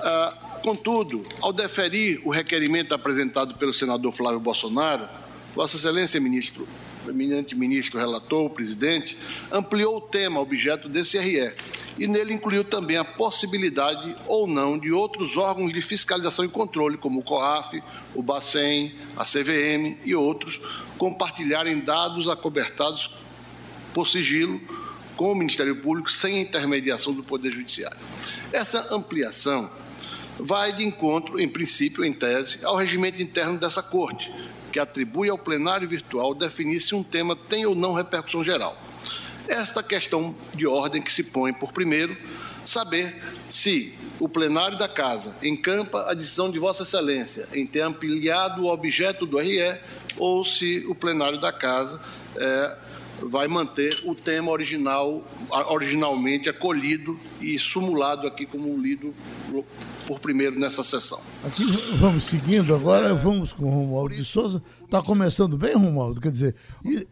Ah, 0.00 0.36
contudo, 0.62 1.22
ao 1.40 1.52
deferir 1.52 2.20
o 2.24 2.30
requerimento 2.30 2.92
apresentado 2.94 3.54
pelo 3.54 3.72
senador 3.72 4.10
Flávio 4.10 4.40
Bolsonaro, 4.40 5.08
Vossa 5.54 5.76
Excelência, 5.76 6.20
ministro, 6.20 6.66
eminente 7.10 7.54
ministro 7.54 7.98
relator, 7.98 8.44
o 8.44 8.50
presidente, 8.50 9.16
ampliou 9.50 9.96
o 9.96 10.00
tema 10.00 10.40
objeto 10.40 10.88
desse 10.88 11.18
RE 11.18 11.52
e 11.98 12.06
nele 12.06 12.34
incluiu 12.34 12.64
também 12.64 12.96
a 12.96 13.04
possibilidade 13.04 14.14
ou 14.26 14.46
não 14.46 14.78
de 14.78 14.90
outros 14.90 15.36
órgãos 15.36 15.72
de 15.72 15.80
fiscalização 15.80 16.44
e 16.44 16.48
controle, 16.48 16.96
como 16.96 17.20
o 17.20 17.22
COAF, 17.22 17.82
o 18.14 18.22
Bacen, 18.22 18.94
a 19.16 19.24
CVM 19.24 19.98
e 20.04 20.14
outros, 20.14 20.60
compartilharem 20.98 21.80
dados 21.80 22.28
acobertados 22.28 23.10
por 23.92 24.06
sigilo 24.06 24.60
com 25.16 25.30
o 25.30 25.34
Ministério 25.34 25.76
Público 25.76 26.10
sem 26.10 26.40
intermediação 26.40 27.12
do 27.12 27.22
Poder 27.22 27.50
Judiciário. 27.50 27.96
Essa 28.52 28.92
ampliação 28.92 29.70
vai 30.38 30.72
de 30.72 30.84
encontro, 30.84 31.40
em 31.40 31.48
princípio, 31.48 32.04
em 32.04 32.12
tese, 32.12 32.64
ao 32.64 32.76
regimento 32.76 33.22
interno 33.22 33.58
dessa 33.58 33.82
Corte, 33.82 34.32
que 34.74 34.80
atribui 34.80 35.28
ao 35.30 35.38
plenário 35.38 35.86
virtual 35.86 36.34
definir 36.34 36.80
se 36.80 36.96
um 36.96 37.02
tema 37.04 37.36
tem 37.36 37.64
ou 37.64 37.76
não 37.76 37.92
repercussão 37.92 38.42
geral. 38.42 38.76
Esta 39.46 39.84
questão 39.84 40.34
de 40.52 40.66
ordem 40.66 41.00
que 41.00 41.12
se 41.12 41.22
põe 41.30 41.52
por 41.52 41.72
primeiro, 41.72 42.16
saber 42.66 43.22
se 43.48 43.94
o 44.18 44.28
plenário 44.28 44.76
da 44.76 44.88
Casa 44.88 45.36
encampa 45.44 46.10
a 46.10 46.12
decisão 46.12 46.50
de 46.50 46.58
Vossa 46.58 46.82
Excelência 46.82 47.48
em 47.52 47.64
ter 47.64 47.82
ampliado 47.82 48.62
o 48.62 48.66
objeto 48.66 49.24
do 49.26 49.38
RE 49.38 49.78
ou 50.16 50.44
se 50.44 50.84
o 50.88 50.94
plenário 50.94 51.38
da 51.38 51.52
Casa 51.52 52.00
é, 52.36 52.76
vai 53.28 53.48
manter 53.48 54.02
o 54.04 54.14
tema 54.14 54.50
original, 54.50 55.22
originalmente 55.68 56.48
acolhido 56.48 57.18
e 57.40 57.58
sumulado 57.58 58.26
aqui 58.26 58.46
como 58.46 58.76
lido 58.76 59.14
por 60.06 60.20
primeiro 60.20 60.58
nessa 60.58 60.82
sessão. 60.82 61.20
Aqui 61.44 61.64
vamos 61.96 62.24
seguindo 62.24 62.74
agora, 62.74 63.14
vamos 63.14 63.52
com 63.52 63.64
o 63.64 63.70
Romualdo 63.70 64.14
de 64.14 64.24
Souza. 64.24 64.62
Está 64.84 65.02
começando 65.02 65.56
bem, 65.56 65.74
Romualdo? 65.74 66.20
Quer 66.20 66.30
dizer, 66.30 66.54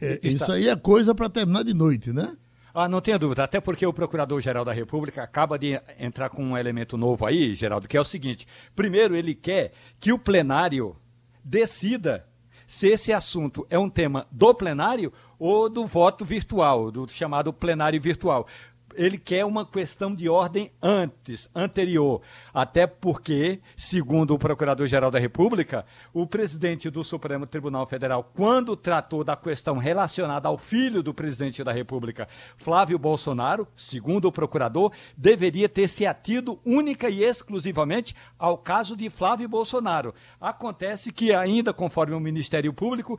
é, 0.00 0.20
isso 0.22 0.50
aí 0.50 0.68
é 0.68 0.76
coisa 0.76 1.14
para 1.14 1.28
terminar 1.28 1.64
de 1.64 1.74
noite, 1.74 2.12
né? 2.12 2.36
Ah, 2.74 2.88
não 2.88 3.02
tenha 3.02 3.18
dúvida, 3.18 3.44
até 3.44 3.60
porque 3.60 3.84
o 3.84 3.92
Procurador-Geral 3.92 4.64
da 4.64 4.72
República 4.72 5.22
acaba 5.22 5.58
de 5.58 5.78
entrar 5.98 6.30
com 6.30 6.42
um 6.42 6.56
elemento 6.56 6.96
novo 6.96 7.26
aí, 7.26 7.54
Geraldo, 7.54 7.86
que 7.86 7.98
é 7.98 8.00
o 8.00 8.04
seguinte: 8.04 8.46
primeiro, 8.74 9.14
ele 9.14 9.34
quer 9.34 9.72
que 10.00 10.10
o 10.10 10.18
plenário 10.18 10.96
decida 11.44 12.26
se 12.72 12.88
esse 12.88 13.12
assunto 13.12 13.66
é 13.68 13.78
um 13.78 13.90
tema 13.90 14.26
do 14.30 14.54
plenário 14.54 15.12
ou 15.38 15.68
do 15.68 15.86
voto 15.86 16.24
virtual, 16.24 16.90
do 16.90 17.06
chamado 17.06 17.52
plenário 17.52 18.00
virtual 18.00 18.46
ele 18.94 19.18
quer 19.18 19.44
uma 19.44 19.64
questão 19.64 20.14
de 20.14 20.28
ordem 20.28 20.70
antes, 20.82 21.48
anterior. 21.54 22.22
Até 22.52 22.86
porque, 22.86 23.60
segundo 23.76 24.34
o 24.34 24.38
Procurador-Geral 24.38 25.10
da 25.10 25.18
República, 25.18 25.84
o 26.12 26.26
presidente 26.26 26.90
do 26.90 27.02
Supremo 27.02 27.46
Tribunal 27.46 27.86
Federal, 27.86 28.30
quando 28.34 28.76
tratou 28.76 29.24
da 29.24 29.36
questão 29.36 29.78
relacionada 29.78 30.48
ao 30.48 30.58
filho 30.58 31.02
do 31.02 31.14
presidente 31.14 31.62
da 31.64 31.72
República, 31.72 32.28
Flávio 32.56 32.98
Bolsonaro, 32.98 33.66
segundo 33.76 34.26
o 34.26 34.32
procurador, 34.32 34.92
deveria 35.16 35.68
ter 35.68 35.88
se 35.88 36.06
atido 36.06 36.58
única 36.64 37.08
e 37.08 37.22
exclusivamente 37.22 38.14
ao 38.38 38.56
caso 38.58 38.96
de 38.96 39.08
Flávio 39.10 39.48
Bolsonaro. 39.48 40.14
Acontece 40.40 41.12
que, 41.12 41.34
ainda 41.34 41.72
conforme 41.72 42.14
o 42.14 42.20
Ministério 42.20 42.72
Público, 42.72 43.18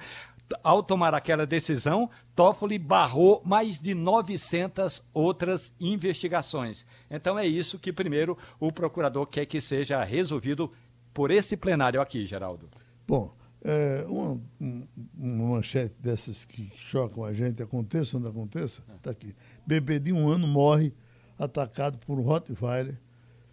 ao 0.64 0.84
tomar 0.84 1.14
aquela 1.14 1.46
decisão, 1.46 2.10
Toffoli 2.36 2.78
barrou 2.78 3.42
mais 3.46 3.80
de 3.80 3.94
900 3.94 5.02
outras 5.14 5.74
investigações. 5.80 6.86
Então 7.10 7.38
é 7.38 7.46
isso 7.48 7.80
que 7.80 7.94
primeiro 7.94 8.38
o 8.60 8.72
procurador 8.72 9.26
quer 9.26 9.46
que 9.46 9.62
seja 9.62 10.04
resolvido 10.04 10.72
por 11.14 11.32
esse 11.32 11.56
plenário 11.56 12.02
aqui, 12.02 12.26
Geraldo. 12.26 12.70
Bom, 13.08 13.34
é, 13.64 14.06
uma, 14.08 14.42
uma, 14.60 15.56
manchete 15.56 15.96
dessas 16.00 16.44
que 16.44 16.72
chocam 16.76 17.24
a 17.24 17.32
gente, 17.32 17.64
aconteça 17.64 18.18
onde 18.18 18.28
aconteça, 18.28 18.84
está 18.96 19.12
aqui. 19.12 19.34
Bebê 19.66 20.00
de 20.00 20.12
um 20.12 20.28
ano 20.28 20.46
morre 20.46 20.94
atacado 21.40 21.98
por 22.00 22.20
um 22.20 22.24
Rottweiler 22.24 23.00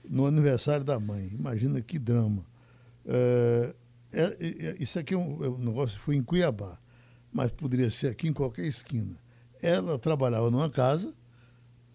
no 0.09 0.27
aniversário 0.27 0.85
da 0.85 0.99
mãe. 0.99 1.29
Imagina 1.33 1.81
que 1.81 1.99
drama. 1.99 2.45
É, 3.07 3.75
é, 4.13 4.37
é, 4.41 4.77
isso 4.81 4.99
aqui 4.99 5.15
é 5.15 5.17
um, 5.17 5.45
é 5.45 5.49
um 5.49 5.59
negócio 5.59 5.97
que 5.97 6.05
foi 6.05 6.17
em 6.17 6.23
Cuiabá, 6.23 6.79
mas 7.33 7.51
poderia 7.51 7.91
ser 7.91 8.09
aqui 8.09 8.29
em 8.29 8.33
qualquer 8.33 8.65
esquina. 8.67 9.17
Ela 9.63 9.99
trabalhava 9.99 10.51
numa 10.51 10.71
casa, 10.71 11.15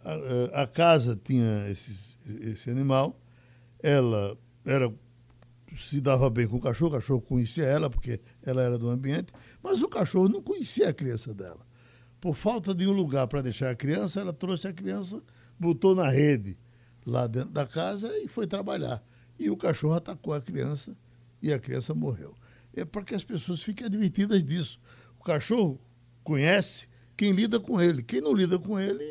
a, 0.03 0.13
é, 0.13 0.61
a 0.61 0.67
casa 0.67 1.19
tinha 1.23 1.69
esses, 1.69 2.17
esse 2.41 2.69
animal, 2.69 3.19
ela 3.81 4.37
era 4.65 4.93
se 5.75 5.99
dava 5.99 6.29
bem 6.29 6.47
com 6.47 6.57
o 6.57 6.61
cachorro, 6.61 6.91
o 6.91 6.93
cachorro 6.93 7.21
conhecia 7.21 7.65
ela, 7.65 7.89
porque 7.89 8.21
ela 8.43 8.61
era 8.61 8.77
do 8.77 8.89
ambiente, 8.89 9.33
mas 9.61 9.81
o 9.81 9.87
cachorro 9.87 10.29
não 10.29 10.41
conhecia 10.41 10.89
a 10.89 10.93
criança 10.93 11.33
dela. 11.33 11.65
Por 12.21 12.35
falta 12.35 12.73
de 12.73 12.87
um 12.87 12.91
lugar 12.91 13.27
para 13.27 13.41
deixar 13.41 13.69
a 13.69 13.75
criança, 13.75 14.21
ela 14.21 14.31
trouxe 14.31 14.67
a 14.67 14.73
criança, 14.73 15.21
botou 15.59 15.93
na 15.93 16.09
rede 16.09 16.57
lá 17.05 17.27
dentro 17.27 17.49
da 17.49 17.65
casa 17.65 18.17
e 18.17 18.27
foi 18.27 18.47
trabalhar. 18.47 19.03
E 19.37 19.49
o 19.49 19.57
cachorro 19.57 19.95
atacou 19.95 20.33
a 20.33 20.41
criança 20.41 20.95
e 21.41 21.51
a 21.51 21.59
criança 21.59 21.93
morreu. 21.93 22.33
É 22.73 22.83
para 22.83 23.03
que 23.03 23.13
as 23.13 23.23
pessoas 23.23 23.61
fiquem 23.61 23.85
advertidas 23.85 24.43
disso. 24.43 24.79
Cachorro 25.25 25.81
conhece 26.23 26.87
quem 27.17 27.31
lida 27.31 27.59
com 27.59 27.81
ele. 27.81 28.03
Quem 28.03 28.21
não 28.21 28.31
lida 28.31 28.59
com 28.59 28.79
ele, 28.79 29.03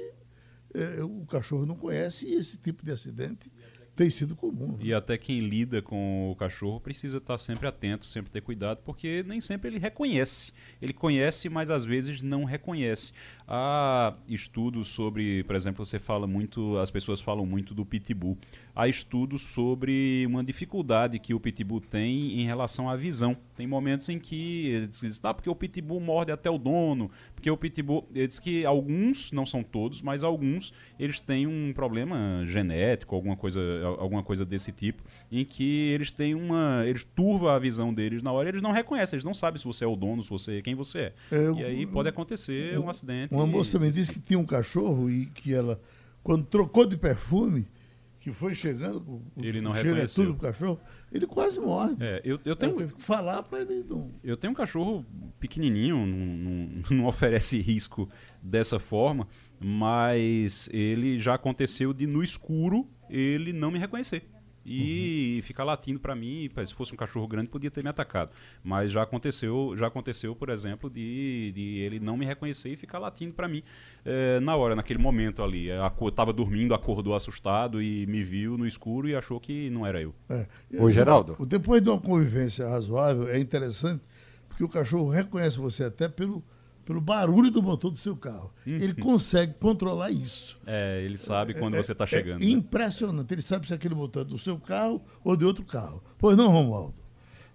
é, 0.73 1.03
o 1.03 1.27
cachorro 1.27 1.67
não 1.67 1.75
conhece 1.75 2.27
e 2.27 2.35
esse 2.35 2.57
tipo 2.57 2.85
de 2.85 2.93
acidente 2.93 3.51
tem 3.97 4.09
sido 4.11 4.35
comum. 4.35 4.77
E 4.81 4.93
até 4.93 5.17
quem 5.17 5.39
lida 5.41 5.81
com 5.81 6.31
o 6.31 6.37
cachorro 6.37 6.81
precisa 6.81 7.19
estar 7.19 7.39
sempre 7.39 7.67
atento, 7.67 8.07
sempre 8.07 8.31
ter 8.31 8.41
cuidado, 8.41 8.81
porque 8.85 9.25
nem 9.27 9.41
sempre 9.41 9.69
ele 9.69 9.79
reconhece. 9.79 10.53
Ele 10.81 10.93
conhece, 10.93 11.49
mas 11.49 11.71
às 11.71 11.85
vezes 11.85 12.23
não 12.23 12.45
reconhece. 12.45 13.13
Há 13.47 14.15
estudos 14.27 14.89
sobre, 14.89 15.45
por 15.45 15.55
exemplo, 15.55 15.85
você 15.85 15.99
fala 15.99 16.27
muito, 16.27 16.79
as 16.79 16.91
pessoas 16.91 17.21
falam 17.21 17.45
muito 17.45 17.75
do 17.75 17.85
pitbull. 17.85 18.39
Há 18.75 18.89
estudos 18.89 19.43
sobre 19.43 20.25
uma 20.27 20.43
dificuldade 20.43 21.19
que 21.19 21.35
o 21.35 21.41
pitbull 21.41 21.81
tem 21.81 22.41
em 22.41 22.47
relação 22.47 22.89
à 22.89 22.97
visão. 22.97 23.37
Tem 23.55 23.67
momentos 23.67 24.09
em 24.09 24.19
que 24.19 24.69
eles 24.69 25.01
dizem, 25.01 25.21
ah, 25.23 25.35
porque 25.35 25.51
o 25.51 25.55
pitbull 25.55 26.01
morde 26.01 26.33
até 26.33 26.49
o 26.49 26.57
dono, 26.57 27.11
porque 27.35 27.51
o 27.51 27.57
pitbull, 27.57 28.09
eles 28.15 28.39
que 28.39 28.65
alguns, 28.65 29.31
não 29.31 29.45
são 29.45 29.63
todos, 29.63 30.01
mas 30.01 30.25
alguns, 30.25 30.73
eles 30.99 31.21
têm 31.21 31.47
um 31.47 31.73
problema 31.75 32.45
genético, 32.47 33.15
alguma 33.15 33.37
coisa, 33.37 33.61
alguma 33.99 34.23
coisa 34.23 34.45
desse 34.45 34.73
tipo, 34.73 35.03
em 35.31 35.45
que 35.45 35.91
eles 35.91 36.11
têm 36.11 36.35
uma, 36.35 36.83
eles 36.87 37.05
turva 37.05 37.55
a 37.55 37.59
visão 37.59 37.93
deles 37.93 38.23
na 38.23 38.33
hora, 38.33 38.49
eles 38.49 38.63
não 38.63 38.73
reconhecem, 38.73 39.17
eles 39.17 39.25
não 39.25 39.35
sabem 39.35 39.59
se 39.59 39.67
você 39.67 39.85
é 39.85 39.89
o 39.89 39.95
dono, 39.95 40.23
se 40.23 40.31
você 40.31 40.59
é 40.59 40.63
quem 40.63 40.75
você 40.75 40.99
é. 40.99 41.13
é 41.31 41.61
e 41.61 41.65
aí 41.65 41.87
pode 41.87 42.09
acontecer 42.09 42.79
um 42.79 42.89
acidente 42.89 43.34
uma 43.35 43.47
moça 43.47 43.79
me 43.79 43.91
disse 43.91 44.13
que 44.13 44.21
tinha 44.21 44.39
um 44.39 44.47
cachorro 44.47 45.11
e 45.11 45.27
que 45.27 45.53
ela, 45.53 45.81
quando 46.23 46.45
trocou 46.45 46.87
de 46.87 46.97
perfume, 46.97 47.67
que 48.21 48.33
foi 48.33 48.55
chegando, 48.55 49.21
ele 49.37 49.61
não 49.61 49.75
cheiro 49.75 49.99
é 49.99 50.07
tudo 50.07 50.35
pro 50.35 50.51
cachorro, 50.51 50.81
ele 51.13 51.27
quase 51.27 51.61
morre. 51.61 51.95
É, 52.01 52.23
eu, 52.25 52.41
eu 52.45 52.57
tenho 52.57 52.81
eu 52.81 52.89
falar 52.99 53.43
para 53.43 53.61
ele 53.61 53.85
não. 53.89 54.11
Eu 54.23 54.37
tenho 54.37 54.53
um 54.53 54.57
cachorro 54.57 55.05
pequenininho, 55.39 56.07
não, 56.07 56.27
não, 56.27 56.83
não, 56.97 57.07
oferece 57.07 57.61
risco 57.61 58.09
dessa 58.43 58.79
forma, 58.79 59.29
mas 59.61 60.71
ele 60.73 61.19
já 61.19 61.35
aconteceu 61.35 61.93
de 61.93 62.07
no 62.07 62.23
escuro 62.23 62.89
ele 63.11 63.53
não 63.53 63.71
me 63.71 63.79
reconhecer 63.79 64.25
e 64.65 65.37
uhum. 65.37 65.43
ficar 65.43 65.65
latindo 65.65 66.01
para 66.01 66.15
mim, 66.15 66.51
se 66.67 66.75
fosse 66.75 66.93
um 66.93 66.97
cachorro 66.97 67.27
grande 67.27 67.49
podia 67.49 67.71
ter 67.71 67.83
me 67.83 67.91
atacado, 67.91 68.31
mas 68.63 68.93
já 68.93 69.03
aconteceu, 69.03 69.75
já 69.77 69.87
aconteceu, 69.87 70.35
por 70.35 70.49
exemplo, 70.49 70.89
de, 70.89 71.53
de 71.55 71.79
ele 71.79 72.01
não 72.01 72.17
me 72.17 72.25
reconhecer 72.25 72.71
e 72.71 72.77
ficar 72.77 72.99
latindo 72.99 73.35
para 73.35 73.49
mim 73.49 73.63
é, 74.05 74.41
na 74.41 74.57
hora, 74.57 74.75
naquele 74.75 74.99
momento 74.99 75.43
ali, 75.43 75.69
estava 76.07 76.33
dormindo, 76.33 76.75
acordou 76.75 77.15
assustado 77.15 77.83
e 77.83 78.07
me 78.07 78.23
viu 78.23 78.57
no 78.57 78.67
escuro 78.67 79.09
e 79.09 79.15
achou 79.15 79.39
que 79.41 79.71
não 79.71 79.87
era 79.87 80.01
eu. 80.01 80.15
É. 80.29 80.47
O 80.73 80.91
Geraldo. 80.91 81.37
Depois 81.47 81.83
de 81.83 81.91
uma 81.91 82.01
convivência 82.01 82.67
razoável, 82.69 83.29
é 83.29 83.39
interessante 83.39 84.03
porque 84.55 84.63
o 84.63 84.69
cachorro 84.69 85.09
reconhece 85.09 85.59
você 85.59 85.83
até 85.83 86.09
pelo 86.09 86.43
pelo 86.85 87.01
barulho 87.01 87.51
do 87.51 87.63
motor 87.63 87.91
do 87.91 87.99
seu 87.99 88.17
carro. 88.17 88.53
Uhum. 88.67 88.75
Ele 88.75 88.95
consegue 88.95 89.55
controlar 89.55 90.11
isso. 90.11 90.59
É, 90.67 91.03
ele 91.03 91.17
sabe 91.17 91.55
quando 91.55 91.75
é, 91.75 91.83
você 91.83 91.93
está 91.93 92.07
chegando. 92.07 92.43
É 92.43 92.47
impressionante. 92.47 93.33
Ele 93.33 93.43
sabe 93.43 93.67
se 93.67 93.75
aquele 93.75 93.95
motor 93.95 94.23
é 94.23 94.25
do 94.25 94.39
seu 94.39 94.59
carro 94.59 95.01
ou 95.23 95.37
de 95.37 95.45
outro 95.45 95.65
carro. 95.65 96.03
Pois 96.19 96.37
não, 96.37 96.51
Romualdo? 96.51 97.05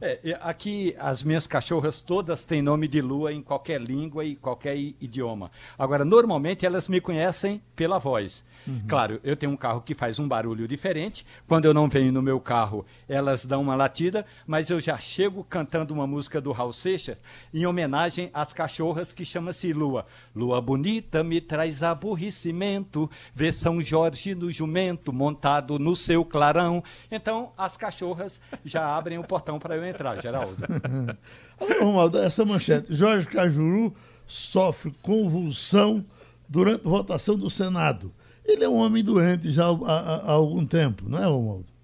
É, 0.02 0.38
aqui 0.42 0.96
as 0.98 1.24
minhas 1.24 1.46
cachorras 1.46 2.00
todas 2.00 2.46
têm 2.46 2.62
nome 2.62 2.88
de 2.88 3.02
lua 3.02 3.34
em 3.34 3.42
qualquer 3.42 3.82
língua 3.82 4.24
e 4.24 4.36
qualquer 4.36 4.78
idioma. 4.78 5.52
Agora, 5.78 6.06
normalmente 6.06 6.66
elas 6.66 6.88
me 6.88 7.02
conhecem 7.02 7.62
pela 7.76 8.00
voz. 8.00 8.44
Uhum. 8.68 8.82
Claro, 8.88 9.20
eu 9.24 9.36
tenho 9.36 9.52
um 9.52 9.58
carro 9.58 9.82
que 9.82 9.96
faz 9.96 10.20
um 10.20 10.28
barulho 10.28 10.68
diferente. 10.68 11.26
Quando 11.48 11.66
eu 11.66 11.74
não 11.74 11.90
venho 11.90 12.12
no 12.12 12.22
meu 12.22 12.40
carro, 12.40 12.86
elas 13.08 13.46
dão 13.46 13.62
uma 13.62 13.76
latida, 13.76 14.26
mas 14.46 14.70
eu 14.70 14.80
já 14.80 14.98
chego 14.98 15.44
cantando 15.44 15.94
uma 15.94 16.06
música 16.06 16.40
do 16.40 16.52
Raul 16.52 16.74
Seixas 16.74 17.18
em 17.54 17.66
homenagem 17.66 18.30
às 18.34 18.54
cachorras 18.54 19.12
que 19.12 19.26
chama-se 19.26 19.74
Lua. 19.74 20.06
Lua 20.36 20.62
bonita 20.62 21.24
me 21.24 21.42
traz 21.42 21.84
aborrecimento, 21.84 23.10
vê 23.34 23.52
São 23.52 23.82
Jorge 23.82 24.36
no 24.36 24.52
jumento 24.52 25.12
montado 25.12 25.80
no 25.80 25.96
seu 25.96 26.24
clarão. 26.24 26.84
Então, 27.12 27.52
as 27.58 27.76
cachorras 27.76 28.40
já 28.64 28.96
abrem 28.96 29.18
o 29.18 29.24
portão 29.24 29.60
para 29.60 29.76
eu 29.76 29.86
entrar, 29.86 30.22
Geraldo. 30.22 30.56
Agora, 31.60 31.84
Romualdo, 31.84 32.20
essa 32.20 32.46
manchete. 32.46 32.94
Jorge 32.94 33.28
Cajuru 33.28 33.94
sofre 34.26 34.94
convulsão 35.02 36.06
durante 36.48 36.88
a 36.88 36.90
votação 36.90 37.36
do 37.38 37.50
Senado. 37.50 38.14
Ele 38.52 38.64
é 38.64 38.70
um 38.70 38.78
homem 38.78 39.04
doente 39.04 39.52
já 39.52 39.66
há, 39.66 39.70
há, 39.70 40.16
há 40.16 40.32
algum 40.32 40.66
tempo, 40.66 41.08
não 41.08 41.18
é, 41.18 41.26
Romualdo? 41.26 41.80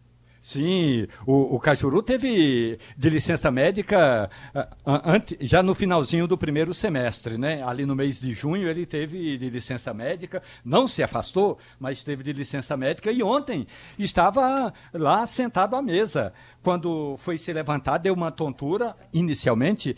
Sim, 0.45 1.07
o, 1.25 1.55
o 1.55 1.59
Cajuru 1.59 2.03
teve 2.03 2.77
de 2.95 3.09
licença 3.09 3.49
médica 3.49 4.29
uh, 4.53 5.35
já 5.41 5.63
no 5.63 5.73
finalzinho 5.73 6.27
do 6.27 6.37
primeiro 6.37 6.71
semestre, 6.71 7.35
né? 7.35 7.63
Ali 7.63 7.83
no 7.83 7.95
mês 7.95 8.21
de 8.21 8.31
junho 8.31 8.69
ele 8.69 8.85
teve 8.85 9.39
de 9.39 9.49
licença 9.49 9.91
médica, 9.91 10.43
não 10.63 10.87
se 10.87 11.01
afastou, 11.01 11.57
mas 11.79 12.03
teve 12.03 12.23
de 12.23 12.31
licença 12.31 12.77
médica 12.77 13.11
e 13.11 13.23
ontem 13.23 13.65
estava 13.97 14.71
lá 14.93 15.25
sentado 15.25 15.75
à 15.75 15.81
mesa. 15.81 16.31
Quando 16.61 17.17
foi 17.17 17.39
se 17.39 17.51
levantar, 17.51 17.97
deu 17.97 18.13
uma 18.13 18.31
tontura 18.31 18.95
inicialmente, 19.11 19.97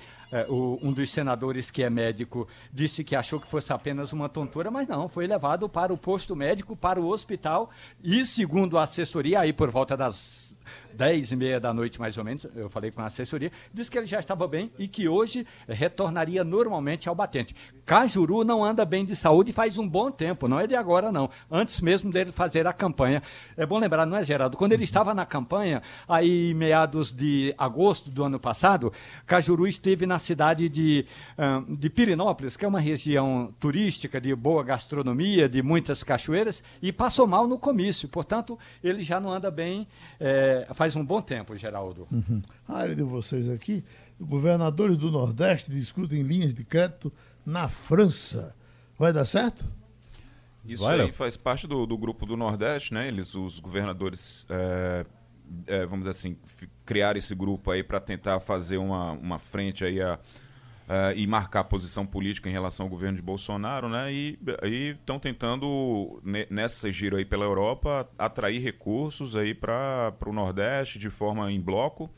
o, 0.50 0.80
um 0.82 0.92
dos 0.92 1.10
senadores 1.10 1.72
que 1.72 1.84
é 1.84 1.90
médico 1.90 2.48
disse 2.72 3.04
que 3.04 3.16
achou 3.16 3.40
que 3.40 3.48
fosse 3.48 3.72
apenas 3.72 4.12
uma 4.14 4.28
tontura, 4.28 4.70
mas 4.70 4.88
não, 4.88 5.08
foi 5.08 5.28
levado 5.28 5.70
para 5.70 5.94
o 5.94 5.98
posto 5.98 6.36
médico, 6.36 6.76
para 6.76 7.00
o 7.00 7.08
hospital 7.08 7.70
e, 8.04 8.26
segundo 8.26 8.78
a 8.78 8.84
assessoria, 8.84 9.40
aí 9.40 9.54
por 9.54 9.70
volta 9.72 9.96
das 9.96 10.57
10 10.94 11.32
e 11.32 11.36
meia 11.36 11.60
da 11.60 11.74
noite, 11.74 12.00
mais 12.00 12.18
ou 12.18 12.24
menos, 12.24 12.48
eu 12.56 12.70
falei 12.70 12.92
com 12.92 13.02
a 13.02 13.06
assessoria, 13.06 13.52
disse 13.74 13.92
que 13.92 13.98
ele 13.98 14.08
já 14.08 14.20
estava 14.20 14.48
bem 14.48 14.72
e 14.80 14.88
que 14.88 15.08
hoje 15.08 15.46
retornaria 15.68 16.44
normalmente 16.44 17.08
ao 17.08 17.16
batente. 17.16 17.56
Cajuru 17.86 18.44
não 18.44 18.64
anda 18.64 18.84
bem 18.84 19.06
de 19.06 19.16
saúde 19.16 19.52
faz 19.52 19.78
um 19.78 19.88
bom 19.88 20.12
tempo, 20.12 20.48
não 20.48 20.60
é 20.60 20.68
de 20.68 20.76
agora 20.76 21.12
não, 21.12 21.30
antes 21.50 21.82
mesmo 21.82 22.12
dele 22.12 22.32
fazer 22.32 22.68
a 22.68 22.74
campanha. 22.74 23.22
É 23.56 23.66
bom 23.66 23.78
lembrar, 23.80 24.06
não 24.06 24.18
é, 24.18 24.24
Geraldo? 24.24 24.58
Quando 24.58 24.74
ele 24.74 24.84
estava 24.84 25.14
na 25.14 25.26
campanha, 25.26 25.82
aí 26.08 26.54
meados 26.54 27.12
de 27.12 27.54
agosto 27.58 28.10
do 28.10 28.24
ano 28.24 28.40
passado, 28.40 28.92
Cajuru 29.26 29.68
esteve 29.68 30.06
na 30.06 30.20
cidade 30.20 30.70
de, 30.70 31.06
de 31.70 31.90
Pirinópolis, 31.90 32.58
que 32.58 32.66
é 32.66 32.68
uma 32.68 32.80
região 32.80 33.54
turística 33.60 34.20
de 34.20 34.34
boa 34.36 34.64
gastronomia, 34.64 35.48
de 35.48 35.62
muitas 35.62 36.04
cachoeiras, 36.04 36.64
e 36.82 36.92
passou 36.92 37.28
mal 37.28 37.48
no 37.48 37.58
comício. 37.58 38.08
Portanto, 38.08 38.58
ele 38.84 39.04
já 39.04 39.20
não 39.20 39.32
anda 39.32 39.52
bem 39.52 39.88
é, 40.20 40.57
faz 40.74 40.96
um 40.96 41.06
bom 41.06 41.22
tempo, 41.22 41.56
Geraldo. 41.56 42.08
Uhum. 42.12 42.42
A 42.68 42.78
área 42.78 42.96
de 42.96 43.04
vocês 43.04 43.50
aqui, 43.50 43.84
governadores 44.20 44.98
do 44.98 45.12
Nordeste 45.12 45.72
discutem 45.72 46.22
linhas 46.22 46.54
de 46.54 46.64
crédito 46.64 47.12
na 47.46 47.68
França. 47.70 48.56
Vai 48.98 49.14
dar 49.14 49.26
certo? 49.26 49.66
Isso 50.66 50.84
Vai, 50.84 51.00
aí 51.00 51.12
faz 51.14 51.38
parte 51.38 51.66
do, 51.66 51.86
do, 51.86 51.98
grupo 51.98 52.26
do 52.26 52.36
Nordeste, 52.36 52.94
né? 52.94 53.08
Eles, 53.08 53.36
os 53.36 53.60
governadores, 53.60 54.46
é, 54.50 55.06
é, 55.66 55.86
vamos 55.86 56.00
dizer 56.00 56.10
assim, 56.10 56.38
criaram 56.86 57.18
esse 57.18 57.34
grupo 57.34 57.72
aí 57.72 57.82
para 57.82 58.02
tentar 58.02 58.40
fazer 58.42 58.78
uma, 58.78 59.14
uma 59.14 59.40
frente 59.40 59.86
aí 59.86 60.02
a 60.02 60.20
uh, 60.88 61.16
e 61.16 61.28
marcar 61.28 61.64
posição 61.66 62.06
política 62.06 62.50
em 62.50 62.52
relação 62.52 62.86
ao 62.86 62.90
governo 62.90 63.18
de 63.18 63.22
Bolsonaro, 63.22 63.90
né? 63.90 64.12
E 64.12 64.40
estão 64.98 65.20
tentando, 65.20 66.22
nessa 66.50 66.92
giro 66.92 67.18
aí 67.18 67.26
pela 67.26 67.46
Europa, 67.46 68.10
atrair 68.18 68.62
recursos 68.62 69.36
aí 69.36 69.54
para 69.54 70.14
o 70.26 70.34
Nordeste 70.34 70.98
de 70.98 71.10
forma 71.10 71.52
em 71.52 71.60
bloco. 71.60 72.10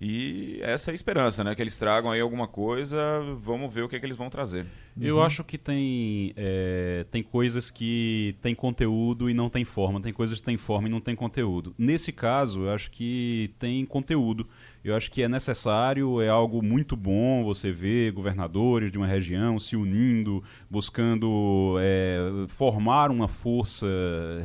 E 0.00 0.60
essa 0.62 0.90
é 0.90 0.92
a 0.92 0.94
esperança, 0.94 1.42
né? 1.42 1.54
Que 1.56 1.62
eles 1.62 1.76
tragam 1.76 2.10
aí 2.10 2.20
alguma 2.20 2.46
coisa, 2.46 2.98
vamos 3.40 3.72
ver 3.72 3.82
o 3.82 3.88
que, 3.88 3.96
é 3.96 3.98
que 3.98 4.06
eles 4.06 4.16
vão 4.16 4.30
trazer. 4.30 4.64
Eu 5.00 5.16
uhum. 5.16 5.22
acho 5.22 5.42
que 5.42 5.58
tem, 5.58 6.32
é, 6.36 7.04
tem 7.10 7.22
coisas 7.22 7.68
que 7.68 8.36
tem 8.40 8.54
conteúdo 8.54 9.28
e 9.28 9.34
não 9.34 9.48
tem 9.48 9.64
forma, 9.64 10.00
tem 10.00 10.12
coisas 10.12 10.38
que 10.38 10.44
tem 10.44 10.56
forma 10.56 10.88
e 10.88 10.90
não 10.90 11.00
tem 11.00 11.16
conteúdo. 11.16 11.74
Nesse 11.76 12.12
caso, 12.12 12.62
eu 12.62 12.70
acho 12.70 12.90
que 12.92 13.52
tem 13.58 13.84
conteúdo. 13.84 14.48
Eu 14.84 14.94
acho 14.94 15.10
que 15.10 15.22
é 15.22 15.28
necessário, 15.28 16.20
é 16.20 16.28
algo 16.28 16.62
muito 16.62 16.96
bom 16.96 17.44
você 17.44 17.72
ver 17.72 18.12
governadores 18.12 18.92
de 18.92 18.98
uma 18.98 19.06
região 19.06 19.58
se 19.58 19.76
unindo, 19.76 20.42
buscando 20.70 21.76
é, 21.80 22.46
formar 22.48 23.10
uma 23.10 23.26
força 23.26 23.86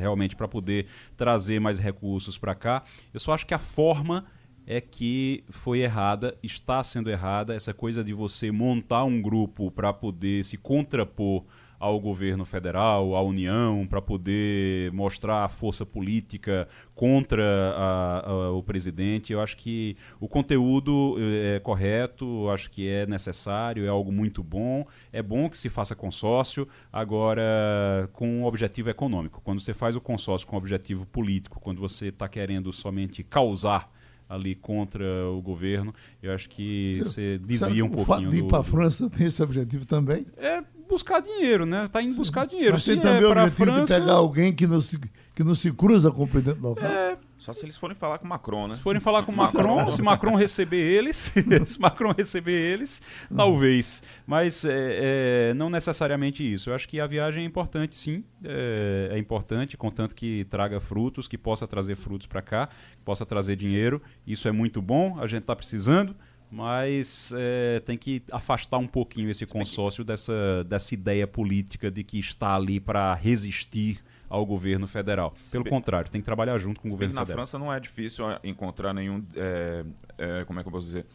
realmente 0.00 0.34
para 0.34 0.48
poder 0.48 0.86
trazer 1.16 1.60
mais 1.60 1.78
recursos 1.78 2.36
para 2.36 2.54
cá. 2.56 2.82
Eu 3.12 3.20
só 3.20 3.32
acho 3.32 3.46
que 3.46 3.54
a 3.54 3.58
forma 3.58 4.24
é 4.66 4.80
que 4.80 5.44
foi 5.48 5.80
errada, 5.80 6.36
está 6.42 6.82
sendo 6.82 7.10
errada, 7.10 7.54
essa 7.54 7.74
coisa 7.74 8.02
de 8.02 8.12
você 8.12 8.50
montar 8.50 9.04
um 9.04 9.20
grupo 9.20 9.70
para 9.70 9.92
poder 9.92 10.44
se 10.44 10.56
contrapor 10.56 11.44
ao 11.78 12.00
governo 12.00 12.46
federal, 12.46 13.14
à 13.14 13.22
União, 13.22 13.86
para 13.86 14.00
poder 14.00 14.90
mostrar 14.92 15.44
a 15.44 15.48
força 15.48 15.84
política 15.84 16.66
contra 16.94 17.44
a, 17.76 18.30
a, 18.30 18.52
o 18.52 18.62
presidente. 18.62 19.34
Eu 19.34 19.40
acho 19.42 19.54
que 19.58 19.94
o 20.18 20.26
conteúdo 20.26 21.16
eh, 21.18 21.56
é 21.56 21.60
correto, 21.60 22.48
acho 22.48 22.70
que 22.70 22.88
é 22.88 23.04
necessário, 23.06 23.84
é 23.84 23.88
algo 23.88 24.10
muito 24.10 24.42
bom. 24.42 24.86
É 25.12 25.22
bom 25.22 25.46
que 25.50 25.58
se 25.58 25.68
faça 25.68 25.94
consórcio, 25.94 26.66
agora 26.90 28.08
com 28.14 28.26
um 28.28 28.44
objetivo 28.46 28.88
econômico. 28.88 29.42
Quando 29.44 29.60
você 29.60 29.74
faz 29.74 29.94
o 29.94 30.00
consórcio 30.00 30.48
com 30.48 30.56
um 30.56 30.58
objetivo 30.58 31.04
político, 31.04 31.60
quando 31.60 31.80
você 31.80 32.06
está 32.06 32.26
querendo 32.28 32.72
somente 32.72 33.22
causar 33.22 33.93
ali 34.28 34.54
contra 34.54 35.04
o 35.30 35.40
governo. 35.40 35.94
Eu 36.22 36.32
acho 36.32 36.48
que 36.48 36.98
você 36.98 37.38
desvia 37.38 37.84
um 37.84 37.88
pouquinho. 37.88 38.02
O 38.02 38.06
fato 38.06 38.30
de 38.30 38.38
ir 38.38 38.44
para 38.44 38.58
a 38.58 38.64
França 38.64 39.08
tem 39.10 39.26
esse 39.26 39.42
objetivo 39.42 39.86
também? 39.86 40.26
É 40.36 40.62
buscar 40.88 41.20
dinheiro, 41.20 41.64
né? 41.66 41.88
Tá 41.90 42.02
indo 42.02 42.14
buscar 42.16 42.46
dinheiro. 42.46 42.74
Mas 42.74 42.84
tem 42.84 42.98
também 42.98 43.22
é 43.22 43.26
o 43.26 43.30
objetivo 43.30 43.56
França... 43.56 43.94
de 43.94 44.00
pegar 44.00 44.12
alguém 44.14 44.52
que 44.52 44.66
não 44.66 44.80
se, 44.80 44.98
que 45.34 45.44
não 45.44 45.54
se 45.54 45.72
cruza 45.72 46.10
com 46.10 46.24
o 46.24 46.28
presidente 46.28 46.60
local. 46.60 46.84
É, 46.84 47.16
só 47.38 47.52
se 47.52 47.64
eles 47.64 47.76
forem 47.76 47.96
falar 47.96 48.18
com 48.18 48.26
Macron, 48.26 48.68
né? 48.68 48.74
Se 48.74 48.80
forem 48.80 49.00
falar 49.00 49.22
com 49.22 49.32
Macron, 49.32 49.90
se 49.90 50.00
Macron 50.02 50.34
receber 50.36 50.76
eles, 50.76 51.32
se 51.66 51.80
Macron 51.80 52.12
receber 52.12 52.52
eles, 52.52 53.02
talvez. 53.34 54.02
Mas 54.26 54.64
é, 54.64 55.50
é, 55.50 55.54
não 55.54 55.68
necessariamente 55.68 56.42
isso. 56.42 56.70
Eu 56.70 56.74
acho 56.74 56.88
que 56.88 57.00
a 57.00 57.06
viagem 57.06 57.42
é 57.42 57.46
importante, 57.46 57.94
sim. 57.94 58.24
É, 58.42 59.10
é 59.12 59.18
importante, 59.18 59.76
contanto 59.76 60.14
que 60.14 60.44
traga 60.44 60.80
frutos, 60.80 61.28
que 61.28 61.36
possa 61.36 61.66
trazer 61.66 61.96
frutos 61.96 62.26
para 62.26 62.42
cá, 62.42 62.68
que 62.96 63.02
possa 63.04 63.26
trazer 63.26 63.56
dinheiro. 63.56 64.00
Isso 64.26 64.48
é 64.48 64.52
muito 64.52 64.80
bom, 64.80 65.18
a 65.18 65.26
gente 65.26 65.42
está 65.42 65.54
precisando 65.54 66.16
mas 66.50 67.32
é, 67.34 67.80
tem 67.80 67.98
que 67.98 68.22
afastar 68.30 68.78
um 68.78 68.86
pouquinho 68.86 69.28
esse 69.28 69.44
consórcio 69.44 70.04
dessa, 70.04 70.62
dessa 70.62 70.94
ideia 70.94 71.26
política 71.26 71.90
de 71.90 72.04
que 72.04 72.16
está 72.20 72.54
ali 72.54 72.78
para 72.78 73.12
resistir 73.14 74.00
ao 74.34 74.44
governo 74.44 74.86
federal. 74.86 75.32
Pelo 75.50 75.64
contrário, 75.64 76.10
tem 76.10 76.20
que 76.20 76.24
trabalhar 76.24 76.58
junto 76.58 76.80
com 76.80 76.88
o 76.88 76.90
governo 76.90 77.14
na 77.14 77.20
federal. 77.20 77.36
Na 77.38 77.46
França 77.46 77.58
não 77.58 77.72
é 77.72 77.78
difícil 77.78 78.24
encontrar 78.42 78.92
nenhum. 78.92 79.24
É, 79.36 79.84
é, 80.18 80.44
como 80.44 80.58
é 80.58 80.62
que 80.62 80.68
eu 80.68 80.72
posso 80.72 80.86
dizer? 80.86 81.06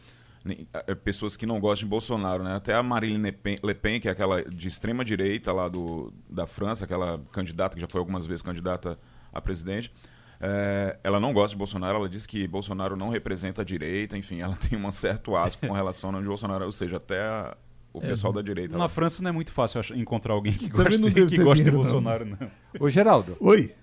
Pessoas 1.04 1.36
que 1.36 1.44
não 1.44 1.60
gostam 1.60 1.86
de 1.86 1.90
Bolsonaro, 1.90 2.42
né? 2.42 2.54
Até 2.56 2.72
a 2.72 2.82
Marine 2.82 3.18
Le 3.18 3.32
Pen, 3.32 3.58
Le 3.62 3.74
Pen, 3.74 4.00
que 4.00 4.08
é 4.08 4.10
aquela 4.10 4.42
de 4.42 4.68
extrema 4.68 5.04
direita 5.04 5.52
lá 5.52 5.68
do, 5.68 6.10
da 6.30 6.46
França, 6.46 6.86
aquela 6.86 7.20
candidata 7.30 7.74
que 7.74 7.80
já 7.80 7.86
foi 7.86 7.98
algumas 7.98 8.26
vezes 8.26 8.40
candidata 8.40 8.98
a 9.30 9.40
presidente, 9.40 9.92
é, 10.40 10.98
ela 11.04 11.20
não 11.20 11.34
gosta 11.34 11.50
de 11.50 11.58
Bolsonaro, 11.58 11.98
ela 11.98 12.08
diz 12.08 12.24
que 12.24 12.48
Bolsonaro 12.48 12.96
não 12.96 13.10
representa 13.10 13.60
a 13.60 13.64
direita, 13.64 14.16
enfim, 14.16 14.40
ela 14.40 14.56
tem 14.68 14.78
um 14.78 14.90
certo 14.90 15.36
asco 15.36 15.66
com 15.66 15.74
relação 15.76 16.14
ao 16.14 16.22
de 16.22 16.26
Bolsonaro, 16.26 16.64
ou 16.64 16.72
seja, 16.72 16.96
até 16.96 17.20
a, 17.20 17.54
o 17.92 17.98
é, 18.02 18.08
pessoal 18.08 18.32
da 18.32 18.42
direita. 18.42 18.72
Na 18.72 18.84
lá. 18.84 18.88
França 18.88 19.22
não 19.22 19.30
é 19.30 19.32
muito 19.32 19.52
fácil 19.52 19.80
encontrar 19.96 20.34
alguém 20.34 20.52
que 20.52 20.68
goste, 20.68 21.12
que 21.26 21.38
goste 21.38 21.64
de 21.64 21.70
Bolsonaro, 21.70 22.24
não. 22.24 22.36
não. 22.40 22.50
Ô, 22.78 22.88
Geraldo. 22.88 23.36
Oi. 23.40 23.74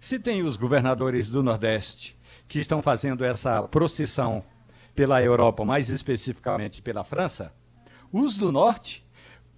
Se 0.00 0.18
tem 0.18 0.42
os 0.42 0.56
governadores 0.56 1.28
do 1.28 1.42
Nordeste 1.42 2.16
que 2.46 2.60
estão 2.60 2.80
fazendo 2.80 3.24
essa 3.24 3.62
procissão 3.62 4.44
pela 4.94 5.22
Europa, 5.22 5.64
mais 5.64 5.88
especificamente 5.88 6.80
pela 6.80 7.02
França, 7.02 7.52
os 8.12 8.36
do 8.36 8.52
Norte 8.52 9.04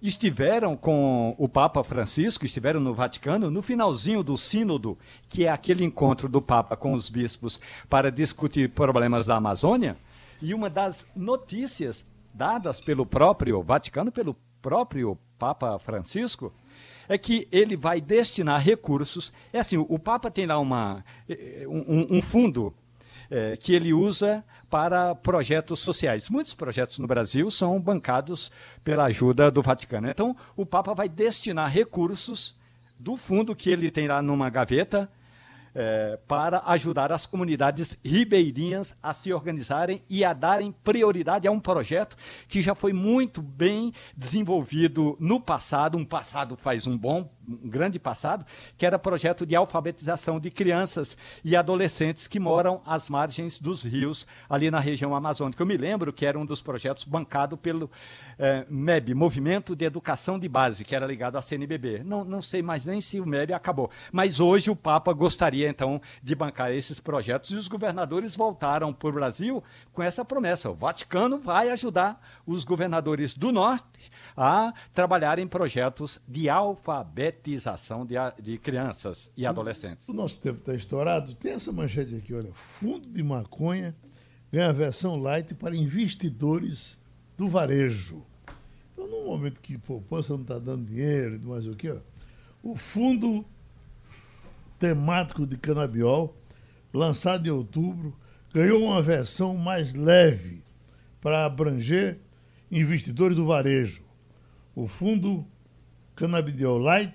estiveram 0.01 0.75
com 0.75 1.35
o 1.37 1.47
Papa 1.47 1.83
Francisco, 1.83 2.45
estiveram 2.45 2.79
no 2.79 2.93
Vaticano, 2.93 3.51
no 3.51 3.61
finalzinho 3.61 4.23
do 4.23 4.37
Sínodo, 4.37 4.97
que 5.27 5.45
é 5.45 5.51
aquele 5.51 5.83
encontro 5.83 6.27
do 6.29 6.41
Papa 6.41 6.75
com 6.75 6.93
os 6.93 7.09
bispos 7.09 7.59
para 7.89 8.11
discutir 8.11 8.69
problemas 8.69 9.25
da 9.25 9.35
Amazônia, 9.35 9.97
e 10.41 10.53
uma 10.53 10.69
das 10.69 11.05
notícias 11.15 12.05
dadas 12.39 12.79
pelo 12.79 13.05
próprio 13.05 13.61
Vaticano, 13.61 14.13
pelo 14.13 14.33
próprio 14.61 15.17
Papa 15.37 15.77
Francisco, 15.77 16.53
é 17.09 17.17
que 17.17 17.45
ele 17.51 17.75
vai 17.75 17.99
destinar 17.99 18.61
recursos. 18.61 19.33
É 19.51 19.59
assim, 19.59 19.75
o 19.75 19.99
Papa 19.99 20.31
tem 20.31 20.45
lá 20.45 20.57
uma, 20.57 21.03
eh, 21.27 21.65
um, 21.67 22.17
um 22.17 22.21
fundo 22.21 22.73
é, 23.29 23.57
que 23.57 23.73
ele 23.73 23.93
usa 23.93 24.41
para 24.69 25.13
projetos 25.15 25.81
sociais. 25.81 26.29
Muitos 26.29 26.53
projetos 26.53 26.97
no 26.97 27.07
Brasil 27.07 27.51
são 27.51 27.77
bancados 27.77 28.49
pela 28.85 29.05
ajuda 29.05 29.51
do 29.51 29.61
Vaticano. 29.61 30.09
Então, 30.09 30.33
o 30.55 30.65
Papa 30.65 30.93
vai 30.93 31.09
destinar 31.09 31.69
recursos 31.69 32.55
do 32.97 33.17
fundo 33.17 33.53
que 33.53 33.69
ele 33.69 33.91
tem 33.91 34.07
lá 34.07 34.21
numa 34.21 34.49
gaveta 34.49 35.11
é, 35.73 36.17
para 36.27 36.63
ajudar 36.67 37.11
as 37.11 37.25
comunidades 37.25 37.97
ribeirinhas 38.03 38.95
a 39.01 39.13
se 39.13 39.31
organizarem 39.31 40.01
e 40.09 40.23
a 40.23 40.33
darem 40.33 40.71
prioridade 40.71 41.47
a 41.47 41.51
um 41.51 41.59
projeto 41.59 42.17
que 42.47 42.61
já 42.61 42.75
foi 42.75 42.93
muito 42.93 43.41
bem 43.41 43.93
desenvolvido 44.15 45.17
no 45.19 45.39
passado, 45.39 45.97
um 45.97 46.05
passado 46.05 46.55
faz 46.55 46.87
um 46.87 46.97
bom 46.97 47.29
um 47.49 47.69
grande 47.69 47.97
passado, 47.97 48.45
que 48.77 48.85
era 48.85 48.99
projeto 48.99 49.45
de 49.45 49.55
alfabetização 49.55 50.39
de 50.39 50.51
crianças 50.51 51.17
e 51.43 51.55
adolescentes 51.55 52.27
que 52.27 52.39
moram 52.39 52.81
às 52.85 53.09
margens 53.09 53.59
dos 53.59 53.81
rios 53.81 54.27
ali 54.47 54.69
na 54.69 54.79
região 54.79 55.15
amazônica. 55.15 55.61
Eu 55.61 55.65
me 55.65 55.75
lembro 55.75 56.13
que 56.13 56.25
era 56.25 56.37
um 56.37 56.45
dos 56.45 56.61
projetos 56.61 57.03
bancado 57.03 57.57
pelo 57.57 57.89
eh, 58.37 58.65
MEB, 58.69 59.15
Movimento 59.15 59.75
de 59.75 59.85
Educação 59.85 60.37
de 60.37 60.47
Base, 60.47 60.85
que 60.85 60.95
era 60.95 61.07
ligado 61.07 61.37
à 61.37 61.41
CNBB. 61.41 62.03
Não, 62.03 62.23
não 62.23 62.41
sei 62.41 62.61
mais 62.61 62.85
nem 62.85 63.01
se 63.01 63.19
o 63.19 63.25
MEB 63.25 63.53
acabou. 63.53 63.89
Mas 64.11 64.39
hoje 64.39 64.69
o 64.69 64.75
Papa 64.75 65.11
gostaria, 65.11 65.67
então, 65.67 66.01
de 66.21 66.35
bancar 66.35 66.71
esses 66.71 66.99
projetos 66.99 67.51
e 67.51 67.55
os 67.55 67.67
governadores 67.67 68.35
voltaram 68.35 68.93
para 68.93 69.09
o 69.09 69.13
Brasil 69.13 69.63
com 69.91 70.03
essa 70.03 70.23
promessa. 70.23 70.69
O 70.69 70.75
Vaticano 70.75 71.39
vai 71.39 71.69
ajudar 71.71 72.21
os 72.45 72.63
governadores 72.63 73.33
do 73.33 73.51
Norte 73.51 74.11
a 74.37 74.73
trabalhar 74.93 75.39
em 75.39 75.47
projetos 75.47 76.21
de 76.27 76.47
alfabetização 76.49 77.38
de, 78.05 78.15
de 78.41 78.57
crianças 78.57 79.31
e 79.35 79.45
adolescentes. 79.45 80.07
O 80.07 80.13
nosso 80.13 80.39
tempo 80.39 80.59
está 80.59 80.73
estourado. 80.73 81.33
Tem 81.35 81.53
essa 81.53 81.71
manchete 81.71 82.15
aqui, 82.15 82.33
olha. 82.33 82.51
Fundo 82.53 83.07
de 83.07 83.23
maconha 83.23 83.95
ganha 84.51 84.73
versão 84.73 85.15
light 85.15 85.53
para 85.53 85.75
investidores 85.75 86.97
do 87.37 87.47
varejo. 87.47 88.25
Então, 88.93 89.07
no 89.07 89.25
momento 89.25 89.61
que 89.61 89.77
poupança 89.77 90.33
não 90.33 90.41
está 90.41 90.57
dando 90.57 90.85
dinheiro 90.85 91.35
e 91.35 91.45
mais 91.45 91.67
o 91.67 91.75
que, 91.75 91.95
o 92.63 92.75
fundo 92.75 93.45
temático 94.79 95.45
de 95.45 95.57
canabiol, 95.57 96.35
lançado 96.93 97.47
em 97.47 97.51
outubro, 97.51 98.17
ganhou 98.53 98.83
uma 98.83 99.01
versão 99.01 99.55
mais 99.55 99.93
leve 99.93 100.63
para 101.21 101.45
abranger 101.45 102.19
investidores 102.71 103.35
do 103.35 103.45
varejo 103.45 104.09
o 104.79 104.87
fundo 104.87 105.45
Cannabidiol 106.15 106.77
Light 106.77 107.13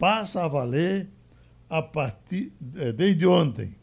passa 0.00 0.42
a 0.42 0.48
valer 0.48 1.08
a 1.68 1.82
partir 1.82 2.52
é, 2.76 2.90
desde 2.90 3.26
ontem. 3.26 3.76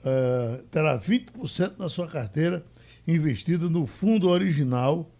Uh, 0.00 0.62
terá 0.66 1.00
20% 1.00 1.76
da 1.76 1.88
sua 1.88 2.06
carteira 2.06 2.64
investida 3.06 3.68
no 3.70 3.86
fundo 3.86 4.28
original 4.28 5.10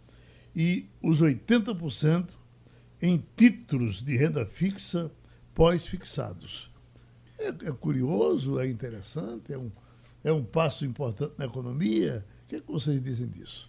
e 0.55 0.89
os 1.03 1.22
80% 1.22 2.37
em 3.01 3.24
títulos 3.37 4.03
de 4.03 4.16
renda 4.16 4.45
fixa 4.45 5.11
pós-fixados. 5.55 6.70
É, 7.39 7.49
é, 7.49 7.72
curioso, 7.72 8.59
é 8.59 8.68
interessante, 8.68 9.53
é 9.53 9.59
um, 9.59 9.70
é 10.24 10.33
um 10.33 10.45
passo 10.45 10.85
importante 10.85 11.35
na 11.39 11.47
economia. 11.47 12.24
O 12.45 12.49
que, 12.49 12.57
é 12.57 12.61
que 12.61 12.70
vocês 12.70 13.01
dizem 13.01 13.29
disso? 13.29 13.68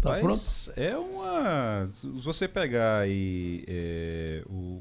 Tá 0.00 0.10
Mas 0.10 0.20
pronto? 0.20 0.80
É 0.80 0.96
uma. 0.96 1.88
Se 1.92 2.06
você 2.06 2.48
pegar 2.48 3.00
aí 3.00 3.64
é, 3.68 4.44
o, 4.48 4.80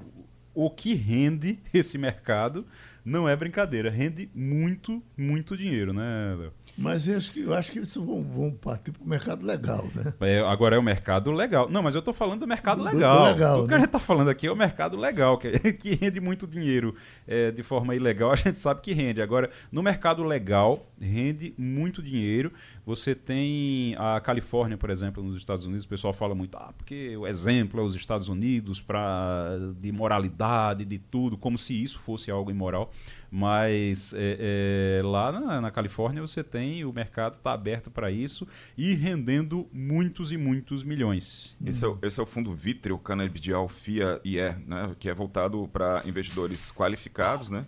o 0.54 0.70
que 0.70 0.94
rende 0.94 1.60
esse 1.74 1.98
mercado, 1.98 2.66
não 3.04 3.28
é 3.28 3.36
brincadeira. 3.36 3.90
Rende 3.90 4.30
muito, 4.34 5.02
muito 5.18 5.58
dinheiro, 5.58 5.92
né, 5.94 6.36
Léo? 6.38 6.54
Mas 6.78 7.08
eu 7.08 7.18
acho 7.18 7.32
que, 7.32 7.42
eu 7.42 7.54
acho 7.54 7.72
que 7.72 7.80
eles 7.80 7.94
vão, 7.96 8.24
vão 8.24 8.52
partir 8.52 8.92
para 8.92 9.04
o 9.04 9.08
mercado 9.08 9.46
legal, 9.46 9.86
né? 9.94 10.14
É, 10.22 10.40
agora 10.40 10.76
é 10.76 10.80
o 10.80 10.84
mercado 10.84 11.32
legal. 11.32 11.70
Não, 11.70 11.84
mas 11.84 11.96
eu 11.96 12.00
estou 12.00 12.14
falando 12.14 12.42
do 12.42 12.48
mercado 12.48 12.78
do, 12.78 12.86
legal. 12.86 13.20
Do 13.20 13.26
legal 13.26 13.60
o 13.60 13.64
que 13.64 13.70
né? 13.70 13.76
a 13.76 13.80
gente 13.80 13.88
está 13.88 14.00
falando 14.00 14.30
aqui 14.30 14.48
é 14.48 14.52
o 14.52 14.56
mercado 14.56 14.98
legal, 14.98 15.38
que, 15.38 15.52
que 15.74 15.96
rende 15.96 16.20
muito 16.20 16.48
dinheiro 16.48 16.96
é, 17.28 17.52
de 17.52 17.64
forma 17.64 17.96
ilegal, 17.96 18.32
a 18.32 18.36
gente 18.36 18.58
sabe 18.58 18.82
que 18.82 18.94
rende. 18.94 19.22
Agora, 19.22 19.50
no 19.72 19.84
mercado 19.84 20.24
legal, 20.24 20.86
rende 21.00 21.54
muito 21.58 22.02
dinheiro. 22.02 22.52
Você 22.92 23.16
tem 23.16 23.96
a 23.98 24.20
Califórnia, 24.20 24.78
por 24.78 24.90
exemplo, 24.90 25.24
nos 25.24 25.38
Estados 25.38 25.66
Unidos, 25.66 25.86
o 25.86 25.88
pessoal 25.88 26.12
fala 26.12 26.36
muito, 26.36 26.58
ah, 26.58 26.74
porque 26.78 27.16
o 27.16 27.26
exemplo 27.26 27.80
é 27.80 27.84
os 27.84 27.96
Estados 27.96 28.28
Unidos 28.28 28.82
para 28.82 29.58
de 29.80 29.94
moralidade, 29.94 30.84
de 30.84 31.00
tudo, 31.00 31.38
como 31.38 31.58
se 31.58 31.82
isso 31.82 31.98
fosse 32.00 32.30
algo 32.30 32.52
imoral. 32.52 32.92
Mas 33.32 34.14
é, 34.14 35.00
é, 35.00 35.04
lá 35.06 35.32
na, 35.32 35.62
na, 35.62 35.72
Califórnia 35.72 36.22
você 36.22 36.44
tem, 36.44 36.84
o 36.84 36.92
mercado 36.92 37.36
está 37.36 37.54
aberto 37.54 37.90
para 37.90 38.12
isso 38.12 38.46
e 38.78 38.94
rendendo 38.94 39.66
muitos 39.72 40.34
e 40.34 40.38
muitos 40.38 40.84
milhões. 40.84 41.56
Esse, 41.66 41.86
é, 41.86 41.96
esse 42.02 42.20
é 42.20 42.24
o 42.24 42.26
fundo 42.26 42.54
Vitreo 42.54 43.00
Canabidial 43.00 43.70
FIA 43.70 44.20
IE, 44.26 44.52
né, 44.68 44.94
que 45.00 45.08
é 45.08 45.14
voltado 45.14 45.66
para 45.72 46.02
investidores 46.06 46.74
qualificados, 46.74 47.50
né? 47.50 47.66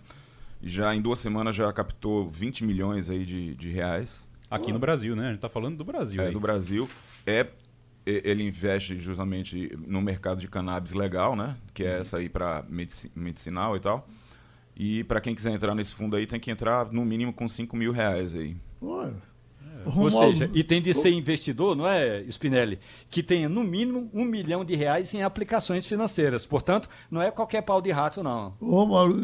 Já 0.62 0.94
em 0.94 1.00
duas 1.00 1.18
semanas 1.18 1.56
já 1.56 1.72
captou 1.72 2.28
20 2.28 2.62
milhões 2.62 3.08
aí 3.08 3.24
de, 3.24 3.54
de 3.54 3.70
reais. 3.70 4.26
Aqui 4.54 4.72
no 4.72 4.78
Brasil, 4.78 5.16
né? 5.16 5.24
A 5.24 5.28
gente 5.28 5.36
está 5.36 5.48
falando 5.48 5.76
do 5.76 5.84
Brasil. 5.84 6.22
É, 6.22 6.26
aí. 6.26 6.32
do 6.32 6.40
Brasil. 6.40 6.88
É, 7.26 7.46
ele 8.06 8.42
investe 8.42 8.98
justamente 9.00 9.76
no 9.86 10.00
mercado 10.02 10.40
de 10.40 10.48
cannabis 10.48 10.92
legal, 10.92 11.34
né? 11.34 11.56
Que 11.72 11.84
é 11.84 12.00
essa 12.00 12.18
aí 12.18 12.28
para 12.28 12.64
medici 12.68 13.10
medicinal 13.14 13.76
e 13.76 13.80
tal. 13.80 14.06
E 14.76 15.04
para 15.04 15.20
quem 15.20 15.34
quiser 15.34 15.52
entrar 15.52 15.74
nesse 15.74 15.94
fundo 15.94 16.16
aí, 16.16 16.26
tem 16.26 16.40
que 16.40 16.50
entrar 16.50 16.92
no 16.92 17.04
mínimo 17.04 17.32
com 17.32 17.48
5 17.48 17.76
mil 17.76 17.92
reais 17.92 18.34
aí. 18.34 18.56
Olha. 18.80 19.14
É. 19.62 19.98
Ou 19.98 20.10
seja, 20.10 20.50
e 20.52 20.64
tem 20.64 20.82
de 20.82 20.92
ser 20.92 21.10
investidor, 21.10 21.76
não 21.76 21.86
é, 21.86 22.24
Spinelli? 22.28 22.78
Que 23.08 23.22
tenha 23.22 23.48
no 23.48 23.62
mínimo 23.62 24.10
um 24.12 24.24
milhão 24.24 24.64
de 24.64 24.74
reais 24.74 25.12
em 25.14 25.22
aplicações 25.22 25.86
financeiras. 25.86 26.44
Portanto, 26.44 26.88
não 27.10 27.22
é 27.22 27.30
qualquer 27.30 27.62
pau 27.62 27.80
de 27.80 27.90
rato, 27.90 28.22
não. 28.22 28.54
Romualdo, 28.60 29.16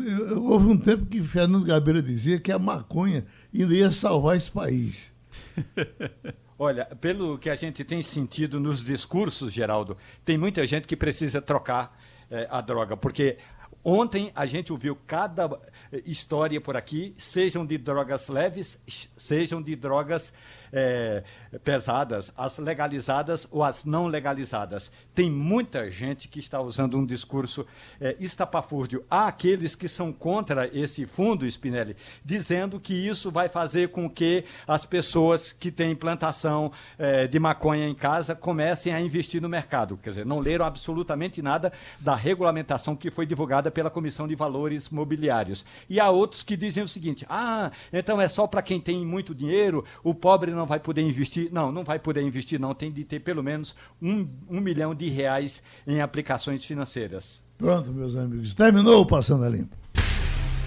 houve 0.42 0.66
um 0.66 0.78
tempo 0.78 1.06
que 1.06 1.22
Fernando 1.22 1.64
Gabeira 1.64 2.02
dizia 2.02 2.38
que 2.38 2.52
a 2.52 2.58
maconha 2.58 3.26
ia 3.52 3.90
salvar 3.90 4.36
esse 4.36 4.50
país. 4.50 5.12
Olha, 6.58 6.84
pelo 6.84 7.38
que 7.38 7.48
a 7.48 7.54
gente 7.54 7.82
tem 7.84 8.02
sentido 8.02 8.60
nos 8.60 8.84
discursos, 8.84 9.52
Geraldo, 9.52 9.96
tem 10.24 10.36
muita 10.36 10.66
gente 10.66 10.86
que 10.86 10.96
precisa 10.96 11.40
trocar 11.40 11.98
eh, 12.30 12.46
a 12.50 12.60
droga, 12.60 12.96
porque 12.96 13.38
Ontem 13.82 14.30
a 14.34 14.44
gente 14.44 14.72
ouviu 14.72 14.94
cada 15.06 15.58
história 16.04 16.60
por 16.60 16.76
aqui, 16.76 17.14
sejam 17.16 17.64
de 17.64 17.78
drogas 17.78 18.28
leves, 18.28 18.78
sejam 19.16 19.62
de 19.62 19.74
drogas 19.74 20.34
é, 20.72 21.22
pesadas, 21.64 22.32
as 22.36 22.58
legalizadas 22.58 23.46
ou 23.50 23.62
as 23.62 23.84
não 23.84 24.06
legalizadas. 24.06 24.90
Tem 25.14 25.30
muita 25.30 25.90
gente 25.90 26.28
que 26.28 26.38
está 26.38 26.60
usando 26.60 26.98
um 26.98 27.04
discurso 27.04 27.66
é, 28.00 28.16
estapafúrdio. 28.20 29.04
Há 29.10 29.26
aqueles 29.28 29.74
que 29.74 29.88
são 29.88 30.12
contra 30.12 30.68
esse 30.76 31.06
fundo, 31.06 31.46
Spinelli, 31.46 31.96
dizendo 32.24 32.78
que 32.78 32.94
isso 32.94 33.30
vai 33.30 33.48
fazer 33.48 33.88
com 33.88 34.08
que 34.08 34.44
as 34.66 34.84
pessoas 34.84 35.52
que 35.52 35.70
têm 35.70 35.94
plantação 35.94 36.72
é, 36.98 37.26
de 37.26 37.38
maconha 37.38 37.88
em 37.88 37.94
casa 37.94 38.34
comecem 38.34 38.92
a 38.92 39.00
investir 39.00 39.40
no 39.40 39.48
mercado. 39.48 39.96
Quer 39.96 40.10
dizer, 40.10 40.26
não 40.26 40.38
leram 40.38 40.64
absolutamente 40.64 41.42
nada 41.42 41.72
da 41.98 42.14
regulamentação 42.14 42.96
que 42.96 43.10
foi 43.10 43.26
divulgada 43.26 43.70
pela 43.70 43.90
Comissão 43.90 44.26
de 44.26 44.34
Valores 44.34 44.88
Mobiliários. 44.90 45.64
E 45.88 45.98
há 45.98 46.10
outros 46.10 46.42
que 46.42 46.56
dizem 46.56 46.82
o 46.82 46.88
seguinte: 46.88 47.26
ah, 47.28 47.70
então 47.92 48.20
é 48.20 48.28
só 48.28 48.46
para 48.46 48.62
quem 48.62 48.80
tem 48.80 49.04
muito 49.04 49.34
dinheiro, 49.34 49.84
o 50.02 50.14
pobre 50.14 50.52
não 50.52 50.59
não 50.60 50.66
vai 50.66 50.78
poder 50.78 51.00
investir. 51.00 51.48
Não, 51.50 51.72
não 51.72 51.82
vai 51.82 51.98
poder 51.98 52.22
investir, 52.22 52.60
não. 52.60 52.74
Tem 52.74 52.92
de 52.92 53.02
ter 53.02 53.20
pelo 53.20 53.42
menos 53.42 53.74
um, 54.00 54.28
um 54.48 54.60
milhão 54.60 54.94
de 54.94 55.08
reais 55.08 55.62
em 55.86 56.00
aplicações 56.02 56.64
financeiras. 56.64 57.40
Pronto, 57.56 57.92
meus 57.92 58.14
amigos. 58.14 58.54
Terminou 58.54 59.00
o 59.00 59.06
Passando 59.06 59.44
a 59.44 59.48
Limpo. 59.48 59.76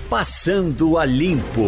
Passando 0.10 0.98
a 0.98 1.06
Limpo. 1.06 1.62